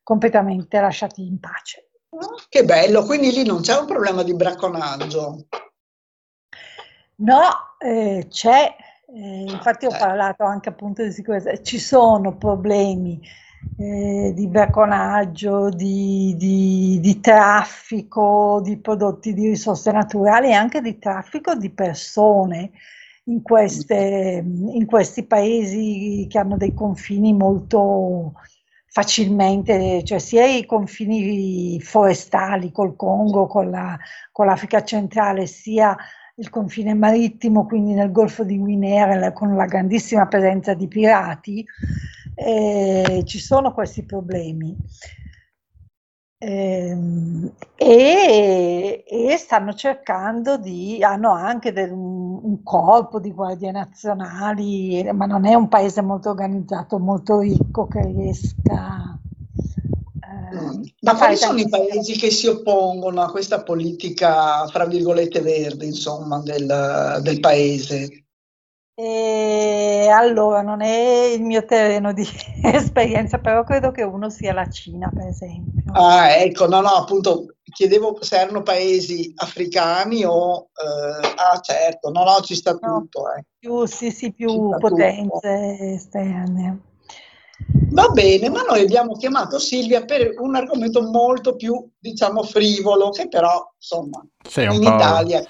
completamente 0.07 0.79
lasciati 0.79 1.27
in 1.27 1.41
pace. 1.41 1.89
Che 2.49 2.65
bello, 2.65 3.05
quindi 3.05 3.33
lì 3.33 3.45
non 3.45 3.61
c'è 3.61 3.77
un 3.77 3.87
problema 3.87 4.23
di 4.23 4.37
bracconaggio. 4.37 5.47
No, 7.17 7.43
eh, 7.81 8.29
c'è, 8.29 8.77
eh, 9.09 9.45
infatti 9.49 9.87
ho 9.87 9.91
parlato 9.91 10.45
anche 10.45 10.69
appunto 10.69 11.03
di 11.03 11.11
sicurezza, 11.11 11.61
ci 11.61 11.81
sono 11.81 12.37
problemi 12.37 13.21
eh, 13.79 14.33
di 14.33 14.47
bracconaggio, 14.47 15.71
di, 15.71 16.37
di, 16.37 17.01
di, 17.01 17.19
traffico 17.19 18.61
di 18.63 18.79
prodotti 18.79 19.35
di 19.35 19.49
risorse 19.49 19.91
naturali 19.91 20.51
e 20.51 20.53
anche 20.53 20.81
di 20.81 21.01
traffico 21.01 21.57
di 21.57 21.71
persone 21.71 22.71
in, 23.25 23.43
queste, 23.43 24.41
in 24.47 24.87
questi 24.87 25.25
paesi 25.25 26.29
che 26.31 26.39
hanno 26.39 26.57
dei 26.57 26.75
confini 26.75 27.33
molto 27.33 28.35
facilmente, 28.97 30.03
cioè 30.05 30.19
sia 30.19 30.47
i 30.47 30.65
confini 30.65 31.79
forestali 31.83 32.73
col 32.73 32.97
Congo, 32.97 33.47
con, 33.47 33.69
la, 33.69 33.95
con 34.33 34.47
l'Africa 34.47 34.83
centrale, 34.83 35.45
sia 35.47 35.95
il 36.37 36.49
confine 36.49 36.95
marittimo, 36.95 37.67
quindi 37.67 37.93
nel 37.93 38.11
Golfo 38.11 38.43
di 38.43 38.57
Guinea, 38.57 39.35
con 39.35 39.55
la 39.55 39.67
grandissima 39.67 40.27
presenza 40.29 40.73
di 40.73 40.89
pirati, 40.89 41.63
eh, 42.37 43.23
ci 43.27 43.39
sono 43.39 43.75
questi 43.75 44.03
problemi. 44.03 44.75
Ehm, 46.47 47.51
e, 47.75 49.03
e, 49.05 49.37
stanno 49.37 49.75
cercando 49.75 50.57
di, 50.57 51.03
hanno 51.03 51.33
anche 51.33 51.73
del, 51.73 51.91
un, 51.91 52.63
corpo 52.63 53.19
di 53.19 53.33
guardie 53.33 53.73
nazionali, 53.73 55.03
ma 55.13 55.27
non 55.27 55.45
è 55.45 55.55
un 55.55 55.67
paese 55.67 56.03
molto 56.03 56.31
organizzato, 56.31 57.01
molto 57.01 57.41
ricco 57.41 57.89
che 57.89 58.01
riesca 58.01 59.19
eh, 60.53 60.95
ma 61.01 61.17
quali 61.17 61.37
sono 61.37 61.59
i 61.59 61.69
paesi 61.69 62.13
che 62.17 62.31
si 62.31 62.47
oppongono 62.47 63.23
a 63.23 63.31
questa 63.31 63.65
politica, 63.65 64.69
fra 64.69 64.87
virgolette, 64.87 65.41
verde, 65.41 65.87
insomma, 65.87 66.41
del, 66.43 67.19
del 67.23 67.41
paese? 67.41 68.26
E 68.99 70.09
allora, 70.11 70.63
non 70.63 70.81
è 70.81 71.25
il 71.35 71.43
mio 71.43 71.67
terreno 71.67 72.15
di 72.15 72.27
esperienza, 72.65 73.37
però 73.37 73.63
credo 73.63 73.91
che 73.91 74.03
uno 74.03 74.31
sia 74.31 74.55
la 74.55 74.67
Cina, 74.71 75.11
per 75.15 75.27
esempio. 75.27 75.83
Ah, 75.93 76.31
ecco, 76.31 76.67
no, 76.67 76.81
no, 76.81 76.89
appunto, 76.89 77.57
chiedevo 77.63 78.17
se 78.23 78.39
erano 78.39 78.63
paesi 78.63 79.35
africani 79.37 80.25
o... 80.25 80.71
Eh, 80.73 81.35
ah, 81.37 81.61
certo, 81.61 82.09
no, 82.09 82.25
no, 82.25 82.41
ci 82.41 82.55
sta 82.55 82.75
no, 82.81 83.01
tutto. 83.01 83.35
Eh. 83.35 83.45
Più, 83.59 83.85
sì, 83.85 84.11
sì, 84.11 84.33
più 84.33 84.75
potenze 84.79 85.29
tutto. 85.31 85.47
esterne. 85.47 86.81
Va 87.91 88.09
bene, 88.09 88.49
ma 88.49 88.63
noi 88.63 88.81
abbiamo 88.81 89.15
chiamato 89.17 89.59
Silvia 89.59 90.07
per 90.07 90.37
un 90.39 90.55
argomento 90.55 91.03
molto 91.03 91.55
più, 91.55 91.87
diciamo, 91.99 92.43
frivolo, 92.45 93.11
che 93.11 93.29
però, 93.29 93.73
insomma, 93.77 94.27
sì, 94.43 94.63
in 94.63 94.83
Italia 94.83 95.47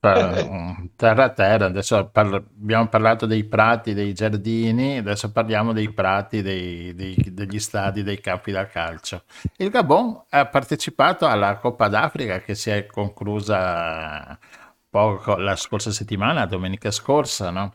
terra 0.00 1.24
a 1.24 1.28
terra, 1.30 1.66
adesso 1.66 2.06
parla- 2.06 2.36
abbiamo 2.36 2.88
parlato 2.88 3.26
dei 3.26 3.44
prati, 3.44 3.92
dei 3.92 4.14
giardini, 4.14 4.98
adesso 4.98 5.30
parliamo 5.30 5.72
dei 5.72 5.92
prati, 5.92 6.40
dei, 6.40 6.94
dei, 6.94 7.16
degli 7.32 7.58
stadi, 7.58 8.02
dei 8.02 8.18
campi 8.18 8.50
da 8.50 8.66
calcio. 8.66 9.24
Il 9.56 9.68
Gabon 9.68 10.24
ha 10.30 10.46
partecipato 10.46 11.26
alla 11.26 11.56
Coppa 11.56 11.88
d'Africa 11.88 12.40
che 12.40 12.54
si 12.54 12.70
è 12.70 12.86
conclusa 12.86 14.38
poco 14.88 15.36
la 15.36 15.54
scorsa 15.56 15.90
settimana, 15.90 16.46
domenica 16.46 16.90
scorsa, 16.90 17.50
no? 17.50 17.74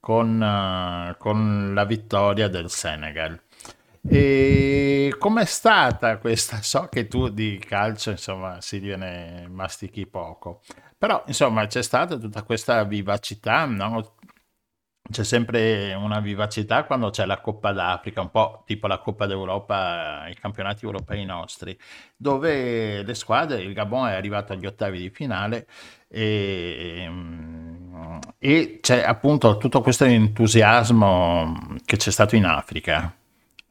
con, 0.00 0.40
uh, 0.40 1.16
con 1.18 1.72
la 1.74 1.84
vittoria 1.84 2.48
del 2.48 2.70
Senegal. 2.70 3.38
E 4.10 5.14
com'è 5.18 5.44
stata 5.44 6.16
questa? 6.18 6.62
So 6.62 6.88
che 6.90 7.08
tu 7.08 7.28
di 7.28 7.58
calcio, 7.58 8.10
insomma, 8.10 8.60
si 8.60 8.78
viene 8.78 9.46
mastichi 9.50 10.06
poco. 10.06 10.62
Però, 10.98 11.22
insomma, 11.26 11.66
c'è 11.66 11.82
stata 11.82 12.16
tutta 12.18 12.42
questa 12.42 12.82
vivacità, 12.84 13.64
no? 13.66 14.16
C'è 15.10 15.24
sempre 15.24 15.94
una 15.94 16.20
vivacità 16.20 16.84
quando 16.84 17.08
c'è 17.10 17.24
la 17.24 17.40
Coppa 17.40 17.72
d'Africa, 17.72 18.20
un 18.20 18.30
po' 18.30 18.62
tipo 18.66 18.86
la 18.86 18.98
Coppa 18.98 19.26
d'Europa, 19.26 20.28
i 20.28 20.34
campionati 20.34 20.84
europei 20.84 21.24
nostri, 21.24 21.78
dove 22.16 23.02
le 23.02 23.14
squadre, 23.14 23.62
il 23.62 23.72
Gabon 23.72 24.08
è 24.08 24.14
arrivato 24.14 24.52
agli 24.52 24.66
ottavi 24.66 24.98
di 24.98 25.10
finale 25.10 25.66
e, 26.08 27.10
e 28.38 28.78
c'è 28.82 29.02
appunto 29.02 29.56
tutto 29.56 29.80
questo 29.80 30.04
entusiasmo 30.04 31.76
che 31.84 31.96
c'è 31.96 32.10
stato 32.10 32.36
in 32.36 32.44
Africa. 32.44 33.14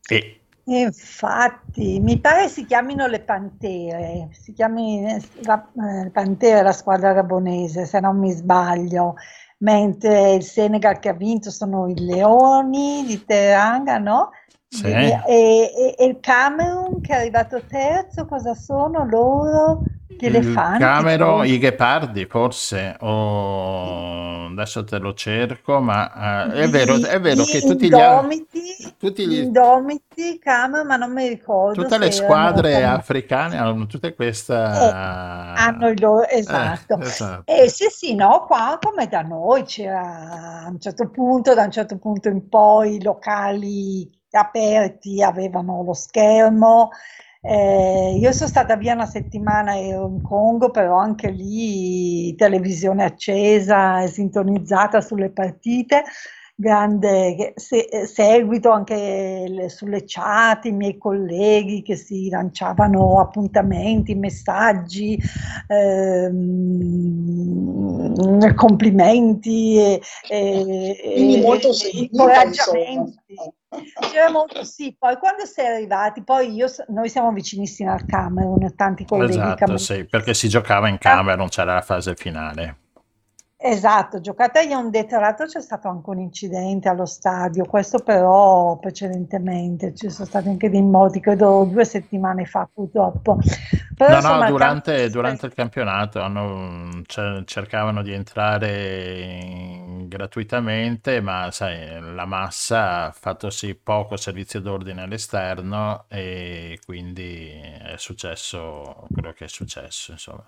E 0.10 0.40
Infatti, 0.70 2.00
mi 2.02 2.20
pare 2.20 2.50
si 2.50 2.66
chiamino 2.66 3.08
le 3.08 3.22
Pantere, 3.22 4.28
si 4.34 4.52
chiami 4.52 5.02
la, 5.44 5.66
eh, 6.04 6.10
Pantere 6.12 6.62
la 6.62 6.74
squadra 6.74 7.14
gabonese, 7.14 7.86
se 7.86 8.02
non 8.02 8.18
mi 8.18 8.32
sbaglio, 8.32 9.16
mentre 9.60 10.34
il 10.34 10.44
Senegal 10.44 11.00
che 11.00 11.08
ha 11.08 11.14
vinto 11.14 11.52
sono 11.52 11.88
i 11.88 11.98
Leoni 11.98 13.06
di 13.06 13.24
Teranga, 13.24 13.98
no? 13.98 14.32
Sì. 14.70 14.88
E, 14.88 15.22
e, 15.28 15.96
e, 15.98 16.06
il 16.06 16.20
Camerun 16.20 17.00
che 17.02 17.14
è 17.14 17.18
arrivato 17.18 17.66
terzo, 17.66 18.26
cosa 18.26 18.54
sono 18.54 19.06
loro? 19.06 19.84
Gli 20.08 20.26
elefanti. 20.26 20.84
Camero, 20.84 21.44
i 21.44 21.58
ghepardi 21.58 22.26
forse, 22.26 22.96
o 23.00 24.46
adesso 24.48 24.84
te 24.84 24.98
lo 25.00 25.14
cerco, 25.14 25.80
ma 25.80 26.46
eh, 26.54 26.64
è 26.64 26.70
vero, 26.70 26.98
Gli, 26.98 27.04
è 27.04 27.20
vero 27.20 27.46
che 27.46 27.60
gli 27.60 27.66
tutti 27.66 27.90
gli, 27.90 28.00
a- 28.00 28.24
indomiti, 28.24 28.60
tutti 28.98 29.28
gli 29.28 29.34
gli- 29.34 29.40
indomiti, 29.40 30.40
Camero, 30.40 30.86
ma 30.86 30.96
non 30.98 31.12
mi 31.14 31.28
ricordo 31.28 31.90
tutte 31.90 31.90
se 31.90 32.10
le 32.10 32.12
erano 32.12 32.12
squadre 32.12 32.72
come... 32.72 32.86
africane 32.86 33.58
hanno 33.58 33.86
tutte 33.86 34.08
Eh, 34.10 34.16
questa... 34.16 35.54
hanno 35.54 35.90
il 35.90 36.00
loro, 36.00 36.28
Eh, 36.28 36.38
esatto. 36.40 36.98
esatto. 36.98 37.46
E 37.46 37.70
sì, 37.70 37.88
sì, 37.90 38.16
no, 38.16 38.46
qua 38.46 38.78
come 38.82 39.08
da 39.08 39.22
noi 39.22 39.64
c'era 39.64 40.64
a 40.66 40.68
un 40.70 40.80
certo 40.80 41.10
punto, 41.10 41.54
da 41.54 41.64
un 41.64 41.72
certo 41.72 41.98
punto 41.98 42.30
in 42.30 42.48
poi 42.50 42.96
i 42.96 43.04
locali 43.04 44.10
aperti 44.38 45.22
avevano 45.24 45.84
lo 45.84 45.94
schermo. 45.94 46.90
Eh, 47.42 48.18
io 48.20 48.32
sono 48.34 48.50
stata 48.50 48.76
via 48.76 48.94
una 48.94 49.06
settimana, 49.06 49.78
ero 49.80 50.08
in 50.08 50.22
Congo, 50.22 50.70
però 50.72 50.98
anche 50.98 51.30
lì 51.30 52.36
televisione 52.36 53.04
accesa 53.06 54.02
e 54.02 54.08
sintonizzata 54.08 55.00
sulle 55.02 55.30
partite, 55.30 56.04
grande 56.56 57.54
se- 57.56 57.88
eh, 57.90 58.06
seguito 58.08 58.72
anche 58.72 59.46
le- 59.48 59.70
sulle 59.70 60.04
chat, 60.06 60.66
i 60.66 60.72
miei 60.72 60.98
colleghi 60.98 61.84
che 61.84 61.96
si 61.96 62.28
lanciavano 62.30 63.20
appuntamenti, 63.20 64.16
messaggi, 64.16 65.18
ehm, 67.28 68.56
complimenti 68.56 69.78
e, 69.78 70.02
e- 70.30 70.98
Quindi 71.14 71.42
molto 71.42 71.70
e 71.70 71.74
sentita, 71.74 72.42
insomma. 72.44 73.06
C'era 74.12 74.30
molto, 74.32 74.64
sì, 74.64 74.96
poi 74.98 75.18
quando 75.18 75.46
sei 75.46 75.66
arrivati, 75.66 76.24
poi 76.24 76.54
io, 76.54 76.68
noi 76.88 77.10
siamo 77.10 77.32
vicinissimi 77.34 77.90
al 77.90 78.06
Camerun, 78.06 78.74
tanti 78.76 79.06
colleghi 79.06 79.32
Esatto, 79.32 79.78
sì, 79.78 80.06
perché 80.06 80.34
si 80.34 80.48
giocava 80.48 80.88
in 80.88 80.98
Camerun, 80.98 81.50
c'era 81.50 81.74
la 81.74 81.82
fase 81.82 82.16
finale. 82.16 82.87
Esatto, 83.60 84.22
giocata 84.22 84.60
a 84.60 84.64
Yaoundé, 84.64 85.06
tra 85.06 85.20
l'altro 85.20 85.48
c'è 85.48 85.62
stato 85.62 85.88
anche 85.88 86.10
un 86.12 86.20
incidente 86.20 86.90
allo 86.90 87.06
stadio, 87.08 87.66
questo 87.66 87.98
però 88.00 88.78
precedentemente, 88.78 89.96
ci 89.96 90.10
sono 90.12 90.28
stati 90.28 90.48
anche 90.48 90.70
dei 90.70 90.84
morti, 90.84 91.20
credo 91.20 91.64
due 91.66 91.84
settimane 91.84 92.46
fa 92.46 92.70
purtroppo. 92.72 93.40
Però 93.96 94.10
No, 94.12 94.16
no, 94.16 94.18
insomma 94.20 94.46
il 94.46 94.52
durante, 94.54 94.92
Camerun 94.92 95.12
durante 95.12 95.46
il 95.48 95.54
campionato 95.56 96.22
hanno- 96.22 97.02
ce- 97.08 97.42
cercavano 97.46 98.04
di 98.04 98.12
entrare 98.14 99.22
in- 99.24 100.08
gratuitamente, 100.08 101.20
ma 101.20 101.50
sai, 101.52 102.00
la 102.14 102.26
massa 102.26 103.06
ha 103.06 103.12
fatto 103.12 103.50
sì 103.50 103.74
poco 103.74 104.18
servizio 104.18 104.62
d'ordine 104.62 105.02
all'esterno 105.02 106.06
e 106.10 106.80
quindi 106.86 107.50
è 107.50 107.96
successo 107.98 109.08
quello 109.12 109.32
che 109.34 109.46
è 109.46 109.48
successo, 109.48 110.12
insomma. 110.12 110.46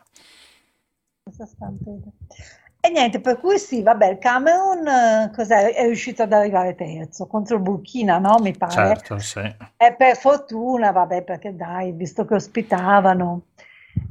E 2.82 2.90
niente, 2.90 3.20
per 3.20 3.40
cui 3.40 3.60
sì, 3.60 3.84
vabbè, 3.84 4.08
il 4.08 4.18
Camerun 4.20 4.88
eh, 4.88 5.32
cos'è? 5.36 5.74
È 5.74 5.84
riuscito 5.84 6.24
ad 6.24 6.32
arrivare 6.32 6.76
terzo 6.76 7.28
contro 7.28 7.58
il 7.58 7.62
Burkina, 7.62 8.20
no? 8.20 8.38
Mi 8.40 8.56
pare. 8.56 8.72
Certo, 8.72 9.20
sì. 9.20 9.40
E 9.76 9.96
per 9.98 10.16
fortuna, 10.16 10.92
vabbè, 10.92 11.24
perché 11.24 11.54
dai, 11.54 11.92
visto 11.92 12.24
che 12.24 12.36
ospitavano. 12.36 13.48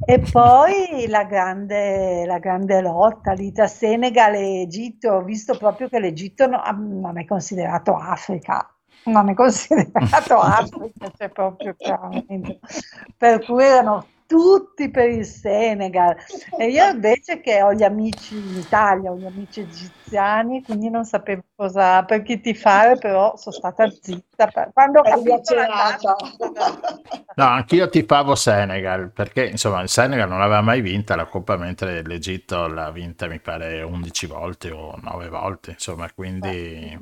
E 0.05 0.19
poi 0.19 1.07
la 1.07 1.23
grande, 1.23 2.25
la 2.27 2.37
grande 2.37 2.79
lotta 2.81 3.31
lì 3.31 3.51
tra 3.51 3.65
Senegal 3.65 4.35
e 4.35 4.61
Egitto. 4.61 5.13
Ho 5.13 5.23
visto 5.23 5.57
proprio 5.57 5.89
che 5.89 5.99
l'Egitto 5.99 6.45
no- 6.45 6.61
ah, 6.61 6.71
non 6.71 7.17
è 7.17 7.25
considerato 7.25 7.95
Africa. 7.95 8.71
Non 9.05 9.29
è 9.29 9.33
considerato 9.33 10.37
Africa, 10.37 11.11
cioè 11.17 11.29
proprio 11.29 11.73
chiaramente. 11.75 12.59
Per 13.17 13.43
cui 13.43 13.63
erano 13.63 14.05
tutti 14.29 14.91
per 14.91 15.09
il 15.09 15.25
Senegal. 15.25 16.15
E 16.55 16.67
io 16.67 16.85
invece 16.93 17.41
che 17.41 17.63
ho 17.63 17.73
gli 17.73 17.81
amici 17.81 18.37
in 18.37 18.57
Italia, 18.59 19.09
ho 19.09 19.17
gli 19.17 19.25
amici 19.25 19.61
egiziani, 19.61 20.61
quindi 20.61 20.91
non 20.91 21.03
sapevo 21.03 21.41
cosa, 21.55 22.03
per 22.03 22.21
chi 22.21 22.39
tifare, 22.39 22.95
però 22.99 23.35
sono 23.37 23.55
stata 23.55 23.89
zitta. 23.89 24.51
Quando 24.71 24.99
ho 24.99 25.03
capito 25.03 25.55
la 25.55 25.65
data, 25.65 26.15
No, 27.35 27.45
anch'io 27.45 27.89
tifavo 27.89 28.35
Senegal, 28.35 29.09
perché 29.11 29.45
insomma 29.47 29.81
il 29.81 29.89
Senegal 29.89 30.29
non 30.29 30.41
aveva 30.41 30.61
mai 30.61 30.81
vinta 30.81 31.15
la 31.15 31.25
Coppa, 31.25 31.57
mentre 31.57 32.03
l'Egitto 32.03 32.67
l'ha 32.67 32.91
vinta 32.91 33.25
mi 33.27 33.39
pare 33.39 33.81
11 33.81 34.27
volte 34.27 34.69
o 34.69 34.95
9 35.01 35.29
volte, 35.29 35.71
insomma, 35.71 36.07
quindi 36.13 36.95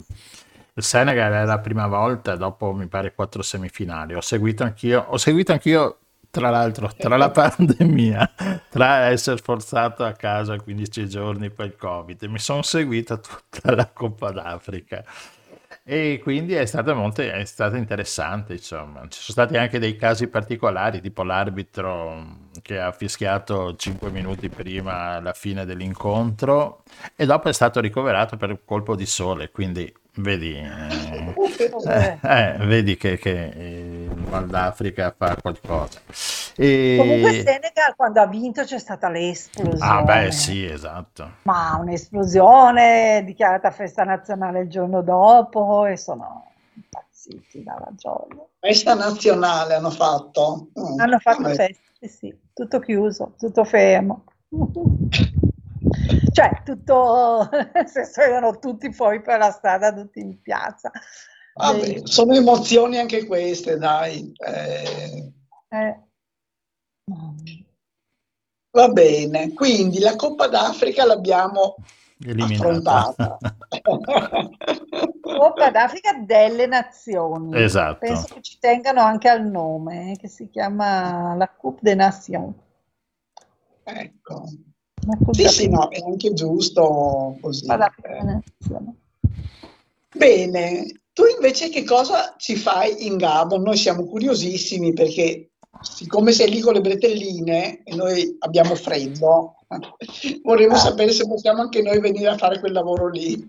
il 0.74 0.84
Senegal 0.84 1.34
è 1.34 1.44
la 1.44 1.60
prima 1.60 1.88
volta, 1.88 2.38
dopo 2.38 2.72
mi 2.72 2.88
pare 2.88 3.14
quattro 3.14 3.42
semifinali. 3.42 4.14
Ho 4.14 4.22
seguito 4.22 4.64
anch'io, 4.64 5.06
ho 5.10 5.18
seguito 5.18 5.52
anch'io 5.52 5.98
tra 6.30 6.50
l'altro, 6.50 6.90
tra 6.96 7.18
la 7.18 7.30
pandemia, 7.30 8.34
tra 8.70 9.06
essere 9.08 9.38
forzato 9.38 10.04
a 10.04 10.14
casa 10.14 10.58
15 10.58 11.08
giorni 11.08 11.50
poi 11.50 11.68
il 11.68 11.76
Covid, 11.76 12.24
mi 12.24 12.40
sono 12.40 12.62
seguito 12.62 13.20
tutta 13.20 13.74
la 13.74 13.88
Coppa 13.88 14.32
d'Africa. 14.32 15.04
E 15.90 16.20
quindi 16.22 16.54
è 16.54 16.66
stato 16.66 16.94
molto, 16.96 17.22
è 17.22 17.46
stato 17.46 17.78
interessante, 17.78 18.54
insomma. 18.54 19.02
Ci 19.08 19.22
sono 19.22 19.46
stati 19.48 19.56
anche 19.56 19.80
dei 19.80 19.96
casi 19.96 20.28
particolari, 20.28 21.00
tipo 21.00 21.24
l'arbitro 21.24 22.14
mh, 22.14 22.62
che 22.62 22.78
ha 22.78 22.92
fischiato 22.92 23.74
5 23.74 24.10
minuti 24.12 24.50
prima 24.50 25.22
la 25.22 25.32
fine 25.32 25.64
dell'incontro 25.64 26.84
e 27.16 27.26
dopo 27.26 27.48
è 27.48 27.54
stato 27.54 27.80
ricoverato 27.80 28.36
per 28.36 28.60
colpo 28.66 28.98
di 28.98 29.06
sole, 29.06 29.50
quindi 29.50 29.90
vedi, 30.16 30.56
eh, 30.56 31.34
eh, 31.88 32.20
eh, 32.22 32.58
vedi 32.66 32.98
che, 32.98 33.18
che 33.18 33.52
il 34.28 34.34
Nord 34.34 34.54
Africa 34.54 35.14
fa 35.18 35.36
qualcosa. 35.42 36.00
Comunque 36.56 37.30
E... 37.38 37.44
Senegal 37.46 37.96
quando 37.96 38.20
ha 38.22 38.28
vinto 38.28 38.64
c'è 38.64 38.80
stata 38.80 39.08
Ah, 39.08 39.12
l'esplosione. 39.12 40.04
beh, 40.04 40.32
sì, 40.32 40.66
esatto. 40.66 41.32
Ma 41.44 41.78
un'esplosione, 41.80 43.24
dichiarata 43.26 43.72
festa 43.72 44.04
nazionale 44.04 44.62
il 44.62 44.70
giorno 44.70 45.02
dopo 45.02 45.86
e 45.86 45.98
sono 45.98 46.46
impazziti 46.76 47.64
dalla 47.64 47.90
gioia. 47.96 48.44
Festa 48.60 48.96
nazionale 48.96 49.76
hanno 49.76 49.92
fatto. 49.92 50.70
Mm, 50.80 51.00
Hanno 51.00 51.20
fatto 51.20 51.42
vabbè. 51.44 51.56
festa, 51.56 52.08
sì, 52.08 52.36
tutto 52.54 52.80
chiuso, 52.80 53.34
tutto 53.38 53.64
fermo. 53.64 54.24
Cioè, 56.32 56.62
tutto, 56.64 57.50
senso 57.86 58.22
erano 58.22 58.58
tutti 58.60 58.92
fuori 58.92 59.22
per 59.22 59.40
la 59.40 59.52
strada, 59.52 59.94
tutti 59.94 60.20
in 60.20 60.42
piazza. 60.42 60.92
Vabbè, 61.58 62.02
sono 62.04 62.36
emozioni 62.36 62.98
anche 62.98 63.26
queste, 63.26 63.78
dai. 63.78 64.32
Eh, 64.36 65.32
eh, 65.70 66.00
va 68.72 68.90
bene, 68.90 69.54
quindi 69.54 70.00
la 70.00 70.16
Coppa 70.16 70.48
d'Africa 70.48 71.04
l'abbiamo 71.06 71.76
Eliminata. 72.20 72.54
affrontata. 72.54 73.38
Coppa 75.22 75.72
d'Africa 75.72 76.14
delle 76.14 76.68
Nazioni. 76.68 77.60
Esatto. 77.60 78.00
Penso 78.00 78.34
che 78.34 78.42
ci 78.42 78.58
tengano 78.60 79.02
anche 79.02 79.28
al 79.28 79.46
nome, 79.46 80.12
eh, 80.12 80.18
che 80.18 80.28
si 80.28 80.50
chiama 80.50 81.36
la 81.36 81.50
Coupe 81.50 81.80
des 81.82 81.96
Nations. 81.96 82.56
ecco. 83.84 84.44
Sì, 85.32 85.48
sì, 85.48 85.70
no, 85.70 85.90
è 85.90 86.02
anche 86.06 86.34
giusto 86.34 87.38
così. 87.40 87.66
Eh. 87.66 87.92
Bene, 90.14 90.86
tu 91.18 91.24
invece 91.26 91.70
che 91.70 91.84
cosa 91.84 92.36
ci 92.38 92.56
fai 92.56 93.08
in 93.08 93.18
Gabon? 93.18 93.64
Noi 93.64 93.76
siamo 93.76 94.06
curiosissimi 94.06 94.94
perché 94.94 95.50
siccome 95.82 96.32
sei 96.32 96.48
lì 96.48 96.60
con 96.60 96.74
le 96.74 96.82
bretelline 96.82 97.82
e 97.84 97.96
noi 97.96 98.36
abbiamo 98.38 98.76
freddo, 98.76 99.56
vorremmo 100.44 100.76
sapere 100.76 101.12
se 101.12 101.28
possiamo 101.28 101.62
anche 101.62 101.82
noi 101.82 102.00
venire 102.00 102.30
a 102.30 102.38
fare 102.38 102.60
quel 102.60 102.72
lavoro 102.72 103.10
lì. 103.10 103.44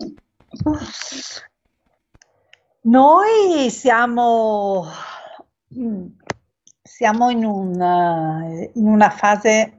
Noi 2.85 3.69
siamo, 3.69 4.87
mm, 5.79 6.07
siamo 6.83 7.29
in 7.29 7.45
un, 7.45 7.79
eh, 7.83 8.71
in 8.77 8.87
una 8.87 9.11
fase 9.11 9.75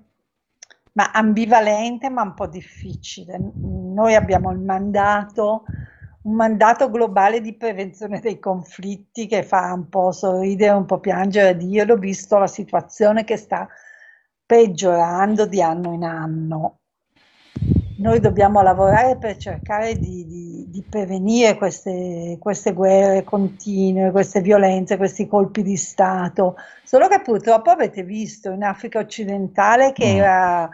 ma 0.92 1.10
ambivalente, 1.12 2.08
ma 2.12 2.22
un 2.22 2.36
po' 2.36 2.46
difficile. 2.46 3.40
Noi 3.56 4.14
abbiamo 4.14 4.52
il 4.52 4.60
mandato, 4.60 5.64
un 6.30 6.36
mandato 6.36 6.92
globale 6.92 7.42
di 7.42 7.56
prevenzione 7.56 8.20
dei 8.20 8.38
conflitti 8.40 9.26
che 9.26 9.42
fa 9.42 9.74
un 9.74 9.90
po' 9.90 10.12
sorridere, 10.12 10.76
un 10.78 10.86
po' 10.86 11.00
piangere. 11.00 11.58
Dio 11.58 11.84
l'ho 11.86 11.98
visto 11.98 12.38
la 12.38 12.48
situazione 12.48 13.24
che 13.24 13.36
sta 13.36 13.68
peggiorando 14.46 15.46
di 15.48 15.60
anno 15.62 15.92
in 15.94 16.04
anno. 16.04 16.76
Noi 17.98 18.20
dobbiamo 18.22 18.62
lavorare 18.62 19.18
per 19.18 19.36
cercare 19.38 19.98
di, 19.98 20.26
di- 20.26 20.66
di 20.70 20.84
prevenire 20.88 21.58
queste, 21.58 22.38
queste 22.40 22.74
guerre 22.74 23.24
continue, 23.24 24.12
queste 24.12 24.40
violenze, 24.40 24.96
questi 24.98 25.28
colpi 25.28 25.64
di 25.64 25.76
Stato. 25.76 26.56
Solo 26.84 27.08
che 27.08 27.22
purtroppo 27.22 27.72
avete 27.72 28.04
visto 28.04 28.52
in 28.52 28.64
Africa 28.64 29.00
occidentale 29.00 29.92
che 29.92 30.06
Mm. 30.14 30.18
era 30.18 30.70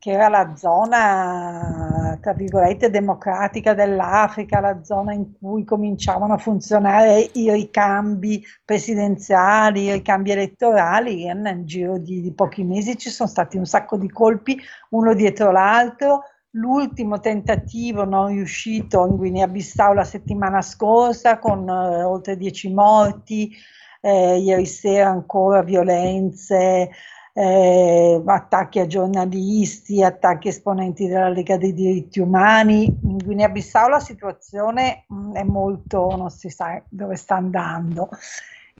che 0.00 0.12
era 0.12 0.28
la 0.28 0.56
zona, 0.56 2.18
tra 2.22 2.32
virgolette, 2.32 2.88
democratica 2.88 3.74
dell'Africa, 3.74 4.58
la 4.58 4.82
zona 4.82 5.12
in 5.12 5.36
cui 5.38 5.62
cominciavano 5.62 6.32
a 6.32 6.38
funzionare 6.38 7.28
i 7.34 7.52
ricambi 7.52 8.42
presidenziali, 8.64 9.84
i 9.84 9.92
ricambi 9.92 10.30
elettorali, 10.30 11.28
e 11.28 11.34
nel 11.34 11.66
giro 11.66 11.98
di, 11.98 12.22
di 12.22 12.32
pochi 12.32 12.64
mesi 12.64 12.96
ci 12.96 13.10
sono 13.10 13.28
stati 13.28 13.58
un 13.58 13.66
sacco 13.66 13.98
di 13.98 14.08
colpi, 14.08 14.58
uno 14.90 15.12
dietro 15.12 15.52
l'altro. 15.52 16.22
L'ultimo 16.52 17.20
tentativo 17.20 18.04
non 18.06 18.28
riuscito 18.28 19.06
in 19.06 19.16
Guinea-Bissau 19.16 19.92
la 19.92 20.04
settimana 20.04 20.62
scorsa 20.62 21.38
con 21.38 21.68
eh, 21.68 22.02
oltre 22.02 22.38
dieci 22.38 22.72
morti, 22.72 23.52
eh, 24.00 24.38
ieri 24.38 24.64
sera 24.64 25.10
ancora 25.10 25.62
violenze, 25.62 26.88
eh, 27.32 28.22
attacchi 28.24 28.80
a 28.80 28.86
giornalisti, 28.86 30.02
attacchi 30.02 30.48
a 30.48 30.50
esponenti 30.50 31.06
della 31.06 31.28
Lega 31.28 31.56
dei 31.56 31.72
diritti 31.72 32.20
umani. 32.20 32.84
In 32.84 33.16
Guinea-Bissau 33.18 33.88
la 33.88 34.00
situazione 34.00 35.04
mh, 35.08 35.14
mm, 35.14 35.34
è 35.34 35.42
molto, 35.44 36.14
non 36.16 36.30
si 36.30 36.50
sa 36.50 36.82
dove 36.88 37.16
sta 37.16 37.36
andando, 37.36 38.08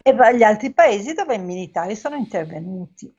e 0.03 0.14
gli 0.36 0.42
altri 0.42 0.72
paesi 0.72 1.12
dove 1.12 1.34
i 1.34 1.42
militari 1.42 1.94
sono 1.96 2.16
intervenuti. 2.16 3.12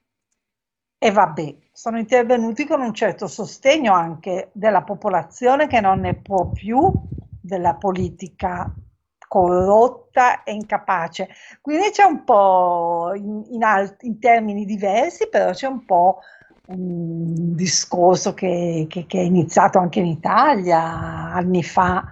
E 1.04 1.12
vabbè, 1.12 1.56
sono 1.72 1.98
intervenuti 1.98 2.66
con 2.66 2.82
un 2.82 2.94
certo 2.94 3.28
sostegno 3.28 3.94
anche 3.94 4.50
della 4.54 4.84
popolazione 4.84 5.66
che 5.68 5.82
non 5.82 6.00
ne 6.02 6.16
può 6.16 6.52
più 6.52 6.92
della 7.42 7.74
politica 7.74 8.72
corrotta 9.32 10.44
e 10.44 10.52
incapace. 10.52 11.30
Quindi 11.62 11.92
c'è 11.92 12.04
un 12.04 12.26
po' 12.26 13.14
in, 13.16 13.46
in, 13.52 13.64
alt- 13.64 14.04
in 14.04 14.20
termini 14.20 14.66
diversi, 14.66 15.30
però 15.30 15.52
c'è 15.52 15.68
un 15.68 15.86
po' 15.86 16.20
un 16.66 17.56
discorso 17.56 18.34
che, 18.34 18.88
che, 18.90 19.06
che, 19.06 19.20
è 19.20 19.24
iniziato 19.24 19.80
anche 19.80 20.00
in 20.00 20.08
Italia 20.08 20.82
anni 20.82 21.64
fa 21.64 22.12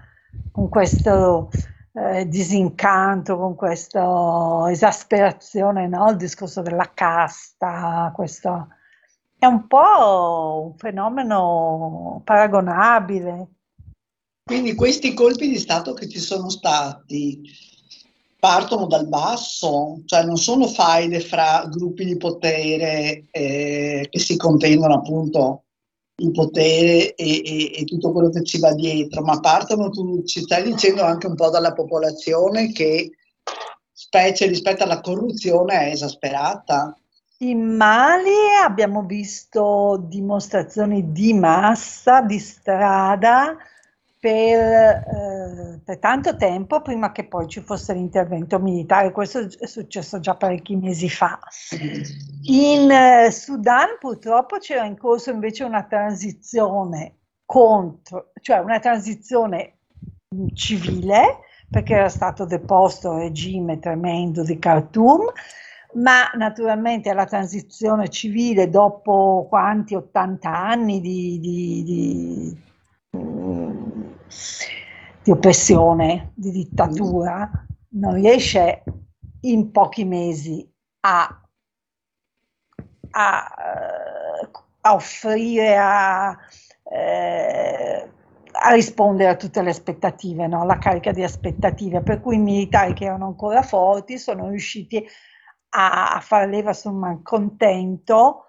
con 0.49 0.69
questo 0.69 1.49
eh, 1.91 2.25
disincanto, 2.25 3.37
con 3.37 3.53
questa 3.55 4.67
esasperazione, 4.69 5.89
no? 5.89 6.11
il 6.11 6.15
discorso 6.15 6.61
della 6.61 6.89
casta, 6.93 8.13
questo 8.15 8.69
è 9.37 9.45
un 9.45 9.67
po' 9.67 10.67
un 10.71 10.77
fenomeno 10.77 12.21
paragonabile 12.23 13.47
quindi 14.49 14.73
questi 14.73 15.13
colpi 15.13 15.47
di 15.47 15.59
Stato 15.59 15.93
che 15.93 16.09
ci 16.09 16.17
sono 16.17 16.49
stati 16.49 17.39
partono 18.39 18.87
dal 18.87 19.07
basso, 19.07 20.01
cioè 20.05 20.23
non 20.23 20.37
sono 20.37 20.65
faide 20.65 21.19
fra 21.19 21.67
gruppi 21.69 22.03
di 22.03 22.17
potere 22.17 23.25
eh, 23.29 24.07
che 24.09 24.19
si 24.19 24.37
contendono 24.37 24.95
appunto 24.95 25.65
il 26.15 26.31
potere 26.31 27.13
e, 27.13 27.41
e, 27.45 27.79
e, 27.79 27.83
tutto 27.85 28.11
quello 28.11 28.31
che 28.31 28.43
ci 28.43 28.57
va 28.57 28.73
dietro, 28.73 29.21
ma 29.21 29.39
partono, 29.39 29.91
tu 29.91 30.23
ci 30.23 30.41
stai 30.41 30.63
dicendo, 30.63 31.03
anche 31.03 31.27
un 31.27 31.35
po' 31.35 31.51
dalla 31.51 31.73
popolazione 31.73 32.71
che, 32.71 33.11
specie 33.91 34.47
rispetto 34.47 34.83
alla 34.83 35.01
corruzione, 35.01 35.75
è 35.75 35.91
esasperata. 35.91 36.97
In 37.41 37.75
Mali 37.75 38.33
abbiamo 38.65 39.03
visto 39.03 40.03
dimostrazioni 40.09 41.11
di 41.11 41.33
massa, 41.33 42.21
di 42.21 42.39
strada, 42.39 43.55
per, 44.19 44.59
eh, 44.59 45.81
per, 45.83 45.97
tanto 45.99 46.35
tempo 46.35 46.81
prima 46.81 47.13
che 47.13 47.25
poi 47.25 47.47
ci 47.47 47.61
fosse 47.61 47.93
l'intervento 47.93 48.59
militare, 48.59 49.11
questo 49.11 49.47
è 49.59 49.65
successo 49.65 50.19
già 50.19 50.35
parecchi 50.35 50.75
mesi 50.75 51.09
fa. 51.09 51.39
In 52.43 52.91
eh, 52.91 53.31
Sudan 53.31 53.97
purtroppo 53.97 54.57
c'era 54.57 54.85
in 54.85 54.97
corso 54.97 55.31
invece 55.31 55.63
una 55.63 55.83
transizione 55.83 57.19
contro, 57.45 58.31
cioè 58.41 58.59
una 58.59 58.79
transizione 58.79 59.77
civile, 60.53 61.39
perché 61.69 61.93
era 61.93 62.09
stato 62.09 62.45
deposto 62.45 63.13
il 63.13 63.21
regime 63.21 63.79
tremendo 63.79 64.43
di 64.43 64.59
Khartoum, 64.59 65.31
ma 65.93 66.29
naturalmente 66.35 67.13
la 67.13 67.25
transizione 67.25 68.09
civile 68.09 68.69
dopo 68.69 69.47
quanti 69.47 69.95
80 69.95 70.49
anni 70.49 70.99
di, 70.99 71.39
di, 71.39 71.83
di 71.83 72.57
di 75.23 75.31
oppressione, 75.31 76.31
di 76.35 76.51
dittatura, 76.51 77.49
non 77.89 78.13
riesce 78.13 78.83
in 79.41 79.71
pochi 79.71 80.05
mesi 80.05 80.67
a, 81.01 81.41
a, 83.11 83.53
a 84.81 84.93
offrire, 84.93 85.77
a, 85.77 86.37
eh, 86.83 88.11
a, 88.51 88.73
rispondere 88.73 89.29
a 89.29 89.35
tutte 89.35 89.61
le 89.61 89.69
aspettative, 89.69 90.47
no? 90.47 90.65
la 90.65 90.77
carica 90.77 91.11
di 91.11 91.23
aspettative, 91.23 92.01
per 92.01 92.21
cui 92.21 92.35
i 92.35 92.39
militari 92.39 92.93
che 92.93 93.05
erano 93.05 93.27
ancora 93.27 93.61
forti 93.61 94.17
sono 94.17 94.49
riusciti 94.49 95.05
a, 95.69 96.13
a 96.13 96.19
fare 96.19 96.47
leva 96.47 96.73
sul 96.73 96.93
malcontento 96.93 98.45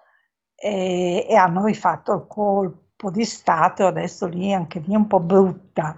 e, 0.55 1.25
e 1.27 1.35
hanno 1.35 1.65
rifatto 1.65 2.13
il 2.13 2.25
colpo 2.27 2.80
di 3.09 3.25
Stato, 3.25 3.87
adesso 3.87 4.27
lì 4.27 4.53
anche 4.53 4.79
lì 4.85 4.93
è 4.93 4.97
un 4.97 5.07
po' 5.07 5.19
brutta. 5.19 5.95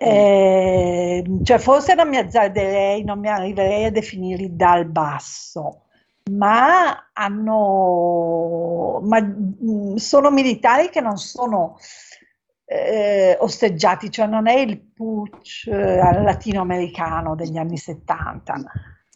Eh, 0.00 1.24
cioè 1.42 1.58
forse 1.58 1.94
non 1.94 2.08
mi 2.08 2.18
azzarderei, 2.18 3.02
non 3.02 3.18
mi 3.18 3.28
arriverei 3.28 3.84
a 3.86 3.90
definirli 3.90 4.54
dal 4.54 4.84
basso, 4.84 5.86
ma 6.30 7.10
hanno, 7.12 9.00
ma 9.02 9.20
mm, 9.20 9.96
sono 9.96 10.30
militari 10.30 10.88
che 10.90 11.00
non 11.00 11.16
sono 11.16 11.78
eh, 12.64 13.36
osteggiati, 13.40 14.10
cioè 14.10 14.26
non 14.26 14.46
è 14.46 14.58
il 14.58 14.78
putsch 14.78 15.66
eh, 15.66 15.96
latinoamericano 15.96 17.34
degli 17.34 17.56
anni 17.56 17.78
70. 17.78 18.62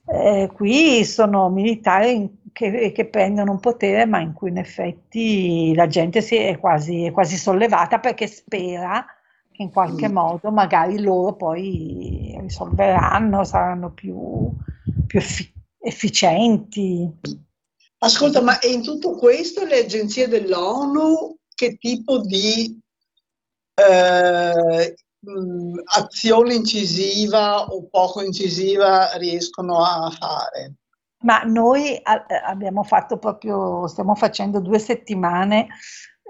Eh, 0.07 0.51
qui 0.53 1.05
sono 1.05 1.49
militari 1.49 2.42
che, 2.53 2.93
che, 2.93 3.07
prendono 3.07 3.53
un 3.53 3.61
potere, 3.61 4.07
ma 4.07 4.21
in 4.21 4.33
cui 4.33 4.51
in 4.51 4.59
effetti 4.59 5.75
la 5.75 5.87
gente 5.87 6.21
si 6.21 6.37
è 6.37 6.59
quasi, 6.59 7.05
è 7.05 7.11
quasi 7.11 7.37
sollevata 7.37 7.99
perché 7.99 8.27
spera 8.27 9.05
in 9.57 9.71
qualche 9.71 10.09
mm. 10.09 10.13
modo 10.13 10.51
magari 10.51 11.01
loro 11.01 11.35
poi 11.35 12.37
risolveranno, 12.41 13.45
saranno 13.45 13.93
più, 13.93 14.51
più 15.07 15.19
effi- 15.19 15.53
efficienti. 15.79 17.11
Ascolta, 17.99 18.41
ma 18.41 18.59
in 18.63 18.83
tutto 18.83 19.13
questo 19.13 19.65
le 19.65 19.81
agenzie 19.81 20.29
dell'ONU 20.29 21.37
che 21.55 21.77
tipo 21.77 22.21
di 22.21 22.81
eh, 23.75 24.95
azione 25.85 26.55
incisiva 26.55 27.65
o 27.67 27.87
poco 27.89 28.23
incisiva 28.23 29.17
riescono 29.17 29.85
a 29.85 30.11
fare? 30.11 30.75
Ma 31.23 31.43
noi 31.45 31.99
a- 32.03 32.25
abbiamo 32.45 32.83
fatto 32.83 33.19
proprio, 33.19 33.87
stiamo 33.87 34.15
facendo 34.15 34.61
due 34.61 34.79
settimane 34.79 35.69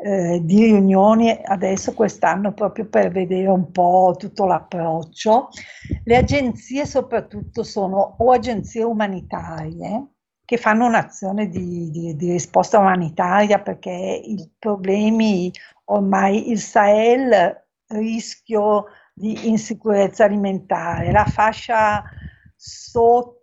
eh, 0.04 0.40
di 0.42 0.64
riunioni 0.64 1.30
adesso 1.44 1.94
quest'anno 1.94 2.52
proprio 2.52 2.86
per 2.88 3.10
vedere 3.10 3.48
un 3.48 3.70
po' 3.70 4.14
tutto 4.18 4.46
l'approccio. 4.46 5.48
Le 6.04 6.16
agenzie 6.16 6.84
soprattutto 6.86 7.62
sono 7.62 8.16
o 8.18 8.32
agenzie 8.32 8.82
umanitarie 8.82 10.08
che 10.44 10.56
fanno 10.56 10.86
un'azione 10.86 11.48
di, 11.48 11.90
di, 11.90 12.16
di 12.16 12.32
risposta 12.32 12.78
umanitaria 12.78 13.60
perché 13.60 13.90
i 13.90 14.50
problemi 14.58 15.50
ormai 15.86 16.50
il 16.50 16.58
Sahel 16.58 17.64
rischio 17.86 18.86
di 19.14 19.48
insicurezza 19.48 20.24
alimentare, 20.24 21.12
la 21.12 21.24
fascia 21.26 22.02
sotto 22.56 23.41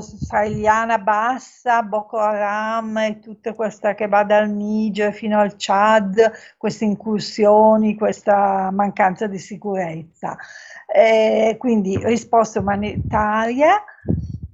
saheliana 0.00 0.98
bassa, 0.98 1.82
Boko 1.82 2.18
Haram 2.18 2.96
e 2.98 3.18
tutta 3.20 3.54
questa 3.54 3.94
che 3.94 4.08
va 4.08 4.24
dal 4.24 4.48
Niger 4.50 5.12
fino 5.12 5.38
al 5.38 5.54
Chad, 5.56 6.32
queste 6.56 6.84
incursioni, 6.84 7.96
questa 7.96 8.70
mancanza 8.72 9.26
di 9.26 9.38
sicurezza. 9.38 10.36
Eh, 10.86 11.56
quindi 11.58 11.96
risposta 11.98 12.60
umanitaria 12.60 13.82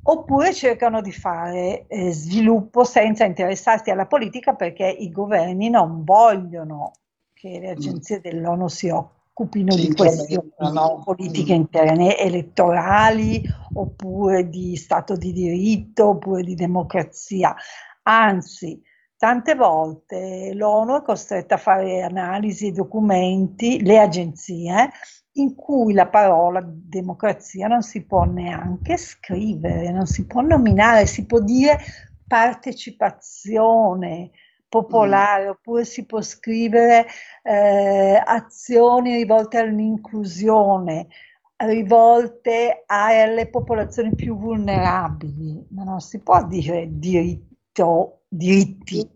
oppure 0.05 0.53
cercano 0.53 1.01
di 1.01 1.13
fare 1.13 1.87
eh, 1.87 2.13
sviluppo 2.13 2.85
senza 2.85 3.25
interessarsi 3.25 3.91
alla 3.91 4.07
politica 4.07 4.55
perché 4.55 4.87
i 4.87 5.11
governi 5.11 5.71
non 5.71 6.05
vogliono 6.05 6.93
che 7.33 7.59
le 7.61 7.71
agenzie 7.71 8.21
dell'ONU 8.21 8.69
si 8.69 8.89
occupino 8.89 9.22
occupino 9.43 9.73
sì, 9.73 9.89
di 9.89 9.95
questioni 9.95 10.53
no? 10.59 11.03
politiche 11.05 11.53
interne, 11.53 12.17
elettorali, 12.17 13.43
oppure 13.75 14.49
di 14.49 14.77
Stato 14.77 15.17
di 15.17 15.33
diritto, 15.33 16.11
oppure 16.11 16.43
di 16.43 16.55
democrazia. 16.55 17.55
Anzi, 18.03 18.81
tante 19.17 19.55
volte 19.55 20.53
l'ONU 20.55 20.99
è 20.99 21.03
costretta 21.03 21.57
a 21.57 21.59
fare 21.59 22.03
analisi 22.03 22.69
e 22.69 22.73
documenti, 22.73 23.83
le 23.83 23.99
agenzie, 23.99 24.91
in 25.37 25.55
cui 25.55 25.95
la 25.95 26.09
parola 26.09 26.63
democrazia 26.65 27.67
non 27.67 27.83
si 27.83 28.05
può 28.05 28.25
neanche 28.25 28.97
scrivere, 28.97 29.91
non 29.91 30.07
si 30.07 30.27
può 30.27 30.41
nominare, 30.43 31.07
si 31.07 31.27
può 31.27 31.41
dire 31.41 31.79
partecipazione, 32.27 34.31
popolare, 34.73 35.49
oppure 35.49 35.85
si 35.85 36.07
può 36.07 36.23
scrivere 36.23 37.07
eh, 37.43 38.23
azioni 38.25 39.17
rivolte 39.17 39.59
all'inclusione, 39.59 41.09
rivolte 41.57 42.83
alle 42.87 43.51
popolazioni 43.51 44.15
più 44.15 44.35
vulnerabili, 44.35 45.67
ma 45.73 45.85
non 45.85 46.01
si 46.01 46.21
può 46.21 46.43
dire 46.47 46.87
diritto, 46.89 48.23
diritti. 48.29 49.07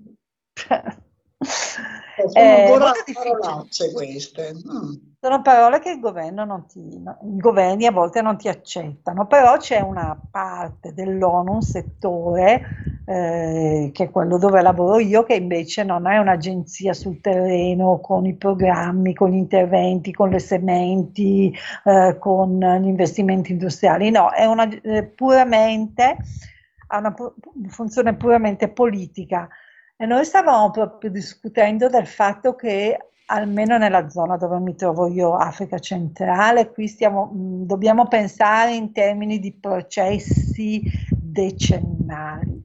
Eh, 2.16 2.28
sono 2.28 2.44
Eh, 2.44 2.62
ancora 2.62 2.92
parolacce 3.12 3.92
queste. 3.92 4.52
Mm. 4.54 4.94
Sono 5.20 5.42
parole 5.42 5.80
che 5.80 5.90
il 5.90 6.00
governo 6.00 6.44
non 6.44 6.66
ti, 6.66 6.78
i 6.78 7.36
governi 7.36 7.86
a 7.86 7.90
volte 7.90 8.22
non 8.22 8.36
ti 8.36 8.48
accettano, 8.48 9.26
però 9.26 9.56
c'è 9.56 9.80
una 9.80 10.18
parte 10.30 10.92
dell'ONU, 10.92 11.54
un 11.54 11.62
settore, 11.62 12.62
eh, 13.04 13.90
che 13.92 14.04
è 14.04 14.10
quello 14.10 14.38
dove 14.38 14.62
lavoro 14.62 14.98
io, 14.98 15.24
che 15.24 15.34
invece 15.34 15.82
non 15.84 16.06
è 16.06 16.18
un'agenzia 16.18 16.92
sul 16.92 17.20
terreno 17.20 17.98
con 18.00 18.26
i 18.26 18.36
programmi, 18.36 19.14
con 19.14 19.30
gli 19.30 19.36
interventi, 19.36 20.12
con 20.12 20.28
le 20.30 20.38
sementi, 20.38 21.52
eh, 21.84 22.16
con 22.18 22.58
gli 22.58 22.86
investimenti 22.86 23.52
industriali, 23.52 24.10
no, 24.10 24.30
è 24.32 24.44
una, 24.44 24.68
eh, 24.82 25.04
puramente, 25.04 26.18
ha 26.88 26.98
una 26.98 27.14
funzione 27.68 28.14
puramente 28.16 28.68
politica. 28.68 29.48
E 29.98 30.04
noi 30.04 30.24
stavamo 30.26 30.70
proprio 30.70 31.10
discutendo 31.10 31.88
del 31.88 32.06
fatto 32.06 32.54
che 32.54 32.98
almeno 33.28 33.78
nella 33.78 34.08
zona 34.10 34.36
dove 34.36 34.58
mi 34.58 34.74
trovo 34.74 35.08
io, 35.08 35.34
Africa 35.34 35.78
centrale, 35.78 36.70
qui 36.70 36.86
stiamo, 36.86 37.26
mh, 37.32 37.64
dobbiamo 37.64 38.06
pensare 38.06 38.74
in 38.74 38.92
termini 38.92 39.38
di 39.38 39.52
processi 39.54 40.82
decennali. 41.18 42.62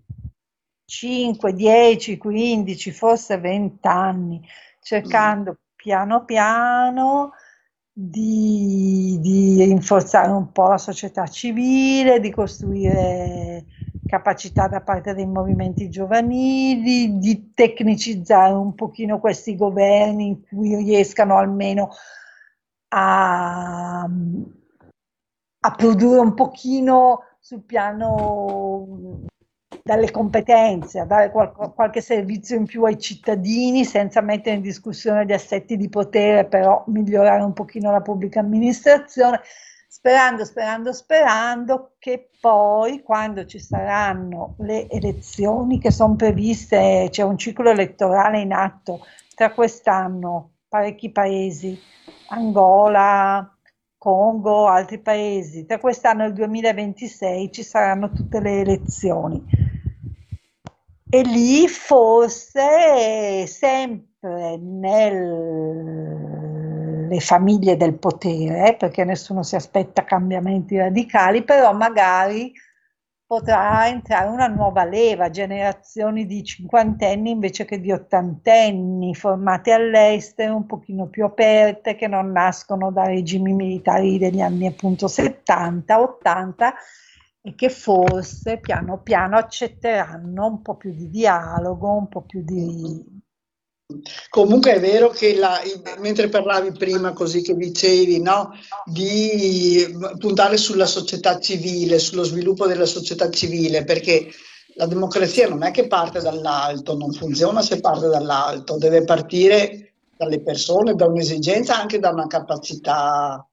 5, 0.86 1.54
10, 1.54 2.18
15, 2.18 2.92
forse 2.92 3.38
20 3.38 3.88
anni, 3.88 4.46
cercando 4.82 5.58
piano 5.74 6.26
piano 6.26 7.32
di, 7.94 9.18
di 9.22 9.64
rinforzare 9.64 10.32
un 10.32 10.52
po' 10.52 10.68
la 10.68 10.78
società 10.78 11.28
civile, 11.28 12.20
di 12.20 12.30
costruire 12.30 13.66
capacità 14.12 14.68
da 14.68 14.82
parte 14.82 15.14
dei 15.14 15.26
movimenti 15.26 15.90
giovanili, 15.90 17.18
di 17.18 17.54
tecnicizzare 17.54 18.52
un 18.52 18.76
pochino 18.76 19.20
questi 19.20 19.56
governi 19.56 20.28
in 20.28 20.42
cui 20.46 20.76
riescano 20.76 21.38
almeno 21.38 21.92
a, 22.90 24.02
a 24.02 25.72
produrre 25.78 26.20
un 26.20 26.34
pochino 26.34 27.22
sul 27.40 27.62
piano 27.62 29.22
dalle 29.82 30.12
competenze, 30.12 31.00
a 31.00 31.06
dare 31.06 31.32
qual- 31.32 31.54
qualche 31.74 32.02
servizio 32.02 32.58
in 32.58 32.66
più 32.66 32.84
ai 32.84 33.00
cittadini 33.00 33.86
senza 33.86 34.20
mettere 34.20 34.58
in 34.58 34.62
discussione 34.62 35.26
gli 35.26 35.32
assetti 35.32 35.78
di 35.78 35.88
potere, 35.88 36.46
però 36.48 36.84
migliorare 36.88 37.44
un 37.44 37.54
pochino 37.54 37.92
la 37.92 38.02
pubblica 38.02 38.42
amministrazione, 38.42 39.40
sperando, 40.02 40.46
sperando, 40.46 40.94
sperando 40.94 41.92
che 42.00 42.32
poi 42.40 43.04
quando 43.04 43.46
ci 43.46 43.60
saranno 43.60 44.56
le 44.62 44.90
elezioni 44.90 45.78
che 45.78 45.92
sono 45.92 46.16
previste, 46.16 47.10
c'è 47.12 47.22
un 47.22 47.38
ciclo 47.38 47.70
elettorale 47.70 48.40
in 48.40 48.52
atto 48.52 49.06
tra 49.36 49.52
quest'anno, 49.52 50.54
parecchi 50.68 51.12
paesi, 51.12 51.80
Angola, 52.30 53.56
Congo, 53.96 54.66
altri 54.66 54.98
paesi, 54.98 55.68
tra 55.68 55.78
quest'anno 55.78 56.24
e 56.24 56.28
il 56.30 56.34
2026 56.34 57.52
ci 57.52 57.62
saranno 57.62 58.10
tutte 58.10 58.40
le 58.40 58.62
elezioni. 58.62 59.46
E 61.08 61.22
lì 61.22 61.68
forse 61.68 63.46
sempre 63.46 64.58
nelle 67.12 67.20
famiglie 67.20 67.76
del 67.76 68.00
potere, 68.00 68.78
perché 68.80 69.04
nessuno 69.04 69.44
si 69.44 69.58
aspetta 69.58 70.06
cambiamenti 70.06 70.78
radicali, 70.78 71.44
però 71.44 71.74
magari 71.74 72.54
potrà 73.26 73.88
entrare 73.88 74.30
una 74.30 74.48
nuova 74.48 74.86
leva, 74.86 75.30
generazioni 75.30 76.26
di 76.26 76.44
cinquantenni 76.44 77.32
invece 77.32 77.66
che 77.66 77.82
di 77.82 77.92
ottantenni, 77.92 79.14
formate 79.14 79.74
all'estero, 79.74 80.56
un 80.56 80.66
pochino 80.66 81.08
più 81.08 81.26
aperte, 81.26 81.96
che 81.96 82.08
non 82.08 82.32
nascono 82.32 82.92
da 82.92 83.06
regimi 83.06 83.54
militari 83.54 84.18
degli 84.18 84.42
anni 84.42 84.68
appunto 84.68 85.08
70, 85.08 86.02
80 86.02 86.74
e 87.44 87.56
che 87.56 87.70
forse 87.70 88.60
piano 88.60 89.02
piano 89.02 89.36
accetteranno 89.38 90.46
un 90.46 90.62
po' 90.62 90.76
più 90.76 90.92
di 90.94 91.10
dialogo, 91.10 91.92
un 91.92 92.08
po' 92.08 92.22
più 92.22 92.44
di... 92.44 93.20
Comunque 94.30 94.76
è 94.76 94.80
vero 94.80 95.10
che 95.10 95.36
la- 95.36 95.60
mentre 96.00 96.30
parlavi 96.30 96.72
prima, 96.72 97.14
così 97.14 97.42
che 97.42 97.56
dicevi, 97.56 98.22
no, 98.22 98.52
di 98.86 99.86
puntare 100.18 100.58
sulla 100.58 100.86
società 100.86 101.40
civile, 101.40 102.00
sullo 102.00 102.24
sviluppo 102.24 102.68
della 102.68 102.86
società 102.86 103.30
civile, 103.30 103.84
perché 103.84 104.28
la 104.76 104.86
democrazia 104.86 105.48
non 105.50 105.64
è 105.64 105.72
che 105.72 105.88
parte 105.88 106.22
dall'alto, 106.22 106.96
non 106.96 107.12
funziona 107.12 107.62
se 107.62 107.80
parte 107.80 108.08
dall'alto, 108.08 108.78
deve 108.78 109.04
partire 109.04 109.94
dalle 110.16 110.42
persone, 110.42 110.96
da 110.96 111.08
un'esigenza, 111.08 111.80
anche 111.80 112.00
da 112.00 112.10
una 112.10 112.28
capacità 112.28 113.46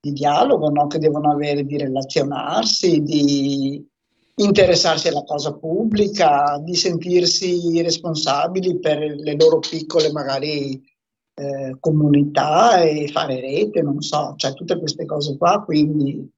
di 0.00 0.12
dialogo, 0.12 0.68
no, 0.68 0.86
che 0.86 0.98
devono 0.98 1.32
avere 1.32 1.64
di 1.64 1.78
relazionarsi, 1.78 3.02
di 3.02 3.86
interessarsi 4.36 5.08
alla 5.08 5.24
cosa 5.24 5.52
pubblica, 5.54 6.58
di 6.62 6.74
sentirsi 6.74 7.80
responsabili 7.82 8.78
per 8.78 8.98
le 8.98 9.36
loro 9.36 9.58
piccole 9.58 10.10
magari 10.10 10.82
eh, 11.34 11.76
comunità 11.80 12.80
e 12.80 13.08
fare 13.08 13.40
rete, 13.40 13.82
non 13.82 14.00
so, 14.00 14.34
cioè 14.36 14.54
tutte 14.54 14.78
queste 14.78 15.04
cose 15.04 15.36
qua, 15.36 15.62
quindi 15.62 16.30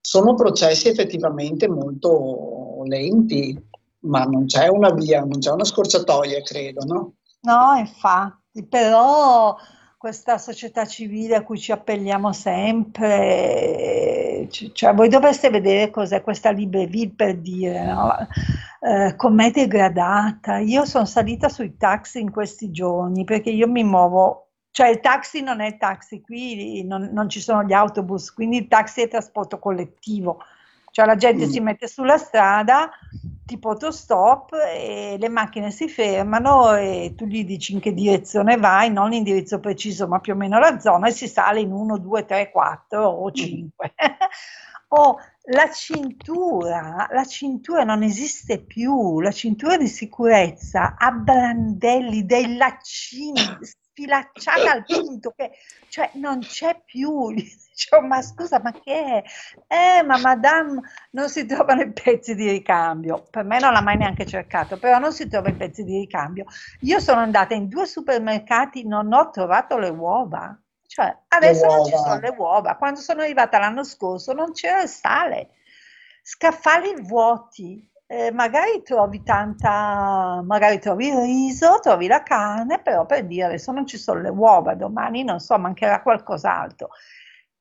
sono 0.00 0.34
processi 0.34 0.88
effettivamente 0.88 1.68
molto 1.68 2.82
lenti, 2.84 3.58
ma 4.00 4.24
non 4.24 4.46
c'è 4.46 4.68
una 4.68 4.92
via, 4.92 5.20
non 5.20 5.38
c'è 5.38 5.50
una 5.50 5.64
scorciatoia, 5.64 6.42
credo, 6.42 6.84
no? 6.84 7.14
No, 7.40 7.74
infatti, 7.78 8.64
però 8.66 9.56
questa 10.04 10.36
società 10.36 10.84
civile 10.84 11.34
a 11.34 11.42
cui 11.42 11.58
ci 11.58 11.72
appelliamo 11.72 12.30
sempre, 12.34 14.46
cioè 14.50 14.92
voi 14.92 15.08
dovreste 15.08 15.48
vedere 15.48 15.90
cos'è 15.90 16.20
questa 16.20 16.50
Libreville 16.50 17.14
per 17.16 17.38
dire, 17.38 17.86
no? 17.86 18.14
Eh, 18.80 19.16
com'è 19.16 19.50
degradata. 19.50 20.58
Io 20.58 20.84
sono 20.84 21.06
salita 21.06 21.48
sui 21.48 21.78
taxi 21.78 22.20
in 22.20 22.30
questi 22.30 22.70
giorni 22.70 23.24
perché 23.24 23.48
io 23.48 23.66
mi 23.66 23.82
muovo, 23.82 24.50
cioè 24.72 24.88
il 24.88 25.00
taxi 25.00 25.40
non 25.40 25.60
è 25.60 25.68
il 25.68 25.78
taxi, 25.78 26.20
qui 26.20 26.84
non, 26.84 27.08
non 27.10 27.30
ci 27.30 27.40
sono 27.40 27.62
gli 27.62 27.72
autobus, 27.72 28.30
quindi 28.30 28.58
il 28.58 28.68
taxi 28.68 29.00
è 29.00 29.08
trasporto 29.08 29.58
collettivo. 29.58 30.36
Cioè 30.90 31.06
la 31.06 31.16
gente 31.16 31.46
Mm. 31.46 31.48
si 31.48 31.60
mette 31.60 31.88
sulla 31.88 32.18
strada, 32.18 32.90
tipo 33.44 33.70
autostop, 33.70 34.52
e 34.54 35.16
le 35.18 35.28
macchine 35.28 35.70
si 35.70 35.88
fermano 35.88 36.74
e 36.74 37.14
tu 37.16 37.26
gli 37.26 37.44
dici 37.44 37.72
in 37.72 37.80
che 37.80 37.92
direzione 37.92 38.56
vai, 38.56 38.90
non 38.90 39.10
l'indirizzo 39.10 39.60
preciso, 39.60 40.08
ma 40.08 40.20
più 40.20 40.32
o 40.32 40.36
meno 40.36 40.58
la 40.58 40.78
zona, 40.80 41.08
e 41.08 41.12
si 41.12 41.28
sale 41.28 41.60
in 41.60 41.72
1, 41.72 41.98
2, 41.98 42.24
3, 42.24 42.50
4 42.50 43.02
o 43.04 43.30
5. 43.30 43.94
O 44.96 45.18
la 45.46 45.70
cintura, 45.72 47.08
la 47.10 47.24
cintura 47.24 47.82
non 47.82 48.04
esiste 48.04 48.60
più, 48.60 49.20
la 49.20 49.32
cintura 49.32 49.76
di 49.76 49.88
sicurezza 49.88 50.94
ha 50.96 51.10
brandelli, 51.10 52.24
dei 52.24 52.56
laccini, 52.56 53.40
sfilacciata 53.94 54.72
al 54.72 54.84
punto 54.84 55.32
che, 55.36 55.52
cioè, 55.88 56.10
non 56.14 56.40
c'è 56.40 56.82
più. 56.84 57.30
Dicevo, 57.32 58.06
ma 58.06 58.20
scusa, 58.20 58.60
ma 58.60 58.72
che 58.72 59.22
è? 59.22 59.24
Eh, 59.66 60.02
ma 60.02 60.18
madame, 60.18 60.80
non 61.10 61.28
si 61.28 61.46
trovano 61.46 61.82
i 61.82 61.92
pezzi 61.92 62.34
di 62.34 62.50
ricambio. 62.50 63.26
Per 63.30 63.44
me 63.44 63.58
non 63.60 63.72
l'ha 63.72 63.80
mai 63.80 63.96
neanche 63.96 64.26
cercato, 64.26 64.76
però 64.78 64.98
non 64.98 65.12
si 65.12 65.28
trova 65.28 65.48
i 65.48 65.54
pezzi 65.54 65.84
di 65.84 65.98
ricambio. 65.98 66.44
Io 66.80 66.98
sono 67.00 67.20
andata 67.20 67.54
in 67.54 67.68
due 67.68 67.86
supermercati, 67.86 68.86
non 68.86 69.12
ho 69.12 69.30
trovato 69.30 69.78
le 69.78 69.88
uova. 69.88 70.56
Cioè, 70.86 71.16
adesso 71.28 71.66
non 71.66 71.84
ci 71.84 71.96
sono 71.96 72.20
le 72.20 72.34
uova. 72.36 72.76
Quando 72.76 73.00
sono 73.00 73.22
arrivata 73.22 73.58
l'anno 73.58 73.82
scorso 73.82 74.32
non 74.32 74.52
c'era 74.52 74.82
il 74.82 74.88
sale. 74.88 75.50
Scaffali 76.22 76.94
vuoti. 77.00 77.90
Eh, 78.06 78.30
magari 78.32 78.82
trovi 78.82 79.22
tanta, 79.22 80.42
magari 80.44 80.78
trovi 80.78 81.08
il 81.08 81.16
riso, 81.22 81.78
trovi 81.80 82.06
la 82.06 82.22
carne, 82.22 82.80
però 82.82 83.06
per 83.06 83.24
dire 83.26 83.44
adesso 83.46 83.72
non 83.72 83.86
ci 83.86 83.96
sono 83.96 84.20
le 84.20 84.28
uova, 84.28 84.74
domani 84.74 85.24
non 85.24 85.40
so, 85.40 85.58
mancherà 85.58 86.02
qualcos'altro. 86.02 86.90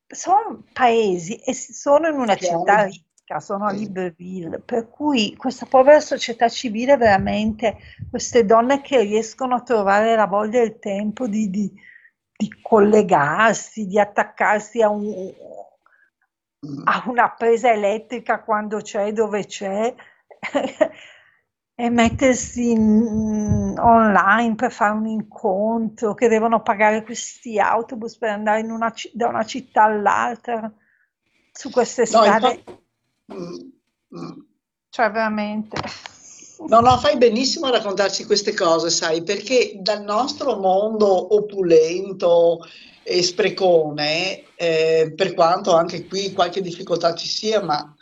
Sono 0.05 0.63
paesi 0.73 1.35
e 1.37 1.53
sono 1.53 2.07
in 2.09 2.19
una 2.19 2.35
Chiaro. 2.35 2.63
città 2.65 2.83
ricca, 2.83 3.39
sono 3.39 3.65
a. 3.65 3.71
Libreville, 3.71 4.59
per 4.59 4.89
cui 4.89 5.33
questa 5.37 5.65
povera 5.65 5.99
società 6.01 6.49
civile 6.49 6.97
veramente, 6.97 7.77
queste 8.09 8.45
donne 8.45 8.81
che 8.81 8.99
riescono 9.01 9.55
a 9.55 9.61
trovare 9.61 10.15
la 10.15 10.27
voglia 10.27 10.59
e 10.59 10.65
il 10.65 10.79
tempo 10.79 11.25
di, 11.27 11.49
di- 11.49 11.73
di 12.35 12.49
collegarsi, 12.61 13.87
di 13.87 13.97
attaccarsi 13.99 14.81
a 14.81 14.89
un, 14.89 15.05
Mm. 16.63 16.85
a 16.85 17.03
una 17.07 17.29
presa 17.29 17.71
elettrica 17.71 18.41
quando 18.43 18.77
c'è, 18.81 19.11
dove 19.11 19.45
c'è. 19.45 19.93
e 21.75 21.89
mettersi 21.89 22.71
in- 22.71 23.75
online 23.79 24.55
per 24.55 24.71
fare 24.71 24.93
un 24.93 25.07
incontro, 25.07 26.13
che 26.13 26.27
devono 26.27 26.61
pagare 26.61 27.03
questi 27.03 27.59
autobus 27.59 28.17
per 28.17 28.29
andare 28.29 28.61
una 28.61 28.93
da 29.13 29.27
una 29.27 29.43
città 29.43 29.83
all'altra 29.83 30.71
su 31.51 31.69
queste 31.69 32.01
No, 32.01 32.07
strade, 32.07 32.47
infatti, 32.47 32.83
mm, 33.33 34.19
mm. 34.19 34.39
cioè 34.89 35.11
veramente. 35.11 35.81
No, 36.67 36.79
no, 36.79 36.97
fai 36.97 37.17
benissimo 37.17 37.65
a 37.65 37.71
raccontarci 37.71 38.25
queste 38.25 38.53
cose, 38.53 38.89
sai, 38.89 39.23
perché 39.23 39.73
dal 39.79 40.03
nostro 40.03 40.57
mondo 40.57 41.35
opulento 41.35 42.59
e 43.03 43.21
sprecone, 43.21 44.43
eh, 44.55 45.13
per 45.15 45.33
quanto 45.33 45.73
anche 45.73 46.05
qui 46.05 46.31
qualche 46.31 46.61
difficoltà 46.61 47.13
ci 47.15 47.27
sia, 47.27 47.61
ma 47.61 47.93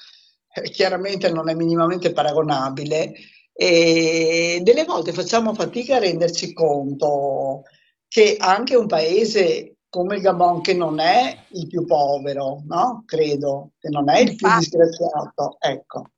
chiaramente 0.72 1.30
non 1.30 1.49
è 1.49 1.53
minimamente 1.53 2.11
paragonabile, 2.11 3.14
e 3.53 4.60
delle 4.64 4.86
volte 4.86 5.14
facciamo 5.14 5.53
fatica 5.53 5.98
a 5.98 5.99
renderci 5.99 6.53
conto 6.53 7.64
che 8.07 8.36
anche 8.40 8.76
un 8.76 8.88
paese 8.88 9.76
come 9.90 10.15
il 10.15 10.22
Gabon, 10.22 10.61
che 10.61 10.73
non 10.73 10.99
è 10.99 11.45
il 11.49 11.68
più 11.68 11.86
povero, 11.86 12.64
no? 12.65 13.03
Credo, 13.06 13.72
che 13.78 13.90
non 13.90 14.10
è 14.10 14.19
il 14.19 14.36
più 14.36 14.48
disgraziato, 14.57 15.57
ecco 15.60 16.11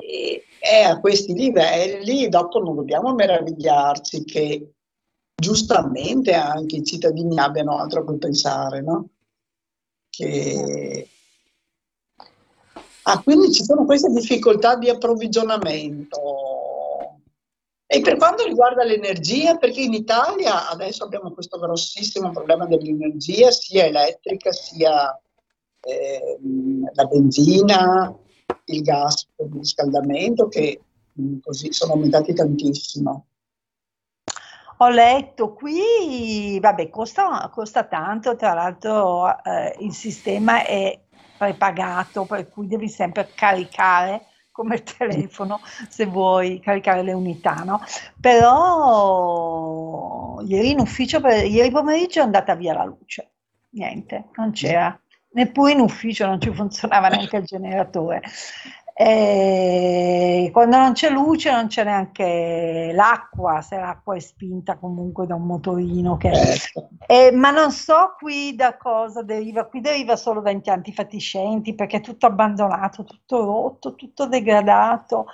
e 0.00 0.44
è 0.60 0.82
a 0.82 1.00
questi 1.00 1.34
livelli, 1.34 2.28
dopo 2.28 2.60
non 2.60 2.76
dobbiamo 2.76 3.12
meravigliarci 3.14 4.24
che 4.24 4.72
giustamente 5.34 6.32
anche 6.32 6.76
i 6.76 6.84
cittadini 6.84 7.38
abbiano 7.38 7.78
altro 7.78 8.00
a 8.00 8.04
cui 8.04 8.18
pensare, 8.18 8.80
no? 8.80 9.08
Che... 10.08 11.08
Ah, 13.10 13.22
quindi 13.22 13.50
ci 13.50 13.64
sono 13.64 13.86
queste 13.86 14.10
difficoltà 14.10 14.76
di 14.76 14.90
approvvigionamento. 14.90 16.20
E 17.86 18.02
per 18.02 18.18
quanto 18.18 18.44
riguarda 18.44 18.84
l'energia, 18.84 19.56
perché 19.56 19.80
in 19.80 19.94
Italia 19.94 20.68
adesso 20.68 21.04
abbiamo 21.04 21.32
questo 21.32 21.58
grossissimo 21.58 22.30
problema 22.32 22.66
dell'energia, 22.66 23.50
sia 23.50 23.86
elettrica 23.86 24.52
sia 24.52 25.18
ehm, 25.80 26.90
la 26.92 27.04
benzina, 27.06 28.14
il 28.66 28.82
gas 28.82 29.26
per 29.34 29.46
il 29.46 29.54
riscaldamento, 29.54 30.48
che 30.48 30.78
mh, 31.14 31.38
così 31.42 31.72
sono 31.72 31.94
aumentati 31.94 32.34
tantissimo. 32.34 33.24
Ho 34.80 34.88
letto 34.90 35.54
qui, 35.54 36.60
vabbè, 36.60 36.90
costa, 36.90 37.48
costa 37.50 37.84
tanto, 37.84 38.36
tra 38.36 38.52
l'altro 38.52 39.42
eh, 39.42 39.76
il 39.78 39.94
sistema 39.94 40.62
è 40.62 41.06
prepagato, 41.38 42.26
per 42.26 42.48
cui 42.48 42.66
devi 42.66 42.88
sempre 42.88 43.32
caricare 43.34 44.26
come 44.50 44.82
telefono 44.82 45.60
se 45.88 46.04
vuoi 46.06 46.60
caricare 46.60 47.02
le 47.02 47.12
unità, 47.12 47.62
no? 47.64 47.80
Però 48.20 50.40
ieri 50.44 50.70
in 50.70 50.80
ufficio, 50.80 51.20
per- 51.20 51.46
ieri 51.46 51.70
pomeriggio 51.70 52.20
è 52.20 52.24
andata 52.24 52.54
via 52.54 52.74
la 52.74 52.84
luce, 52.84 53.32
niente, 53.70 54.30
non 54.34 54.50
c'era, 54.52 54.98
neppure 55.30 55.72
in 55.72 55.80
ufficio 55.80 56.26
non 56.26 56.40
ci 56.40 56.52
funzionava 56.52 57.08
neanche 57.08 57.36
il 57.36 57.44
generatore. 57.44 58.22
E 59.00 60.50
quando 60.52 60.76
non 60.76 60.92
c'è 60.92 61.08
luce 61.08 61.52
non 61.52 61.68
c'è 61.68 61.84
neanche 61.84 62.90
l'acqua, 62.92 63.60
se 63.60 63.76
l'acqua 63.76 64.16
è 64.16 64.18
spinta 64.18 64.76
comunque 64.76 65.24
da 65.24 65.36
un 65.36 65.46
motorino 65.46 66.16
che... 66.16 66.32
Eh, 67.06 67.30
ma 67.30 67.52
non 67.52 67.70
so 67.70 68.16
qui 68.18 68.56
da 68.56 68.76
cosa 68.76 69.22
deriva, 69.22 69.66
qui 69.66 69.80
deriva 69.80 70.16
solo 70.16 70.40
da 70.40 70.50
impianti 70.50 70.92
fatiscenti 70.92 71.76
perché 71.76 71.98
è 71.98 72.00
tutto 72.00 72.26
abbandonato, 72.26 73.04
tutto 73.04 73.44
rotto, 73.44 73.94
tutto 73.94 74.26
degradato. 74.26 75.26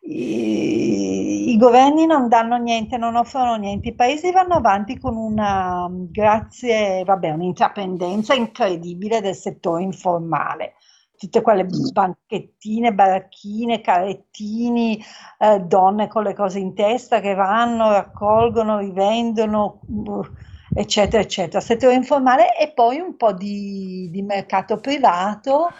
I, 0.00 1.52
i 1.52 1.56
governi 1.56 2.06
non 2.06 2.28
danno 2.28 2.56
niente, 2.56 2.96
non 2.96 3.14
offrono 3.14 3.54
niente, 3.54 3.90
i 3.90 3.94
paesi 3.94 4.32
vanno 4.32 4.54
avanti 4.54 4.98
con 4.98 5.14
una, 5.14 5.88
grazie, 5.90 7.04
vabbè, 7.04 7.30
un'intraprendenza 7.30 8.34
incredibile 8.34 9.20
del 9.20 9.36
settore 9.36 9.84
informale 9.84 10.74
tutte 11.22 11.40
quelle 11.40 11.64
banchettine, 11.92 12.92
baracchine, 12.92 13.80
carrettini, 13.80 15.00
eh, 15.38 15.60
donne 15.60 16.08
con 16.08 16.24
le 16.24 16.34
cose 16.34 16.58
in 16.58 16.74
testa 16.74 17.20
che 17.20 17.34
vanno, 17.34 17.92
raccolgono, 17.92 18.78
rivendono, 18.78 19.78
uh, 19.86 20.26
eccetera, 20.74 21.22
eccetera. 21.22 21.60
Settore 21.60 21.94
informale 21.94 22.56
e 22.58 22.72
poi 22.72 22.98
un 22.98 23.16
po' 23.16 23.32
di, 23.32 24.08
di 24.10 24.22
mercato 24.22 24.78
privato. 24.78 25.70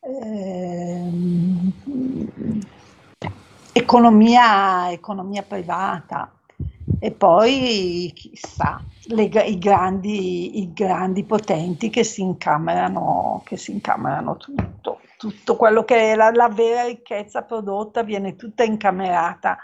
ehm, 0.00 1.72
economia, 3.72 4.90
economia 4.92 5.42
privata 5.42 6.30
e 7.04 7.10
poi 7.10 8.12
chissà, 8.14 8.80
le 9.06 9.24
i 9.24 9.58
grandi, 9.58 10.60
i 10.60 10.72
grandi 10.72 11.24
potenti 11.24 11.90
che 11.90 12.04
si 12.04 12.20
incamerano, 12.20 13.42
che 13.44 13.56
si 13.56 13.72
incamerano 13.72 14.36
tutto, 14.36 15.00
tutto 15.16 15.56
quello 15.56 15.82
che 15.82 16.12
è 16.12 16.14
la, 16.14 16.30
la 16.30 16.48
vera 16.48 16.84
ricchezza 16.84 17.42
prodotta 17.42 18.04
viene 18.04 18.36
tutta 18.36 18.62
incamerata 18.62 19.58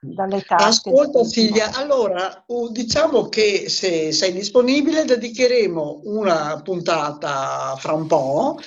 dalle 0.00 0.42
tasche. 0.42 0.90
Ascolta 0.90 1.24
Silvia, 1.24 1.70
allora 1.72 2.44
diciamo 2.70 3.30
che 3.30 3.70
se 3.70 4.12
sei 4.12 4.32
disponibile 4.34 5.06
dedicheremo 5.06 6.02
una 6.04 6.60
puntata 6.62 7.74
fra 7.78 7.94
un 7.94 8.06
po' 8.06 8.58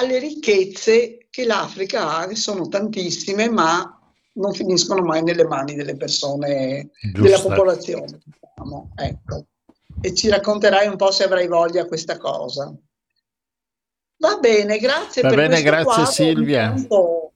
alle 0.00 0.18
ricchezze 0.18 1.28
che 1.30 1.46
l'Africa 1.46 2.18
ha, 2.18 2.26
che 2.26 2.36
sono 2.36 2.68
tantissime, 2.68 3.48
ma 3.48 3.99
non 4.34 4.52
finiscono 4.52 5.02
mai 5.02 5.22
nelle 5.22 5.44
mani 5.44 5.74
delle 5.74 5.96
persone, 5.96 6.90
della 7.12 7.28
Giusto. 7.28 7.48
popolazione. 7.48 8.18
diciamo, 8.24 8.90
ecco. 8.96 9.46
E 10.00 10.14
ci 10.14 10.28
racconterai 10.28 10.86
un 10.88 10.96
po' 10.96 11.10
se 11.10 11.24
avrai 11.24 11.46
voglia 11.48 11.86
questa 11.86 12.16
cosa. 12.16 12.72
Va 14.18 14.36
bene, 14.38 14.78
grazie 14.78 15.22
Va 15.22 15.28
per 15.28 15.36
bene, 15.38 15.62
grazie, 15.62 15.84
quadro. 15.84 16.04
Silvia. 16.06 16.62
Intanto 16.64 17.32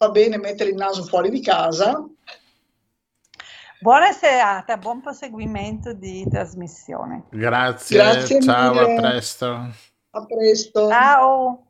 Va 0.00 0.10
bene 0.10 0.38
mettere 0.38 0.70
il 0.70 0.76
naso 0.76 1.02
fuori 1.02 1.28
di 1.28 1.40
casa. 1.42 2.04
Buona 3.80 4.12
serata, 4.12 4.76
buon 4.76 5.00
proseguimento 5.00 5.92
di 5.92 6.24
trasmissione. 6.30 7.24
Grazie, 7.30 7.96
Grazie 7.96 8.40
ciao, 8.40 8.74
mille. 8.74 8.96
a 8.96 9.00
presto. 9.00 9.46
A 10.10 10.24
presto. 10.26 10.88
Ciao! 10.88 11.64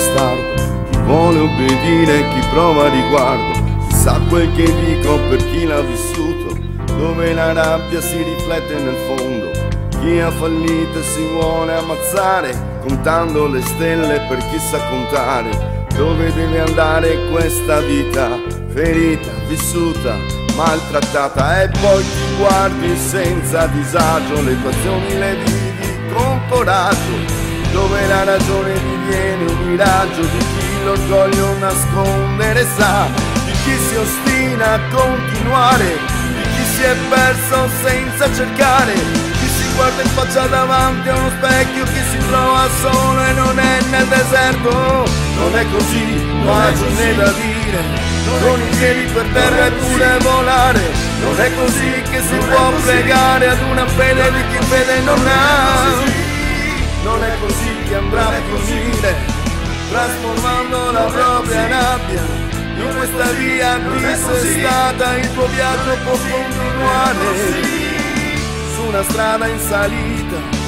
Bastardo. 0.00 0.88
Chi 0.90 0.98
vuole 1.04 1.38
obbedire, 1.40 2.28
chi 2.30 2.46
prova 2.50 2.88
riguardo. 2.88 3.68
Sa 3.92 4.18
quel 4.28 4.50
che 4.54 4.64
dico 4.64 5.18
per 5.28 5.38
chi 5.50 5.66
l'ha 5.66 5.82
vissuto. 5.82 6.56
Dove 6.96 7.32
la 7.34 7.52
rabbia 7.52 8.00
si 8.00 8.22
riflette 8.22 8.74
nel 8.78 8.96
fondo. 9.06 9.50
Chi 10.00 10.18
ha 10.18 10.30
fallito 10.30 11.02
si 11.02 11.22
vuole 11.32 11.74
ammazzare 11.74 12.68
Contando 12.80 13.46
le 13.46 13.60
stelle 13.60 14.20
per 14.28 14.38
chi 14.48 14.58
sa 14.58 14.78
contare. 14.88 15.86
Dove 15.94 16.32
deve 16.32 16.60
andare 16.60 17.28
questa 17.30 17.80
vita? 17.80 18.38
Ferita, 18.68 19.30
vissuta, 19.48 20.16
maltrattata. 20.56 21.62
E 21.62 21.68
poi 21.68 22.02
ti 22.02 22.36
guardi 22.38 22.96
senza 22.96 23.66
disagio 23.66 24.40
Le 24.40 24.60
tue 24.62 24.70
azioni 24.70 25.18
le 25.18 25.36
vivi 25.44 26.14
con 26.14 26.40
coraggio. 26.48 27.38
Dove 27.72 28.06
la 28.06 28.24
ragione 28.24 28.72
diviene 28.72 28.99
miraggio 29.70 30.22
di 30.22 30.38
chi 30.38 30.84
l'orgoglio 30.84 31.56
nascondere 31.58 32.66
sa, 32.76 33.06
di 33.44 33.52
chi 33.62 33.76
si 33.88 33.94
ostina 33.94 34.72
a 34.74 34.80
continuare, 34.90 35.98
di 36.34 36.42
chi 36.42 36.64
si 36.74 36.82
è 36.82 36.94
perso 37.08 37.68
senza 37.82 38.32
cercare, 38.34 38.94
chi 38.94 39.46
si 39.46 39.72
guarda 39.76 40.02
in 40.02 40.08
faccia 40.08 40.46
davanti 40.46 41.08
a 41.08 41.16
uno 41.16 41.30
specchio, 41.30 41.84
chi 41.84 42.02
si 42.10 42.18
trova 42.28 42.68
solo 42.80 43.24
e 43.24 43.32
non 43.32 43.58
è 43.58 43.80
nel 43.90 44.06
deserto, 44.06 45.04
non 45.38 45.56
è 45.56 45.64
così, 45.70 46.04
non 46.42 46.48
ha 46.48 46.70
né 46.70 47.14
da 47.14 47.30
dire, 47.30 47.82
con 48.42 48.60
i 48.60 48.76
piedi 48.76 49.12
per 49.12 49.26
terra 49.32 49.66
e 49.66 49.70
pure 49.70 50.18
volare, 50.18 50.82
non 51.22 51.40
è 51.40 51.54
così 51.54 52.02
che 52.10 52.20
si 52.22 52.36
può 52.48 52.70
pregare 52.84 53.48
ad 53.48 53.62
una 53.70 53.86
fede 53.86 54.32
di 54.32 54.42
chi 54.50 54.64
fede 54.66 55.00
non 55.00 55.26
ha. 55.26 56.28
Non 57.02 57.24
è 57.24 57.30
così 57.40 57.76
che 57.88 57.94
andrà 57.94 58.26
a 58.26 58.32
finire, 58.62 59.39
trasformando 59.90 60.92
la 60.92 61.04
propria 61.04 61.66
rabbia 61.66 62.22
in 62.76 62.94
questa 62.96 63.30
via 63.32 63.78
dissestata 63.78 65.16
il 65.18 65.32
tuo 65.34 65.46
viaggio 65.46 65.96
può 66.04 66.12
continuare. 66.12 67.18
Su 68.74 68.82
una 68.86 69.02
strada 69.02 69.46
in 69.46 69.58
salita 69.58 70.58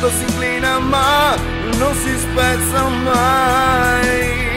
tutto 0.00 0.10
si 0.10 0.22
inclina 0.22 0.78
ma 0.78 1.34
non 1.78 1.94
si 1.94 2.16
spezza 2.18 2.88
mai 2.88 4.49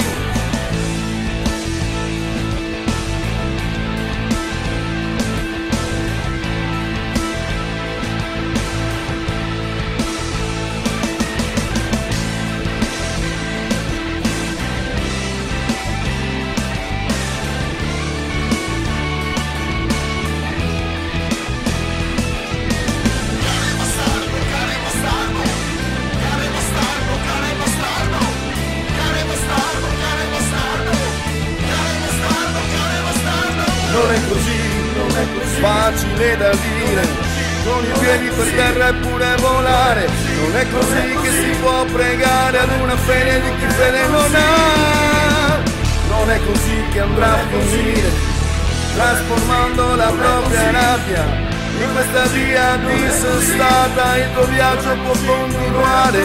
dissestata 54.13 54.17
il 54.17 54.33
tuo 54.33 54.45
viaggio 54.45 54.97
può 55.03 55.13
continuare 55.25 56.21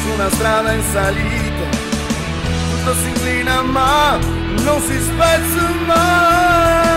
su 0.00 0.08
una 0.14 0.30
strada 0.30 0.72
in 0.72 0.82
salita, 0.82 1.76
tutto 2.70 2.94
si 2.94 3.08
inclina 3.08 3.62
ma 3.62 4.18
non 4.62 4.80
si 4.80 4.98
spezza 5.00 5.70
mai. 5.86 6.87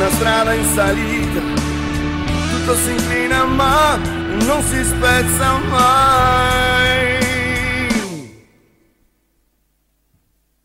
Una 0.00 0.08
strada 0.12 0.54
in 0.54 0.64
salita, 0.64 1.40
tutto 2.50 2.74
si 2.74 2.90
inclina 2.90 3.44
ma 3.44 3.96
non 3.96 4.62
si 4.62 4.82
spezza 4.82 5.58
mai. 5.68 7.18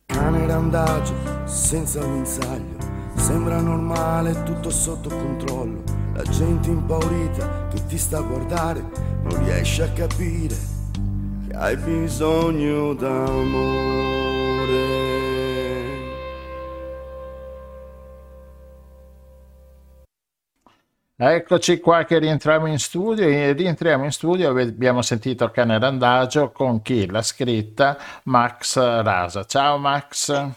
Cane 0.05 0.47
randagio 0.47 1.13
senza 1.43 1.99
guinzaglio, 1.99 2.77
sembra 3.15 3.59
normale 3.59 4.41
tutto 4.43 4.69
sotto 4.69 5.09
controllo. 5.09 5.83
La 6.13 6.23
gente 6.23 6.69
impaurita 6.69 7.67
che 7.67 7.85
ti 7.87 7.97
sta 7.97 8.19
a 8.19 8.21
guardare 8.21 8.81
non 9.23 9.43
riesce 9.43 9.83
a 9.83 9.89
capire 9.89 10.55
che 11.45 11.53
hai 11.57 11.75
bisogno 11.75 12.93
d'amore. 12.93 14.14
Eccoci 21.27 21.80
qua 21.80 22.06
che 22.06 22.19
rientriamo 22.19 22.68
in 22.68 22.77
studio 22.77 23.26
e 23.26 23.53
rientriamo 23.53 24.03
in 24.03 24.11
studio 24.11 24.56
abbiamo 24.56 25.02
sentito 25.02 25.45
il 25.45 25.49
cane 25.49 25.80
randagio 25.80 26.52
con 26.52 26.84
chi 26.84 27.07
l'ha 27.07 27.23
scritta 27.23 27.97
Max 28.26 28.77
Rasa. 28.77 29.43
Ciao 29.45 29.80
Max. 29.80 30.52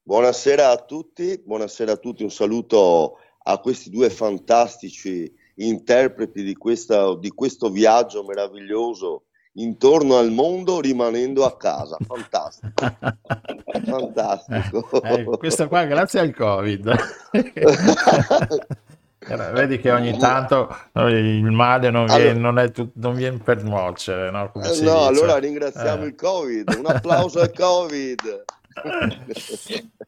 Buonasera 0.00 0.70
a 0.70 0.76
tutti, 0.76 1.42
buonasera 1.44 1.90
a 1.90 1.96
tutti, 1.96 2.22
un 2.22 2.30
saluto 2.30 3.16
a 3.42 3.58
questi 3.58 3.90
due 3.90 4.08
fantastici 4.08 5.34
interpreti 5.56 6.44
di, 6.44 6.54
questa, 6.54 7.16
di 7.16 7.30
questo 7.30 7.68
viaggio 7.68 8.22
meraviglioso 8.22 9.24
intorno 9.54 10.16
al 10.16 10.30
mondo 10.30 10.80
rimanendo 10.80 11.44
a 11.44 11.56
casa. 11.56 11.96
Fantastico. 12.06 12.70
Fantastico. 13.84 15.02
Eh, 15.02 15.24
questo 15.24 15.66
qua 15.66 15.82
grazie 15.86 16.20
al 16.20 16.32
Covid. 16.32 16.94
Vedi 19.36 19.78
che 19.78 19.90
ogni 19.90 20.16
tanto 20.18 20.74
il 20.94 21.50
male 21.50 21.90
non 21.90 22.06
viene, 22.06 22.30
allora, 22.30 22.40
non 22.40 22.58
è, 22.58 22.72
non 22.94 23.14
viene 23.14 23.38
per 23.38 23.62
nuocere, 23.62 24.30
no? 24.30 24.52
Eh, 24.54 24.80
no 24.82 25.06
allora 25.06 25.36
ringraziamo 25.36 26.04
eh. 26.04 26.06
il 26.06 26.14
Covid, 26.14 26.74
un 26.78 26.86
applauso 26.86 27.40
al 27.40 27.52
Covid. 27.52 28.44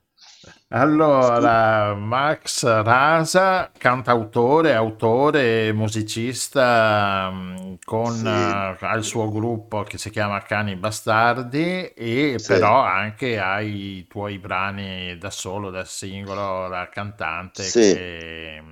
Allora, 0.73 1.95
Max 1.95 2.65
Rasa, 2.65 3.73
cantautore, 3.77 4.73
autore, 4.73 5.73
musicista 5.73 7.29
mm, 7.33 7.73
con 7.85 8.15
sì. 8.15 8.85
uh, 8.85 8.97
il 8.97 9.03
suo 9.03 9.29
gruppo 9.31 9.83
che 9.83 9.99
si 9.99 10.11
chiama 10.11 10.41
Cani 10.43 10.77
Bastardi 10.77 11.89
e 11.89 12.37
sì. 12.39 12.47
però 12.47 12.83
anche 12.83 13.41
hai 13.41 13.97
i 13.97 14.07
tuoi 14.07 14.39
brani 14.39 15.19
da 15.19 15.31
solo, 15.31 15.71
da 15.71 15.85
singolo, 15.85 16.69
da 16.69 16.89
cantante 16.89 17.65
sì. 17.65 17.93
Che. 17.93 18.63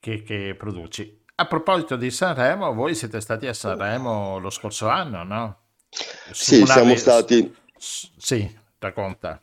Che, 0.00 0.22
che 0.24 0.56
produci. 0.58 1.22
A 1.36 1.46
proposito 1.46 1.94
di 1.94 2.10
Sanremo, 2.10 2.74
voi 2.74 2.96
siete 2.96 3.20
stati 3.20 3.46
a 3.46 3.54
Sanremo 3.54 4.40
lo 4.40 4.50
scorso 4.50 4.88
anno, 4.88 5.22
no? 5.22 5.58
Su 5.88 6.54
sì, 6.56 6.66
siamo 6.66 6.94
ve... 6.94 6.96
stati... 6.96 7.54
Sì, 7.76 8.58
racconta. 8.80 9.40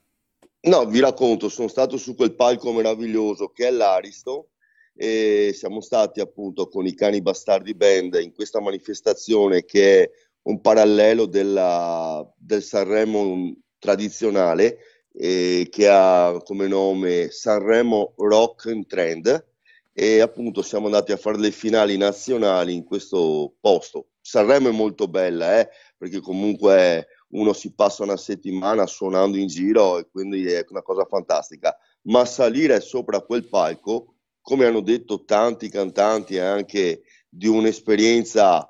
No, 0.65 0.85
vi 0.85 1.01
racconto, 1.01 1.49
sono 1.49 1.67
stato 1.67 1.97
su 1.97 2.15
quel 2.15 2.35
palco 2.35 2.71
meraviglioso 2.71 3.49
che 3.49 3.67
è 3.67 3.71
l'Aristo 3.71 4.51
e 4.95 5.51
siamo 5.53 5.81
stati 5.81 6.21
appunto 6.21 6.69
con 6.69 6.85
i 6.85 6.93
Cani 6.93 7.21
Bastardi 7.21 7.75
Band 7.75 8.17
in 8.21 8.31
questa 8.33 8.61
manifestazione 8.61 9.65
che 9.65 10.03
è 10.03 10.09
un 10.43 10.61
parallelo 10.61 11.25
della, 11.25 12.25
del 12.37 12.63
Sanremo 12.63 13.53
tradizionale 13.77 14.77
eh, 15.11 15.67
che 15.69 15.89
ha 15.89 16.41
come 16.45 16.67
nome 16.67 17.29
Sanremo 17.29 18.13
Rock 18.15 18.67
and 18.67 18.85
Trend 18.87 19.45
e 19.91 20.21
appunto 20.21 20.61
siamo 20.61 20.85
andati 20.85 21.11
a 21.11 21.17
fare 21.17 21.39
le 21.39 21.51
finali 21.51 21.97
nazionali 21.97 22.73
in 22.73 22.85
questo 22.85 23.55
posto. 23.59 24.11
Sanremo 24.21 24.69
è 24.69 24.71
molto 24.71 25.09
bella 25.09 25.59
eh, 25.59 25.69
perché 25.97 26.21
comunque 26.21 26.73
è 26.73 27.07
uno 27.33 27.53
si 27.53 27.73
passa 27.73 28.03
una 28.03 28.17
settimana 28.17 28.85
suonando 28.85 29.37
in 29.37 29.47
giro 29.47 29.99
e 29.99 30.07
quindi 30.09 30.45
è 30.45 30.65
una 30.69 30.81
cosa 30.81 31.05
fantastica. 31.05 31.77
Ma 32.03 32.25
salire 32.25 32.79
sopra 32.79 33.21
quel 33.21 33.47
palco, 33.47 34.15
come 34.41 34.65
hanno 34.65 34.81
detto 34.81 35.23
tanti 35.23 35.69
cantanti 35.69 36.37
anche 36.37 37.03
di 37.29 37.47
un'esperienza 37.47 38.67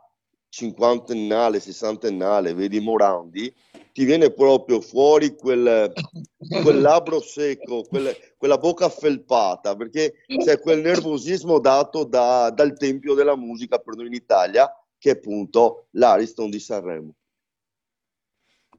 cinquantennale, 0.50 1.60
sessantennale, 1.60 2.54
vedi 2.54 2.80
Morandi, 2.80 3.52
ti 3.92 4.06
viene 4.06 4.32
proprio 4.32 4.82
fuori 4.82 5.36
quel, 5.36 5.92
quel 6.62 6.82
labbro 6.82 7.22
secco, 7.22 7.84
quel, 7.84 8.16
quella 8.38 8.58
bocca 8.58 8.88
felpata, 8.88 9.76
perché 9.76 10.14
c'è 10.44 10.60
quel 10.60 10.82
nervosismo 10.82 11.60
dato 11.60 12.04
da, 12.04 12.52
dal 12.52 12.78
tempio 12.78 13.16
della 13.16 13.36
musica 13.36 13.80
per 13.80 13.96
noi 13.96 14.08
in 14.08 14.14
Italia, 14.14 14.72
che 15.00 15.10
è 15.10 15.14
appunto 15.14 15.88
l'Ariston 15.92 16.52
di 16.52 16.60
Sanremo. 16.60 17.16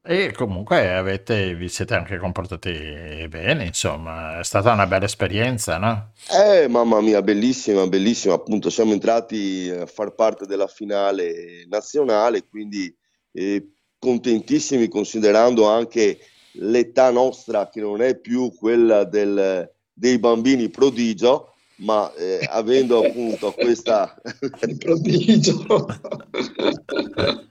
E 0.07 0.33
comunque 0.33 0.93
avete, 0.93 1.55
vi 1.55 1.67
siete 1.71 1.95
anche 1.95 2.19
comportati 2.19 3.27
bene, 3.27 3.65
insomma, 3.65 4.39
è 4.39 4.45
stata 4.45 4.71
una 4.71 4.87
bella 4.87 5.07
esperienza, 5.07 5.79
no? 5.79 6.13
Eh, 6.31 6.69
mamma 6.69 7.01
mia, 7.01 7.23
bellissima, 7.23 7.87
bellissima. 7.87 8.35
Appunto, 8.35 8.69
siamo 8.69 8.93
entrati 8.93 9.71
a 9.71 9.87
far 9.87 10.15
parte 10.15 10.45
della 10.45 10.67
finale 10.67 11.65
nazionale, 11.71 12.47
quindi 12.47 12.95
eh, 13.33 13.71
contentissimi 13.99 14.89
considerando 14.89 15.67
anche 15.71 16.19
l'età 16.57 17.11
nostra 17.11 17.71
che 17.71 17.81
non 17.81 18.03
è 18.03 18.15
più 18.19 18.53
quella 18.55 19.05
del, 19.05 19.67
dei 19.91 20.19
bambini 20.19 20.69
prodigio, 20.69 21.54
ma 21.85 22.13
eh, 22.15 22.47
avendo 22.51 23.05
appunto 23.05 23.53
questa 23.53 24.15
prodigio 24.79 25.87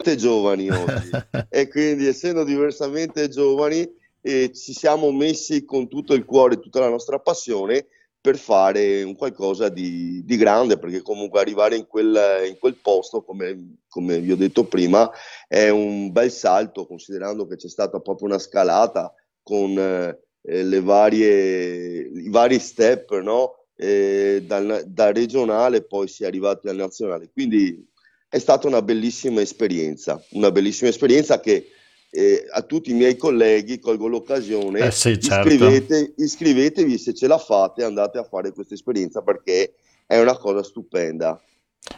giovani 0.18 0.69
oggi 0.69 1.10
e 1.49 1.68
quindi 1.69 2.07
essendo 2.07 2.43
diversamente 2.43 3.30
giovani 3.30 3.89
eh, 4.22 4.51
ci 4.53 4.73
siamo 4.73 5.11
messi 5.11 5.65
con 5.65 5.88
tutto 5.88 6.14
il 6.14 6.26
cuore 6.26 6.60
tutta 6.60 6.80
la 6.80 6.89
nostra 6.89 7.19
passione 7.19 7.88
per 8.23 8.38
fare 8.38 9.03
un 9.03 9.18
qualcosa 9.18 9.68
di, 9.68 10.23
di 10.23 10.38
grande, 10.38 10.80
perché 10.80 11.01
comunque 11.01 11.41
arrivare 11.41 11.76
in 11.76 11.88
quel, 11.88 12.47
in 12.47 12.57
quel 12.57 12.77
posto, 12.81 13.22
come, 13.22 13.80
come, 13.89 14.22
vi 14.22 14.31
ho 14.31 14.38
detto 14.38 14.64
prima, 14.64 15.11
è 15.45 15.68
un 15.68 16.10
bel 16.10 16.31
salto, 16.31 16.85
considerando 16.85 17.45
che 17.45 17.57
c'è 17.57 17.68
stata 17.68 17.99
proprio 17.99 18.30
una 18.30 18.39
scalata 18.39 19.14
con 19.41 19.77
eh, 19.77 20.18
le 20.64 20.80
varie, 20.80 22.07
i 22.14 22.30
vari 22.30 22.60
step, 22.60 23.19
no? 23.19 23.62
Eh, 23.84 24.43
dal, 24.45 24.84
da 24.88 25.11
regionale 25.11 25.84
poi 25.84 26.07
si 26.07 26.23
è 26.23 26.26
arrivati 26.26 26.69
al 26.69 26.77
nazionale. 26.77 27.30
Quindi 27.31 27.85
è 28.30 28.39
stata 28.39 28.68
una 28.68 28.81
bellissima 28.81 29.41
esperienza, 29.41 30.23
una 30.31 30.51
bellissima 30.51 30.89
esperienza 30.89 31.41
che 31.41 31.68
eh, 32.10 32.47
a 32.49 32.61
tutti 32.61 32.91
i 32.91 32.93
miei 32.93 33.18
colleghi 33.18 33.80
colgo 33.80 34.07
l'occasione, 34.07 34.80
eh 34.80 34.91
sì, 34.91 35.19
certo. 35.19 35.49
iscrivete, 35.49 36.14
iscrivetevi 36.15 36.97
se 36.97 37.14
ce 37.14 37.27
la 37.27 37.38
fate, 37.38 37.84
andate 37.84 38.19
a 38.19 38.23
fare 38.23 38.53
questa 38.53 38.73
esperienza 38.73 39.22
perché 39.22 39.73
è 40.05 40.19
una 40.19 40.38
cosa 40.38 40.64
stupenda. 40.64 41.39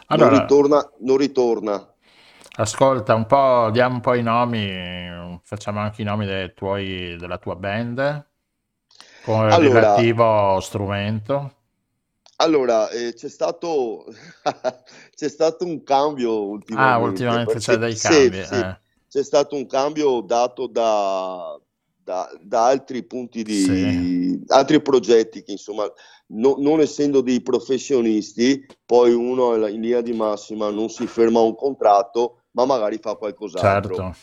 Allora, 0.06 0.30
non 0.30 0.40
ritorna, 0.40 0.92
non 1.00 1.16
ritorna. 1.16 1.94
Ascolta, 2.58 3.14
un 3.14 3.26
po', 3.26 3.68
diamo 3.70 3.96
un 3.96 4.00
po' 4.00 4.14
i 4.14 4.22
nomi, 4.22 5.38
facciamo 5.44 5.78
anche 5.78 6.02
i 6.02 6.04
nomi 6.04 6.26
tuoi, 6.54 7.16
della 7.16 7.38
tua 7.38 7.54
band, 7.54 8.26
con 9.22 9.46
il 9.46 9.52
allora, 9.52 9.80
relativo 9.80 10.58
strumento. 10.60 11.55
Allora, 12.36 12.90
eh, 12.90 13.14
c'è 13.14 13.28
stato, 13.28 14.04
c'è 15.14 15.28
stato 15.28 15.64
un 15.64 15.82
cambio 15.82 16.44
ultimamente. 16.44 16.92
Ah, 16.92 16.98
ultimamente 16.98 17.58
c'è 17.58 17.76
dei 17.76 17.94
cambi. 17.94 18.44
Sì, 18.44 18.54
eh 18.54 18.84
c'è 19.16 19.24
stato 19.24 19.56
un 19.56 19.66
cambio 19.66 20.20
dato 20.20 20.66
da, 20.66 21.58
da, 22.02 22.30
da 22.42 22.66
altri 22.66 23.02
punti 23.02 23.42
di 23.42 23.62
sì. 23.62 24.44
altri 24.48 24.82
progetti 24.82 25.42
che 25.42 25.52
insomma 25.52 25.90
no, 26.28 26.56
non 26.58 26.80
essendo 26.80 27.22
dei 27.22 27.40
professionisti 27.40 28.66
poi 28.84 29.14
uno 29.14 29.54
in 29.68 29.80
linea 29.80 30.02
di 30.02 30.12
massima 30.12 30.68
non 30.68 30.90
si 30.90 31.06
ferma 31.06 31.38
a 31.38 31.44
un 31.44 31.54
contratto 31.54 32.42
ma 32.52 32.66
magari 32.66 32.98
fa 32.98 33.14
qualcos'altro 33.14 33.94
certo. 33.94 34.16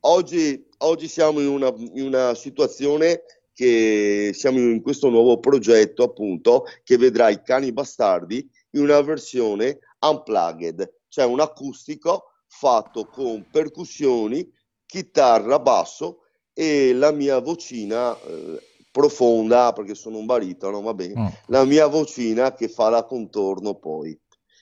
oggi, 0.00 0.64
oggi 0.78 1.08
siamo 1.08 1.40
in 1.40 1.48
una, 1.48 1.72
in 1.76 2.06
una 2.06 2.34
situazione 2.34 3.22
che 3.56 4.32
siamo 4.34 4.58
in 4.58 4.82
questo 4.82 5.08
nuovo 5.08 5.40
progetto 5.40 6.02
appunto 6.02 6.64
che 6.84 6.98
vedrà 6.98 7.30
i 7.30 7.42
cani 7.42 7.72
bastardi 7.72 8.46
in 8.72 8.82
una 8.82 9.00
versione 9.00 9.78
unplugged 9.98 10.92
cioè 11.16 11.24
un 11.24 11.40
acustico 11.40 12.32
fatto 12.46 13.06
con 13.06 13.46
percussioni, 13.50 14.46
chitarra, 14.84 15.58
basso 15.58 16.24
e 16.52 16.92
la 16.92 17.10
mia 17.10 17.38
vocina 17.38 18.14
eh, 18.20 18.60
profonda, 18.90 19.72
perché 19.72 19.94
sono 19.94 20.18
un 20.18 20.26
baritono, 20.26 20.82
va 20.82 20.92
bene, 20.92 21.18
mm. 21.18 21.26
la 21.46 21.64
mia 21.64 21.86
vocina 21.86 22.52
che 22.52 22.68
fa 22.68 22.90
la 22.90 23.04
contorno 23.04 23.76
poi. 23.76 24.18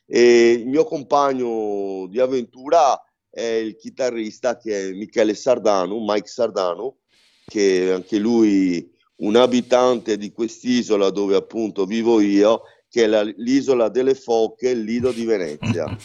E 0.06 0.50
il 0.52 0.68
mio 0.68 0.84
compagno 0.84 2.06
di 2.08 2.20
avventura 2.20 3.02
è 3.28 3.42
il 3.42 3.74
chitarrista 3.74 4.56
che 4.56 4.90
è 4.90 4.92
Michele 4.92 5.34
Sardano, 5.34 6.04
Mike 6.04 6.28
Sardano, 6.28 6.98
che 7.44 7.92
anche 7.92 8.18
lui 8.18 8.90
un 9.16 9.36
abitante 9.36 10.16
di 10.16 10.32
quest'isola 10.32 11.10
dove 11.10 11.36
appunto 11.36 11.84
vivo 11.84 12.20
io 12.20 12.62
che 12.94 13.04
è 13.04 13.06
la, 13.08 13.22
l'isola 13.22 13.88
delle 13.88 14.14
foche, 14.14 14.68
il 14.68 14.84
lido 14.84 15.10
di 15.10 15.24
Venezia. 15.24 15.84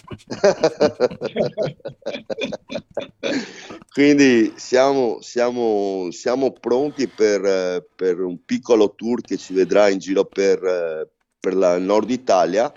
Quindi 3.93 4.53
siamo, 4.55 5.21
siamo, 5.21 6.09
siamo 6.09 6.51
pronti 6.51 7.07
per, 7.07 7.85
per, 7.95 8.21
un 8.21 8.43
piccolo 8.43 8.95
tour 8.95 9.21
che 9.21 9.37
ci 9.37 9.53
vedrà 9.53 9.89
in 9.89 9.99
giro 9.99 10.25
per, 10.25 11.07
per 11.39 11.53
la 11.53 11.77
Nord 11.77 12.09
Italia 12.09 12.73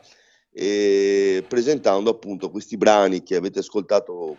e 0.53 1.43
presentando 1.49 2.11
appunto 2.11 2.51
questi 2.51 2.77
brani 2.77 3.23
che 3.23 3.37
avete 3.37 3.61
ascoltato 3.61 4.37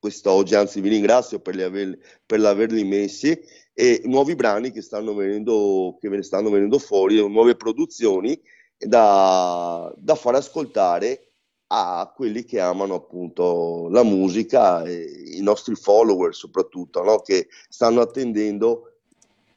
quest'oggi, 0.00 0.54
anzi 0.54 0.80
vi 0.80 0.88
ringrazio 0.88 1.38
per, 1.40 1.60
aver, 1.60 1.96
per 2.24 2.44
averli 2.44 2.82
messi 2.84 3.38
e 3.72 4.02
nuovi 4.06 4.34
brani 4.34 4.72
che 4.72 4.82
stanno 4.82 5.14
venendo, 5.14 5.96
che 6.00 6.22
stanno 6.22 6.50
venendo 6.50 6.78
fuori, 6.78 7.16
nuove 7.28 7.54
produzioni 7.54 8.40
da, 8.76 9.92
da 9.96 10.14
far 10.14 10.34
ascoltare 10.34 11.26
a 11.72 12.12
quelli 12.14 12.44
che 12.44 12.58
amano 12.58 12.94
appunto 12.94 13.88
la 13.90 14.02
musica 14.02 14.82
e 14.82 15.36
i 15.36 15.42
nostri 15.42 15.76
follower 15.76 16.34
soprattutto, 16.34 17.02
no? 17.04 17.18
che 17.20 17.48
stanno 17.68 18.00
attendendo 18.00 18.86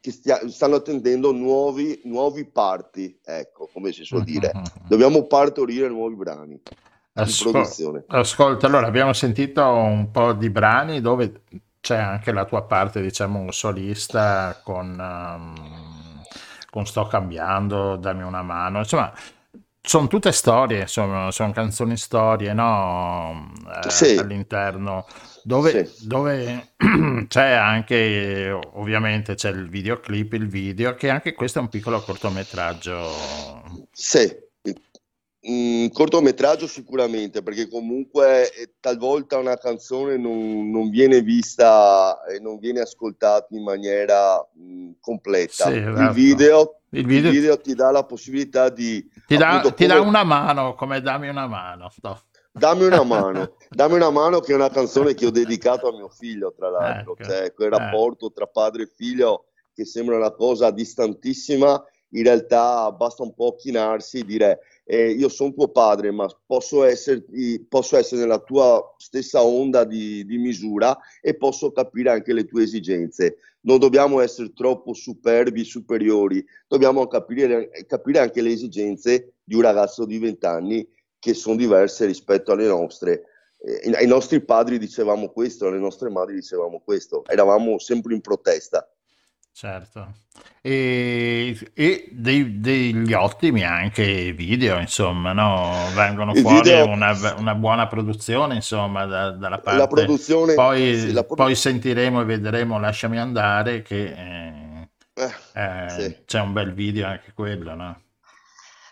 che 0.04 0.12
stia, 0.12 0.50
stanno 0.50 0.76
attendendo 0.76 1.32
nuovi, 1.32 2.02
nuovi 2.04 2.44
parti, 2.44 3.18
ecco, 3.24 3.70
come 3.72 3.94
si 3.94 4.04
suol 4.04 4.26
dire. 4.26 4.52
Dobbiamo 4.86 5.24
partorire 5.28 5.88
nuovi 5.88 6.16
brani. 6.16 6.62
Ascol- 7.16 8.06
ascolta, 8.08 8.66
allora 8.66 8.88
abbiamo 8.88 9.14
sentito 9.14 9.64
un 9.68 10.10
po' 10.10 10.34
di 10.34 10.50
brani 10.50 11.00
dove 11.00 11.44
c'è 11.80 11.98
anche 11.98 12.32
la 12.32 12.46
tua 12.46 12.64
parte, 12.64 13.02
diciamo, 13.02 13.52
solista 13.52 14.60
con 14.64 14.98
um, 15.00 16.24
con 16.74 16.88
Sto 16.88 17.06
cambiando, 17.06 17.98
dammi 17.98 18.24
una 18.24 18.42
mano, 18.42 18.80
insomma, 18.80 19.14
sono 19.80 20.08
tutte 20.08 20.32
storie, 20.32 20.82
insomma, 20.82 21.30
sono 21.30 21.52
canzoni 21.52 21.98
storie, 21.98 22.52
no? 22.54 23.52
Eh, 23.84 23.90
sì. 23.92 24.18
All'interno, 24.18 25.06
dove, 25.44 25.86
sì. 25.86 26.08
dove 26.08 26.74
c'è 27.28 27.52
anche, 27.52 28.50
ovviamente 28.50 29.36
c'è 29.36 29.50
il 29.50 29.70
videoclip, 29.70 30.34
il 30.34 30.48
video, 30.48 30.96
che 30.96 31.12
anche 31.12 31.34
questo 31.34 31.60
è 31.60 31.62
un 31.62 31.70
piccolo 31.70 32.02
cortometraggio. 32.02 33.12
Sì, 33.92 34.36
un 35.46 35.90
cortometraggio 35.92 36.68
sicuramente, 36.68 37.44
perché 37.44 37.68
comunque 37.68 38.54
eh, 38.54 38.74
talvolta 38.80 39.38
una 39.38 39.58
canzone 39.58 40.18
non, 40.18 40.70
non, 40.70 40.90
viene 40.90 41.22
vista 41.22 42.24
e 42.24 42.40
non 42.40 42.60
viene 42.60 42.80
ascoltata 42.80 43.48
in 43.50 43.64
maniera 43.64 44.38
mh, 44.54 44.92
completa. 45.02 45.66
Sì, 45.66 45.74
il, 45.74 46.12
video, 46.14 46.80
il, 46.92 47.06
video... 47.06 47.30
il, 47.30 47.36
video, 47.36 47.60
ti 47.60 47.74
dà 47.74 47.92
la 47.92 48.06
possibilità 48.06 48.70
di... 48.70 49.06
Ti, 49.26 49.36
dà, 49.36 49.50
appunto, 49.50 49.76
ti 49.76 49.86
come... 49.86 50.00
dà 50.00 50.02
una 50.02 50.24
mano, 50.24 50.76
come 50.76 51.02
dammi 51.02 51.28
una 51.28 51.48
mano. 51.48 51.92
No. 52.02 52.22
Dammi 52.54 52.86
una 52.86 53.04
mano, 53.04 53.56
dammi 53.70 53.96
una 53.96 54.12
mano 54.12 54.40
che 54.40 54.54
è 54.54 54.56
una 54.56 54.70
canzone 54.70 55.14
che 55.14 55.26
ho 55.26 55.32
dedicato 55.32 55.90
a 55.90 55.92
mio 55.92 56.08
figlio, 56.08 56.54
tra 56.56 56.70
l'altro, 56.70 57.16
ecco. 57.18 57.24
cioè 57.24 57.52
quel 57.54 57.74
eh. 57.74 57.78
rapporto 57.78 58.32
tra 58.32 58.48
padre 58.48 58.84
e 58.84 58.92
figlio 58.96 59.48
che 59.74 59.86
sembra 59.86 60.16
una 60.16 60.32
cosa 60.32 60.70
distantissima, 60.72 61.84
in 62.12 62.24
realtà 62.24 62.92
basta 62.92 63.24
un 63.24 63.34
po' 63.34 63.56
chinarsi 63.56 64.20
e 64.20 64.24
dire 64.24 64.60
eh, 64.86 65.12
io 65.12 65.30
sono 65.30 65.54
tuo 65.54 65.70
padre, 65.70 66.12
ma 66.12 66.28
posso 66.46 66.84
essere, 66.84 67.24
posso 67.70 67.98
essere 67.98 68.22
nella 68.22 68.40
tua 68.40 68.94
stessa 68.98 69.44
onda 69.44 69.84
di, 69.86 70.26
di, 70.26 70.38
misura 70.38 70.98
e 71.22 71.36
posso 71.36 71.72
capire 71.72 72.10
anche 72.10 72.34
le 72.34 72.46
tue 72.46 72.64
esigenze. 72.64 73.38
Non 73.62 73.80
dobbiamo 73.80 74.20
essere 74.20 74.52
troppo 74.54 74.94
superbi, 74.94 75.64
superiori, 75.64 76.46
dobbiamo 76.68 77.08
capire, 77.08 77.70
capire 77.88 78.20
anche 78.20 78.42
le 78.42 78.52
esigenze 78.52 79.36
di 79.44 79.56
un 79.56 79.62
ragazzo 79.62 80.06
di 80.06 80.18
20 80.20 80.46
anni 80.46 80.88
che 81.18 81.34
sono 81.34 81.56
diverse 81.56 82.06
rispetto 82.06 82.52
alle 82.52 82.68
nostre. 82.68 83.24
Eh, 83.60 83.92
ai 83.96 84.08
nostri 84.08 84.44
padri 84.44 84.78
dicevamo 84.78 85.30
questo, 85.30 85.68
alle 85.68 85.80
nostre 85.80 86.10
madri 86.10 86.36
dicevamo 86.36 86.82
questo, 86.84 87.24
eravamo 87.26 87.80
sempre 87.80 88.14
in 88.14 88.20
protesta. 88.20 88.86
Certo. 89.54 90.14
E, 90.62 91.56
e 91.76 92.10
dei- 92.12 92.60
degli 92.60 93.14
ottimi 93.14 93.64
anche 93.64 94.34
video, 94.34 94.80
insomma, 94.80 95.32
no? 95.32 95.72
Vengono 95.96 96.34
fuori 96.34 96.70
video, 96.72 96.88
una, 96.88 97.36
una 97.38 97.54
buona 97.54 97.88
produzione, 97.88 98.56
insomma, 98.56 99.06
da- 99.06 99.32
dalla 99.32 99.62
la 99.64 99.88
produzione, 99.88 100.56
Poi, 100.56 100.98
sì, 101.00 101.12
la 101.12 101.24
poi 101.24 101.56
sentiremo 101.56 102.22
e 102.22 102.26
vedremo 102.26 102.80
Lasciami 102.80 103.20
andare 103.20 103.84
che 103.84 104.06
eh, 104.06 104.90
eh, 105.14 105.34
eh, 105.54 105.90
sì. 105.90 106.18
c'è 106.26 106.40
un 106.40 106.52
bel 106.52 106.74
video 106.74 107.06
anche 107.08 107.32
quello, 107.36 107.76
no? 107.76 108.02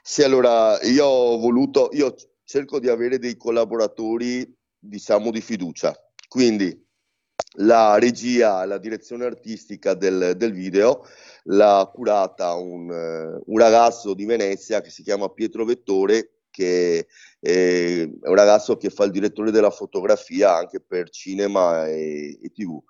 Sì, 0.03 0.21
allora 0.21 0.79
io 0.83 1.05
ho 1.05 1.37
voluto, 1.39 1.89
io 1.93 2.13
cerco 2.43 2.79
di 2.79 2.87
avere 2.87 3.17
dei 3.17 3.35
collaboratori, 3.35 4.47
diciamo, 4.77 5.31
di 5.31 5.41
fiducia. 5.41 5.95
Quindi 6.27 6.89
la 7.55 7.97
regia, 7.99 8.65
la 8.65 8.77
direzione 8.77 9.25
artistica 9.25 9.93
del, 9.93 10.33
del 10.37 10.53
video 10.53 11.05
l'ha 11.45 11.89
curata 11.93 12.53
un, 12.53 12.89
un, 13.45 13.57
ragazzo 13.57 14.13
di 14.13 14.25
Venezia 14.25 14.81
che 14.81 14.89
si 14.89 15.03
chiama 15.03 15.29
Pietro 15.29 15.65
Vettore, 15.65 16.33
che 16.49 17.07
è 17.39 18.03
un 18.03 18.35
ragazzo 18.35 18.77
che 18.77 18.89
fa 18.89 19.05
il 19.05 19.11
direttore 19.11 19.51
della 19.51 19.71
fotografia 19.71 20.55
anche 20.55 20.79
per 20.79 21.09
cinema 21.09 21.87
e, 21.87 22.37
e 22.41 22.51
tv. 22.51 22.81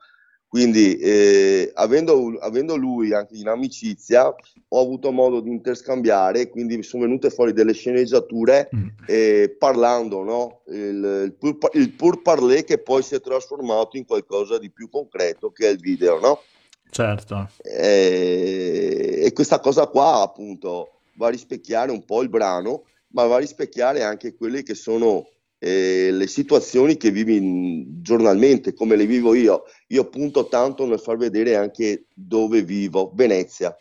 Quindi, 0.52 0.98
eh, 0.98 1.72
avendo, 1.76 2.38
avendo, 2.42 2.76
lui 2.76 3.14
anche 3.14 3.38
in 3.38 3.48
amicizia, 3.48 4.28
ho 4.68 4.82
avuto 4.82 5.14
modo 5.14 5.40
di 5.40 5.50
interscambiare, 5.50 6.50
quindi 6.50 6.84
sono 6.84 7.04
venute 7.04 7.30
fuori 7.30 7.54
delle 7.54 7.72
sceneggiature 7.72 8.70
mm. 8.76 8.88
eh, 9.08 9.56
parlando, 9.58 10.24
no? 10.24 10.64
il, 10.68 11.24
il, 11.24 11.36
pur, 11.40 11.58
il 11.72 11.94
pur 11.94 12.22
parler 12.22 12.66
che 12.66 12.80
poi 12.80 13.02
si 13.02 13.16
è 13.16 13.22
trasformato 13.22 13.96
in 13.96 14.06
qualcosa 14.06 14.60
di 14.60 14.70
più 14.70 14.90
concreto 14.90 15.52
che 15.52 15.70
è 15.70 15.72
il 15.72 15.80
video, 15.80 16.20
no? 16.20 16.42
Certo. 16.90 17.50
E, 17.62 19.22
e 19.24 19.32
questa 19.32 19.62
cosa 19.62 19.88
qua, 19.88 20.22
appunto, 20.22 21.00
va 21.16 21.28
a 21.28 21.32
rispecchiare 21.32 21.92
un 21.92 22.04
po' 22.04 22.24
il 22.24 22.30
brano, 22.30 22.84
ma 23.14 23.26
va 23.26 23.36
a 23.36 23.40
rispecchiare 23.40 24.04
anche 24.04 24.36
quelle 24.36 24.64
che 24.64 24.76
sono 24.76 25.30
eh, 25.64 26.10
le 26.12 26.26
situazioni 26.26 26.98
che 26.98 27.12
vivi 27.12 28.02
giornalmente, 28.02 28.74
come 28.74 28.96
le 28.96 29.06
vivo 29.06 29.36
io. 29.36 29.66
Io 29.90 30.10
punto 30.10 30.48
tanto 30.48 30.88
nel 30.88 31.00
far 31.00 31.18
vedere 31.18 31.56
anche 31.56 32.06
dove 32.16 32.64
vivo, 32.64 33.12
Venezia. 33.14 33.76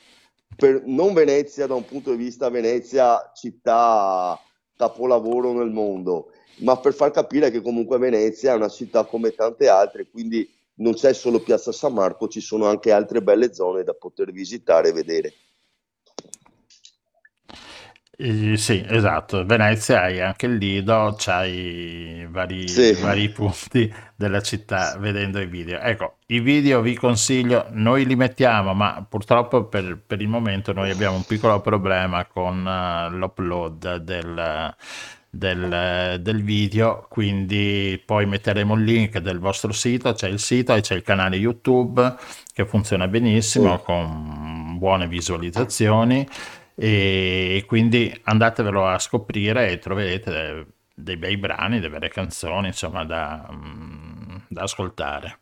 Per, 0.54 0.82
non 0.84 1.14
Venezia 1.14 1.66
da 1.66 1.74
un 1.74 1.86
punto 1.86 2.10
di 2.10 2.18
vista 2.18 2.50
Venezia 2.50 3.32
città 3.34 4.38
capolavoro 4.76 5.54
nel 5.54 5.70
mondo, 5.70 6.32
ma 6.58 6.76
per 6.76 6.92
far 6.92 7.12
capire 7.12 7.50
che 7.50 7.62
comunque 7.62 7.96
Venezia 7.96 8.52
è 8.52 8.56
una 8.56 8.68
città 8.68 9.04
come 9.04 9.30
tante 9.30 9.68
altre, 9.68 10.10
quindi 10.10 10.46
non 10.74 10.92
c'è 10.92 11.14
solo 11.14 11.40
Piazza 11.40 11.72
San 11.72 11.94
Marco, 11.94 12.28
ci 12.28 12.40
sono 12.40 12.66
anche 12.66 12.92
altre 12.92 13.22
belle 13.22 13.54
zone 13.54 13.84
da 13.84 13.94
poter 13.94 14.32
visitare 14.32 14.90
e 14.90 14.92
vedere. 14.92 15.32
Eh, 18.22 18.58
sì, 18.58 18.84
esatto. 18.86 19.46
Venezia 19.46 20.02
hai 20.02 20.20
anche 20.20 20.44
il 20.44 20.56
Lido, 20.56 21.14
c'hai 21.16 22.26
vari, 22.28 22.68
sì. 22.68 22.92
vari 23.00 23.30
punti 23.30 23.90
della 24.14 24.42
città 24.42 24.94
vedendo 24.98 25.40
i 25.40 25.46
video. 25.46 25.80
Ecco, 25.80 26.16
i 26.26 26.40
video 26.40 26.82
vi 26.82 26.94
consiglio, 26.94 27.68
noi 27.70 28.04
li 28.04 28.16
mettiamo, 28.16 28.74
ma 28.74 29.04
purtroppo 29.08 29.64
per, 29.64 29.98
per 30.06 30.20
il 30.20 30.28
momento 30.28 30.74
noi 30.74 30.90
abbiamo 30.90 31.16
un 31.16 31.24
piccolo 31.24 31.60
problema 31.62 32.26
con 32.26 32.58
uh, 32.58 33.16
l'upload 33.16 33.96
del, 33.96 34.74
del, 35.30 36.20
del, 36.20 36.42
video, 36.42 37.06
quindi 37.08 38.02
poi 38.04 38.26
metteremo 38.26 38.74
il 38.74 38.84
link 38.84 39.16
del 39.16 39.38
vostro 39.38 39.72
sito, 39.72 40.12
c'è 40.12 40.28
il 40.28 40.40
sito 40.40 40.74
e 40.74 40.82
c'è 40.82 40.94
il 40.94 41.02
canale 41.02 41.36
YouTube 41.36 42.16
che 42.52 42.66
funziona 42.66 43.08
benissimo 43.08 43.78
sì. 43.78 43.84
con 43.84 44.76
buone 44.78 45.08
visualizzazioni 45.08 46.26
e 46.82 47.64
quindi 47.66 48.10
andatevelo 48.24 48.86
a 48.86 48.98
scoprire 48.98 49.70
e 49.70 49.78
troverete 49.78 50.66
dei 50.94 51.18
bei 51.18 51.36
brani, 51.36 51.78
delle 51.78 51.90
belle 51.90 52.08
canzoni, 52.08 52.68
insomma, 52.68 53.04
da, 53.04 53.46
mm, 53.52 54.36
da 54.48 54.62
ascoltare. 54.62 55.38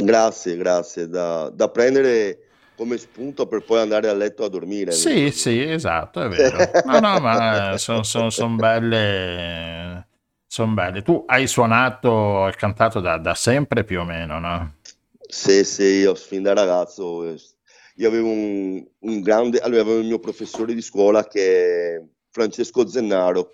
Grazie, 0.00 0.56
grazie, 0.56 1.08
da, 1.08 1.50
da, 1.52 1.68
prendere 1.70 2.38
come 2.76 2.98
spunto 2.98 3.48
per 3.48 3.64
poi 3.64 3.80
andare 3.80 4.08
a 4.08 4.14
letto 4.14 4.44
a 4.44 4.48
dormire. 4.48 4.92
Sì, 4.92 5.32
sì, 5.32 5.60
esatto, 5.60 6.22
è 6.22 6.28
vero. 6.28 6.70
No, 6.84 7.00
no, 7.00 7.18
ma 7.18 7.76
sono 7.76 8.04
son, 8.04 8.30
son 8.30 8.54
belle, 8.54 10.06
sono 10.46 10.72
belle. 10.72 11.02
Tu 11.02 11.24
hai 11.26 11.48
suonato 11.48 12.46
e 12.46 12.52
cantato 12.52 13.00
da, 13.00 13.18
da 13.18 13.34
sempre 13.34 13.82
più 13.82 13.98
o 13.98 14.04
meno, 14.04 14.38
no? 14.38 14.74
Sì, 15.26 15.64
sì, 15.64 15.82
io 15.82 16.14
fin 16.14 16.44
da 16.44 16.52
ragazzo 16.52 17.24
io 17.98 18.08
avevo 18.08 18.28
un, 18.28 18.84
un 19.00 19.20
grande, 19.20 19.58
allora 19.58 19.82
avevo 19.82 19.98
il 19.98 20.06
mio 20.06 20.20
professore 20.20 20.72
di 20.72 20.82
scuola 20.82 21.26
che 21.26 21.96
è 21.96 22.02
Francesco 22.30 22.86
Zennaro, 22.86 23.52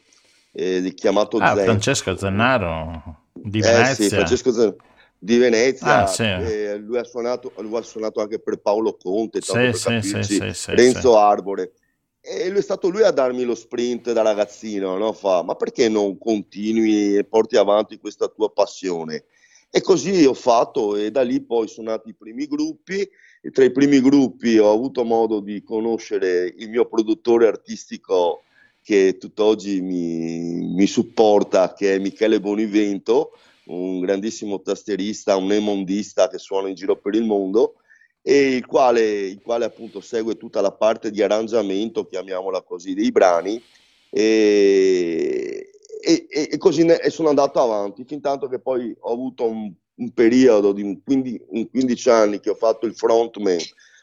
eh, 0.53 0.93
chiamato 0.95 1.39
ah, 1.39 1.55
Zen. 1.55 1.65
Francesco 1.65 2.17
Zennaro 2.17 3.23
di 3.33 3.61
Venezia. 3.61 3.91
Eh, 3.91 3.95
sì, 3.95 4.15
Francesco 4.15 4.53
Zennaro 4.53 4.77
di 5.19 5.39
Venezia, 5.39 6.03
ah, 6.03 6.07
sì. 6.07 6.23
eh, 6.23 6.77
lui, 6.77 6.99
ha 6.99 7.05
suonato, 7.05 7.53
lui, 7.61 7.79
ha 7.79 7.83
suonato, 7.83 8.21
anche 8.21 8.39
per 8.39 8.59
Paolo 8.59 8.95
Conte, 8.95 9.41
sì, 9.41 9.53
per 9.53 9.79
capirci, 9.79 10.39
Renzo 10.67 11.17
Arbore. 11.17 11.73
E 12.21 12.51
lui 12.51 12.59
è 12.59 12.63
stato 12.63 12.89
lui 12.89 13.03
a 13.03 13.11
darmi 13.11 13.43
lo 13.45 13.55
sprint 13.55 14.13
da 14.13 14.21
ragazzino, 14.21 14.99
no? 14.99 15.13
Fa, 15.15 15.43
ma 15.43 15.55
perché 15.55 15.89
non 15.89 16.19
continui 16.19 17.17
e 17.17 17.25
porti 17.25 17.57
avanti 17.57 17.99
questa 17.99 18.29
tua 18.29 18.51
passione? 18.51 19.25
E 19.71 19.81
così 19.81 20.27
ho 20.27 20.35
fatto 20.35 20.97
e 20.97 21.11
da 21.11 21.23
lì 21.23 21.41
poi 21.41 21.69
sono 21.69 21.91
nati 21.91 22.11
i 22.11 22.15
primi 22.15 22.47
gruppi 22.47 23.09
tra 23.53 23.65
i 23.65 23.73
primi 23.73 24.01
gruppi 24.01 24.59
ho 24.59 24.73
avuto 24.73 25.05
modo 25.05 25.41
di 25.41 25.63
conoscere 25.63 26.53
il 26.57 26.71
mio 26.71 26.87
produttore 26.87 27.47
artistico 27.47 28.43
che 28.83 29.17
tutt'oggi 29.19 29.81
mi, 29.81 30.75
mi 30.75 30.87
supporta, 30.87 31.73
che 31.73 31.95
è 31.95 31.99
Michele 31.99 32.41
Bonivento, 32.41 33.33
un 33.67 34.01
grandissimo 34.01 34.61
tasterista, 34.61 35.37
un 35.37 35.53
emondista 35.53 36.29
che 36.29 36.39
suona 36.39 36.69
in 36.69 36.75
giro 36.75 36.97
per 36.97 37.15
il 37.15 37.25
mondo 37.25 37.77
e 38.21 38.57
il 38.57 38.67
quale, 38.67 39.03
il 39.03 39.41
quale 39.43 39.65
appunto 39.65 40.01
segue 40.01 40.37
tutta 40.37 40.61
la 40.61 40.73
parte 40.73 41.11
di 41.11 41.23
arrangiamento, 41.23 42.07
chiamiamola 42.07 42.63
così, 42.63 42.95
dei 42.95 43.11
brani. 43.11 43.63
E, 44.11 45.71
e, 46.01 46.27
e 46.29 46.57
così 46.59 46.85
ne, 46.85 47.01
e 47.01 47.11
sono 47.11 47.31
andato 47.31 47.61
avanti 47.61 48.05
fin 48.05 48.21
tanto 48.21 48.49
che 48.49 48.61
poi 48.61 48.95
ho 48.99 49.13
avuto 49.13 49.47
un 49.47 49.73
un 49.97 50.13
periodo 50.13 50.73
di 50.73 50.83
un 50.83 51.03
15, 51.03 51.45
un 51.49 51.71
15 51.71 52.11
anni 52.11 52.41
che 52.41 52.51
ho 52.51 52.55
fatto 52.55 52.87
il 52.87 52.95
frontman 52.95 53.59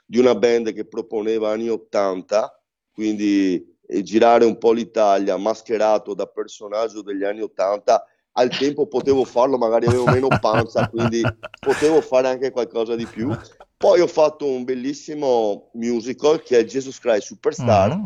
di 0.05 0.19
una 0.19 0.35
band 0.35 0.73
che 0.73 0.85
proponeva 0.85 1.51
anni 1.51 1.69
80, 1.69 2.61
quindi 2.93 3.77
eh, 3.87 4.01
girare 4.03 4.45
un 4.45 4.57
po' 4.57 4.71
l'Italia 4.71 5.37
mascherato 5.37 6.13
da 6.13 6.25
personaggio 6.25 7.01
degli 7.01 7.23
anni 7.23 7.41
80 7.41 8.05
al 8.33 8.49
tempo 8.49 8.87
potevo 8.87 9.25
farlo, 9.25 9.57
magari 9.57 9.87
avevo 9.87 10.05
meno 10.05 10.27
panza, 10.39 10.87
quindi 10.91 11.21
potevo 11.59 12.01
fare 12.01 12.27
anche 12.27 12.51
qualcosa 12.51 12.95
di 12.95 13.05
più. 13.05 13.35
Poi 13.75 13.99
ho 13.99 14.07
fatto 14.07 14.45
un 14.45 14.63
bellissimo 14.63 15.71
musical 15.73 16.41
che 16.41 16.59
è 16.59 16.65
Jesus 16.65 16.99
Christ 16.99 17.27
Superstar. 17.27 17.97
Mm. 17.97 18.05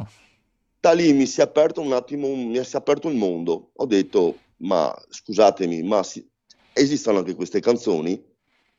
Da 0.79 0.91
lì 0.93 1.13
mi 1.13 1.25
si 1.25 1.41
è 1.41 1.43
aperto 1.43 1.81
un 1.81 1.93
attimo, 1.93 2.27
mi 2.33 2.63
si 2.63 2.75
è 2.75 2.79
aperto 2.79 3.09
il 3.09 3.15
mondo. 3.15 3.71
Ho 3.75 3.85
detto, 3.85 4.37
ma 4.57 4.93
scusatemi, 5.09 5.83
ma 5.83 6.01
si, 6.03 6.25
esistono 6.75 7.19
anche 7.19 7.35
queste 7.35 7.61
canzoni? 7.61 8.21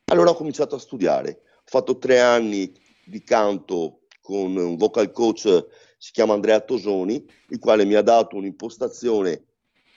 Allora 0.05 0.29
ho 0.29 0.35
cominciato 0.35 0.75
a 0.75 0.79
studiare. 0.79 1.41
Ho 1.57 1.63
fatto 1.65 1.97
tre 1.97 2.19
anni 2.19 2.71
di 3.03 3.23
canto 3.23 4.01
con 4.21 4.55
un 4.55 4.77
vocal 4.77 5.11
coach, 5.11 5.65
si 5.97 6.11
chiama 6.11 6.33
Andrea 6.33 6.59
Tosoni, 6.59 7.25
il 7.49 7.59
quale 7.59 7.85
mi 7.85 7.95
ha 7.95 8.01
dato 8.01 8.35
un'impostazione 8.35 9.45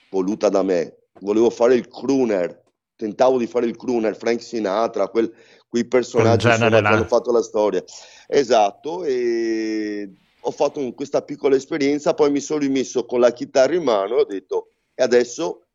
voluta 0.09 0.49
da 0.49 0.63
me. 0.63 0.97
Volevo 1.19 1.49
fare 1.49 1.75
il 1.75 1.87
crooner, 1.87 2.63
tentavo 2.95 3.37
di 3.37 3.45
fare 3.45 3.67
il 3.67 3.77
crooner, 3.77 4.15
Frank 4.15 4.41
Sinatra, 4.41 5.09
quel, 5.09 5.31
quei 5.67 5.85
personaggi 5.85 6.47
che 6.47 6.53
hanno 6.53 7.05
fatto 7.05 7.31
la 7.31 7.43
storia. 7.43 7.83
Esatto, 8.27 9.03
e 9.03 10.11
ho 10.39 10.51
fatto 10.51 10.79
un, 10.79 10.95
questa 10.95 11.21
piccola 11.21 11.55
esperienza, 11.55 12.13
poi 12.13 12.31
mi 12.31 12.39
sono 12.39 12.59
rimesso 12.59 13.05
con 13.05 13.19
la 13.19 13.31
chitarra 13.31 13.75
in 13.75 13.83
mano 13.83 14.17
e 14.17 14.21
ho 14.21 14.25
detto, 14.25 14.69
e 14.95 15.03
adesso 15.03 15.67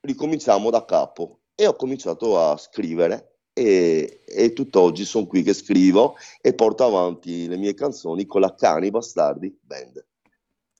ricominciamo 0.00 0.68
da 0.70 0.84
capo 0.84 1.39
e 1.60 1.66
ho 1.66 1.74
cominciato 1.74 2.40
a 2.40 2.56
scrivere 2.56 3.34
e, 3.52 4.22
e 4.26 4.52
tutt'oggi 4.54 5.04
sono 5.04 5.26
qui 5.26 5.42
che 5.42 5.52
scrivo 5.52 6.16
e 6.40 6.54
porto 6.54 6.86
avanti 6.86 7.46
le 7.48 7.58
mie 7.58 7.74
canzoni 7.74 8.24
con 8.24 8.40
la 8.40 8.54
Cani 8.54 8.90
Bastardi 8.90 9.54
Band. 9.60 10.02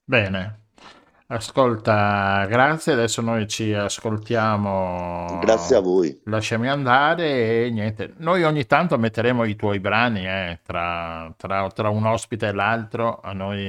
Bene, 0.03 0.61
Ascolta, 1.27 2.45
grazie. 2.49 2.91
Adesso 2.91 3.21
noi 3.21 3.47
ci 3.47 3.71
ascoltiamo. 3.71 5.39
Grazie 5.39 5.77
a 5.77 5.79
voi. 5.79 6.19
Lasciami 6.25 6.67
andare 6.67 7.65
e 7.65 7.69
niente. 7.69 8.15
Noi 8.17 8.43
ogni 8.43 8.65
tanto 8.65 8.97
metteremo 8.97 9.45
i 9.45 9.55
tuoi 9.55 9.79
brani 9.79 10.27
eh, 10.27 10.59
tra, 10.61 11.33
tra, 11.37 11.69
tra, 11.69 11.87
un 11.87 12.05
ospite 12.05 12.47
e 12.47 12.51
l'altro. 12.51 13.21
A 13.21 13.31
noi. 13.31 13.63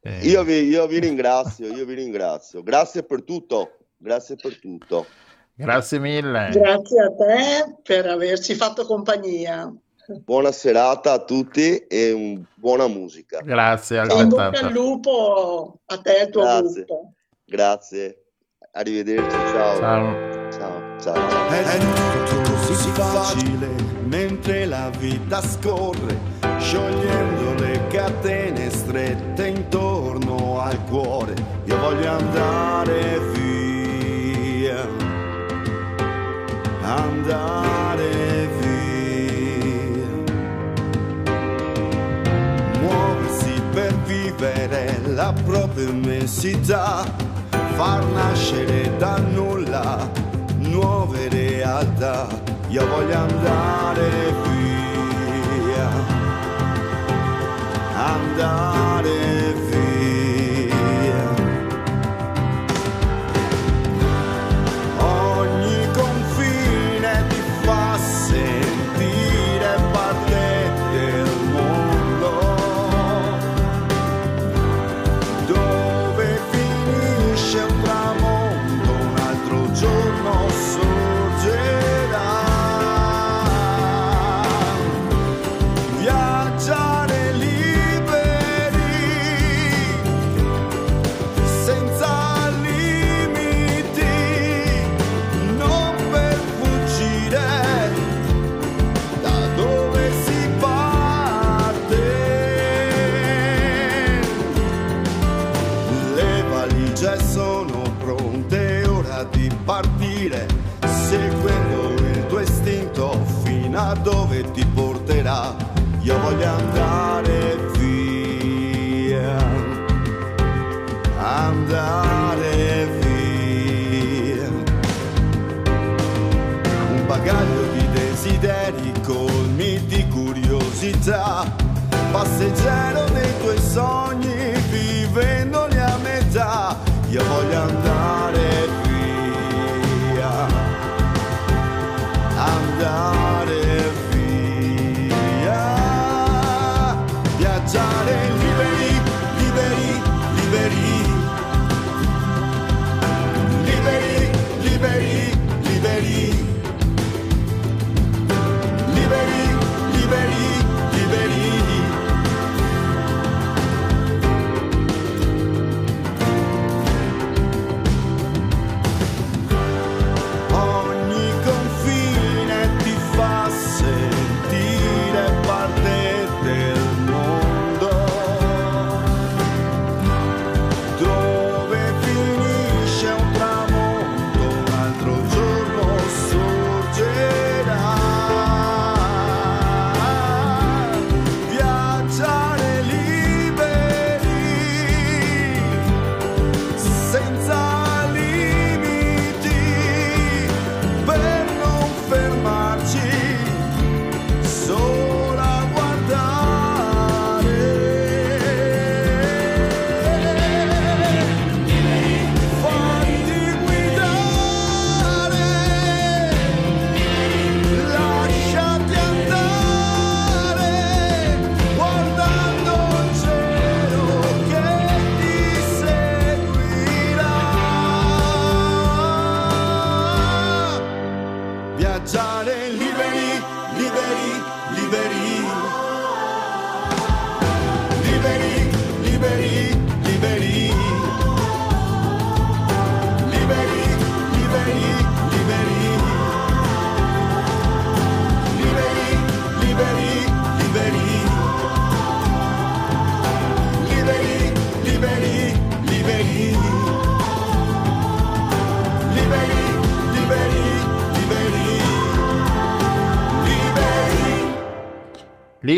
Eh... 0.00 0.18
Io, 0.22 0.42
vi, 0.42 0.64
io 0.64 0.88
vi 0.88 0.98
ringrazio, 0.98 1.68
io 1.68 1.84
vi 1.84 1.94
ringrazio. 1.94 2.64
Grazie 2.64 3.04
per 3.04 3.22
tutto. 3.22 3.76
Grazie 3.96 4.34
per 4.34 4.58
tutto. 4.58 5.06
Grazie 5.54 5.98
mille. 5.98 6.50
Grazie 6.52 7.02
a 7.02 7.10
te 7.10 7.76
per 7.82 8.06
averci 8.06 8.54
fatto 8.54 8.84
compagnia. 8.86 9.72
Buona 10.24 10.50
serata 10.50 11.12
a 11.12 11.24
tutti 11.24 11.78
e 11.86 12.42
buona 12.54 12.86
musica. 12.88 13.40
Grazie. 13.40 14.02
E 14.02 14.20
in 14.20 14.28
bocca 14.28 14.66
al 14.66 14.72
lupo 14.72 15.78
a 15.86 15.98
te 15.98 16.16
e 16.16 16.20
al 16.22 16.30
tuo 16.30 16.42
Grazie. 16.42 16.84
gruppo. 16.84 17.12
Grazie. 17.44 18.24
Arrivederci. 18.72 19.30
Ciao. 19.30 19.76
Ciao. 19.78 20.50
Ciao. 20.50 21.00
ciao. 21.00 21.48
È 21.48 21.78
tutto 22.26 22.50
così 22.66 22.90
facile 22.90 23.68
mentre 24.04 24.66
la 24.66 24.90
vita 24.98 25.40
scorre, 25.40 26.18
sciogliendo 26.58 27.54
le 27.62 27.86
catene 27.88 28.70
strette 28.70 29.46
intorno 29.46 30.60
al 30.60 30.82
cuore. 30.84 31.34
Io 31.64 31.78
voglio 31.78 32.10
andare 32.10 33.31
andare 36.96 38.48
via. 38.60 40.06
Muoversi 42.80 43.62
per 43.72 43.94
vivere 44.04 45.00
la 45.06 45.32
propria 45.44 45.88
immensità, 45.88 47.04
far 47.74 48.04
nascere 48.04 48.96
da 48.98 49.16
nulla 49.18 50.08
nuove 50.58 51.28
realtà. 51.28 52.26
Io 52.68 52.86
voglio 52.86 53.16
andare 53.16 54.08
via, 54.44 55.88
andare 57.94 59.52
via. 59.54 59.71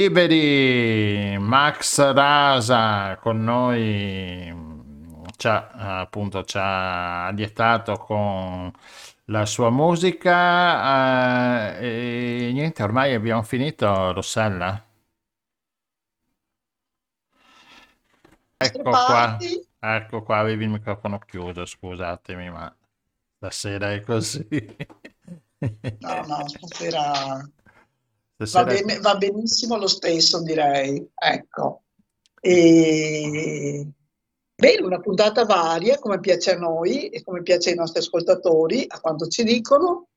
Liberi 0.05 1.39
Max 1.39 1.99
Rasa 2.13 3.17
con 3.17 3.43
noi 3.43 4.53
ci 5.37 5.49
ha, 5.49 6.01
appunto 6.01 6.45
ci 6.45 6.59
ha 6.61 7.31
lietato 7.31 7.97
con 7.97 8.71
la 9.27 9.47
sua 9.47 9.71
musica 9.71 11.79
eh, 11.79 12.49
e 12.49 12.53
niente, 12.53 12.83
ormai 12.83 13.15
abbiamo 13.15 13.43
finito, 13.43 14.13
Rossella. 14.13 14.85
Ecco 18.57 18.83
qua, 18.83 19.37
ecco 19.79 20.23
qua, 20.23 20.39
avevi 20.39 20.65
il 20.65 20.71
microfono 20.71 21.19
chiuso, 21.19 21.65
scusatemi, 21.65 22.51
ma 22.51 22.75
stasera 23.37 23.93
è 23.93 24.01
così. 24.03 24.47
No, 26.01 26.27
no, 26.27 26.49
stasera 26.49 27.41
va, 28.37 28.47
Stasera 28.47 28.65
bene- 28.65 29.01
va 29.01 29.17
benissimo 29.17 29.77
lo 29.77 29.87
stesso, 29.89 30.43
direi. 30.43 31.07
Ecco. 31.15 31.83
E... 32.41 33.89
Bene, 34.57 34.83
una 34.87 35.01
puntata 35.01 35.45
varia, 35.45 35.99
come 35.99 36.21
piace 36.21 36.53
a 36.55 36.59
noi 36.59 37.09
e 37.09 37.23
come 37.23 37.43
piace 37.43 37.71
ai 37.71 37.77
nostri 37.77 37.99
ascoltatori, 38.01 38.85
a 38.89 39.01
quanto 39.01 39.27
ci 39.27 39.43
dicono. 39.43 40.09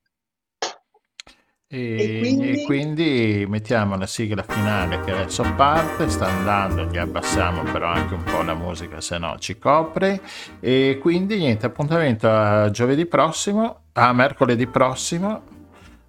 E, 1.69 1.95
E 1.97 2.19
quindi? 2.19 2.61
e 2.61 2.65
quindi 2.65 3.45
mettiamo 3.49 3.97
la 3.97 4.07
sigla 4.07 4.41
finale 4.43 5.01
che 5.01 5.11
adesso 5.11 5.43
parte, 5.55 6.07
sta 6.09 6.27
andando, 6.27 6.85
gli 6.85 6.97
abbassiamo 6.97 7.63
però 7.63 7.87
anche 7.87 8.13
un 8.13 8.23
po' 8.23 8.41
la 8.41 8.53
musica, 8.53 9.01
se 9.01 9.17
no 9.17 9.37
ci 9.39 9.57
copre. 9.57 10.21
E 10.61 10.97
quindi 11.01 11.37
niente, 11.37 11.65
appuntamento 11.65 12.29
a 12.29 12.69
giovedì 12.69 13.05
prossimo, 13.05 13.87
a 13.93 14.13
mercoledì 14.13 14.65
prossimo. 14.67 15.55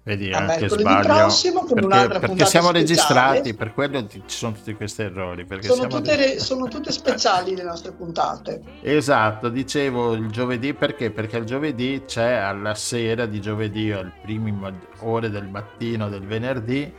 Vedi, 0.09 0.31
A 0.31 0.37
anche 0.39 0.59
mercoledì 0.61 0.81
sbaglio. 0.81 1.07
prossimo 1.13 1.59
con 1.59 1.67
perché, 1.73 1.85
un'altra 1.85 2.19
perché 2.19 2.45
siamo 2.45 2.67
speciale. 2.69 2.79
registrati, 2.79 3.53
per 3.53 3.73
quello 3.75 4.07
ci 4.07 4.21
sono 4.25 4.53
tutti 4.53 4.73
questi 4.73 5.01
errori. 5.03 5.45
Perché 5.45 5.67
Sono 5.67 5.85
tutte, 5.85 6.15
re- 6.15 6.39
sono 6.39 6.67
tutte 6.67 6.91
speciali 6.91 7.55
le 7.55 7.61
nostre 7.63 7.91
puntate. 7.91 8.61
Esatto, 8.81 9.49
dicevo 9.49 10.13
il 10.13 10.31
giovedì 10.31 10.73
perché? 10.73 11.11
Perché 11.11 11.37
il 11.37 11.45
giovedì 11.45 12.01
c'è 12.07 12.31
alla 12.33 12.73
sera 12.73 13.27
di 13.27 13.39
giovedì 13.39 13.91
o 13.91 13.99
alle 13.99 14.13
prime 14.23 14.51
ma- 14.51 14.73
ore 15.01 15.29
del 15.29 15.47
mattino 15.47 16.09
del 16.09 16.25
venerdì 16.25 16.91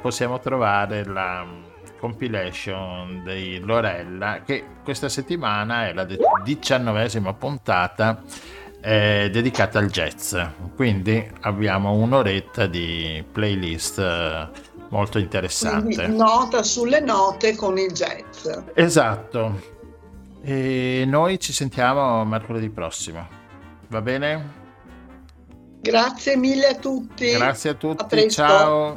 possiamo 0.00 0.40
trovare 0.40 1.04
la 1.04 1.44
compilation 1.98 3.22
di 3.24 3.58
Lorella 3.58 4.40
che 4.44 4.64
questa 4.82 5.08
settimana 5.10 5.88
è 5.88 5.92
la 5.92 6.06
diciannovesima 6.42 7.32
puntata 7.34 8.22
eh, 8.86 9.30
dedicata 9.32 9.80
al 9.80 9.90
jazz. 9.90 10.36
Quindi 10.76 11.28
abbiamo 11.40 11.94
un'oretta 11.94 12.66
di 12.68 13.24
playlist 13.32 13.98
eh, 13.98 14.48
molto 14.90 15.18
interessante. 15.18 15.94
Quindi 15.96 16.16
nota 16.16 16.62
sulle 16.62 17.00
note 17.00 17.56
con 17.56 17.76
il 17.78 17.90
jazz. 17.90 18.48
Esatto. 18.74 19.74
E 20.40 21.02
noi 21.04 21.40
ci 21.40 21.52
sentiamo 21.52 22.24
mercoledì 22.24 22.70
prossimo. 22.70 23.26
Va 23.88 24.00
bene? 24.00 24.64
Grazie 25.80 26.36
mille 26.36 26.68
a 26.68 26.74
tutti. 26.76 27.32
Grazie 27.32 27.70
a 27.70 27.74
tutti. 27.74 28.04
presto. 28.06 28.30
Ciao. 28.30 28.96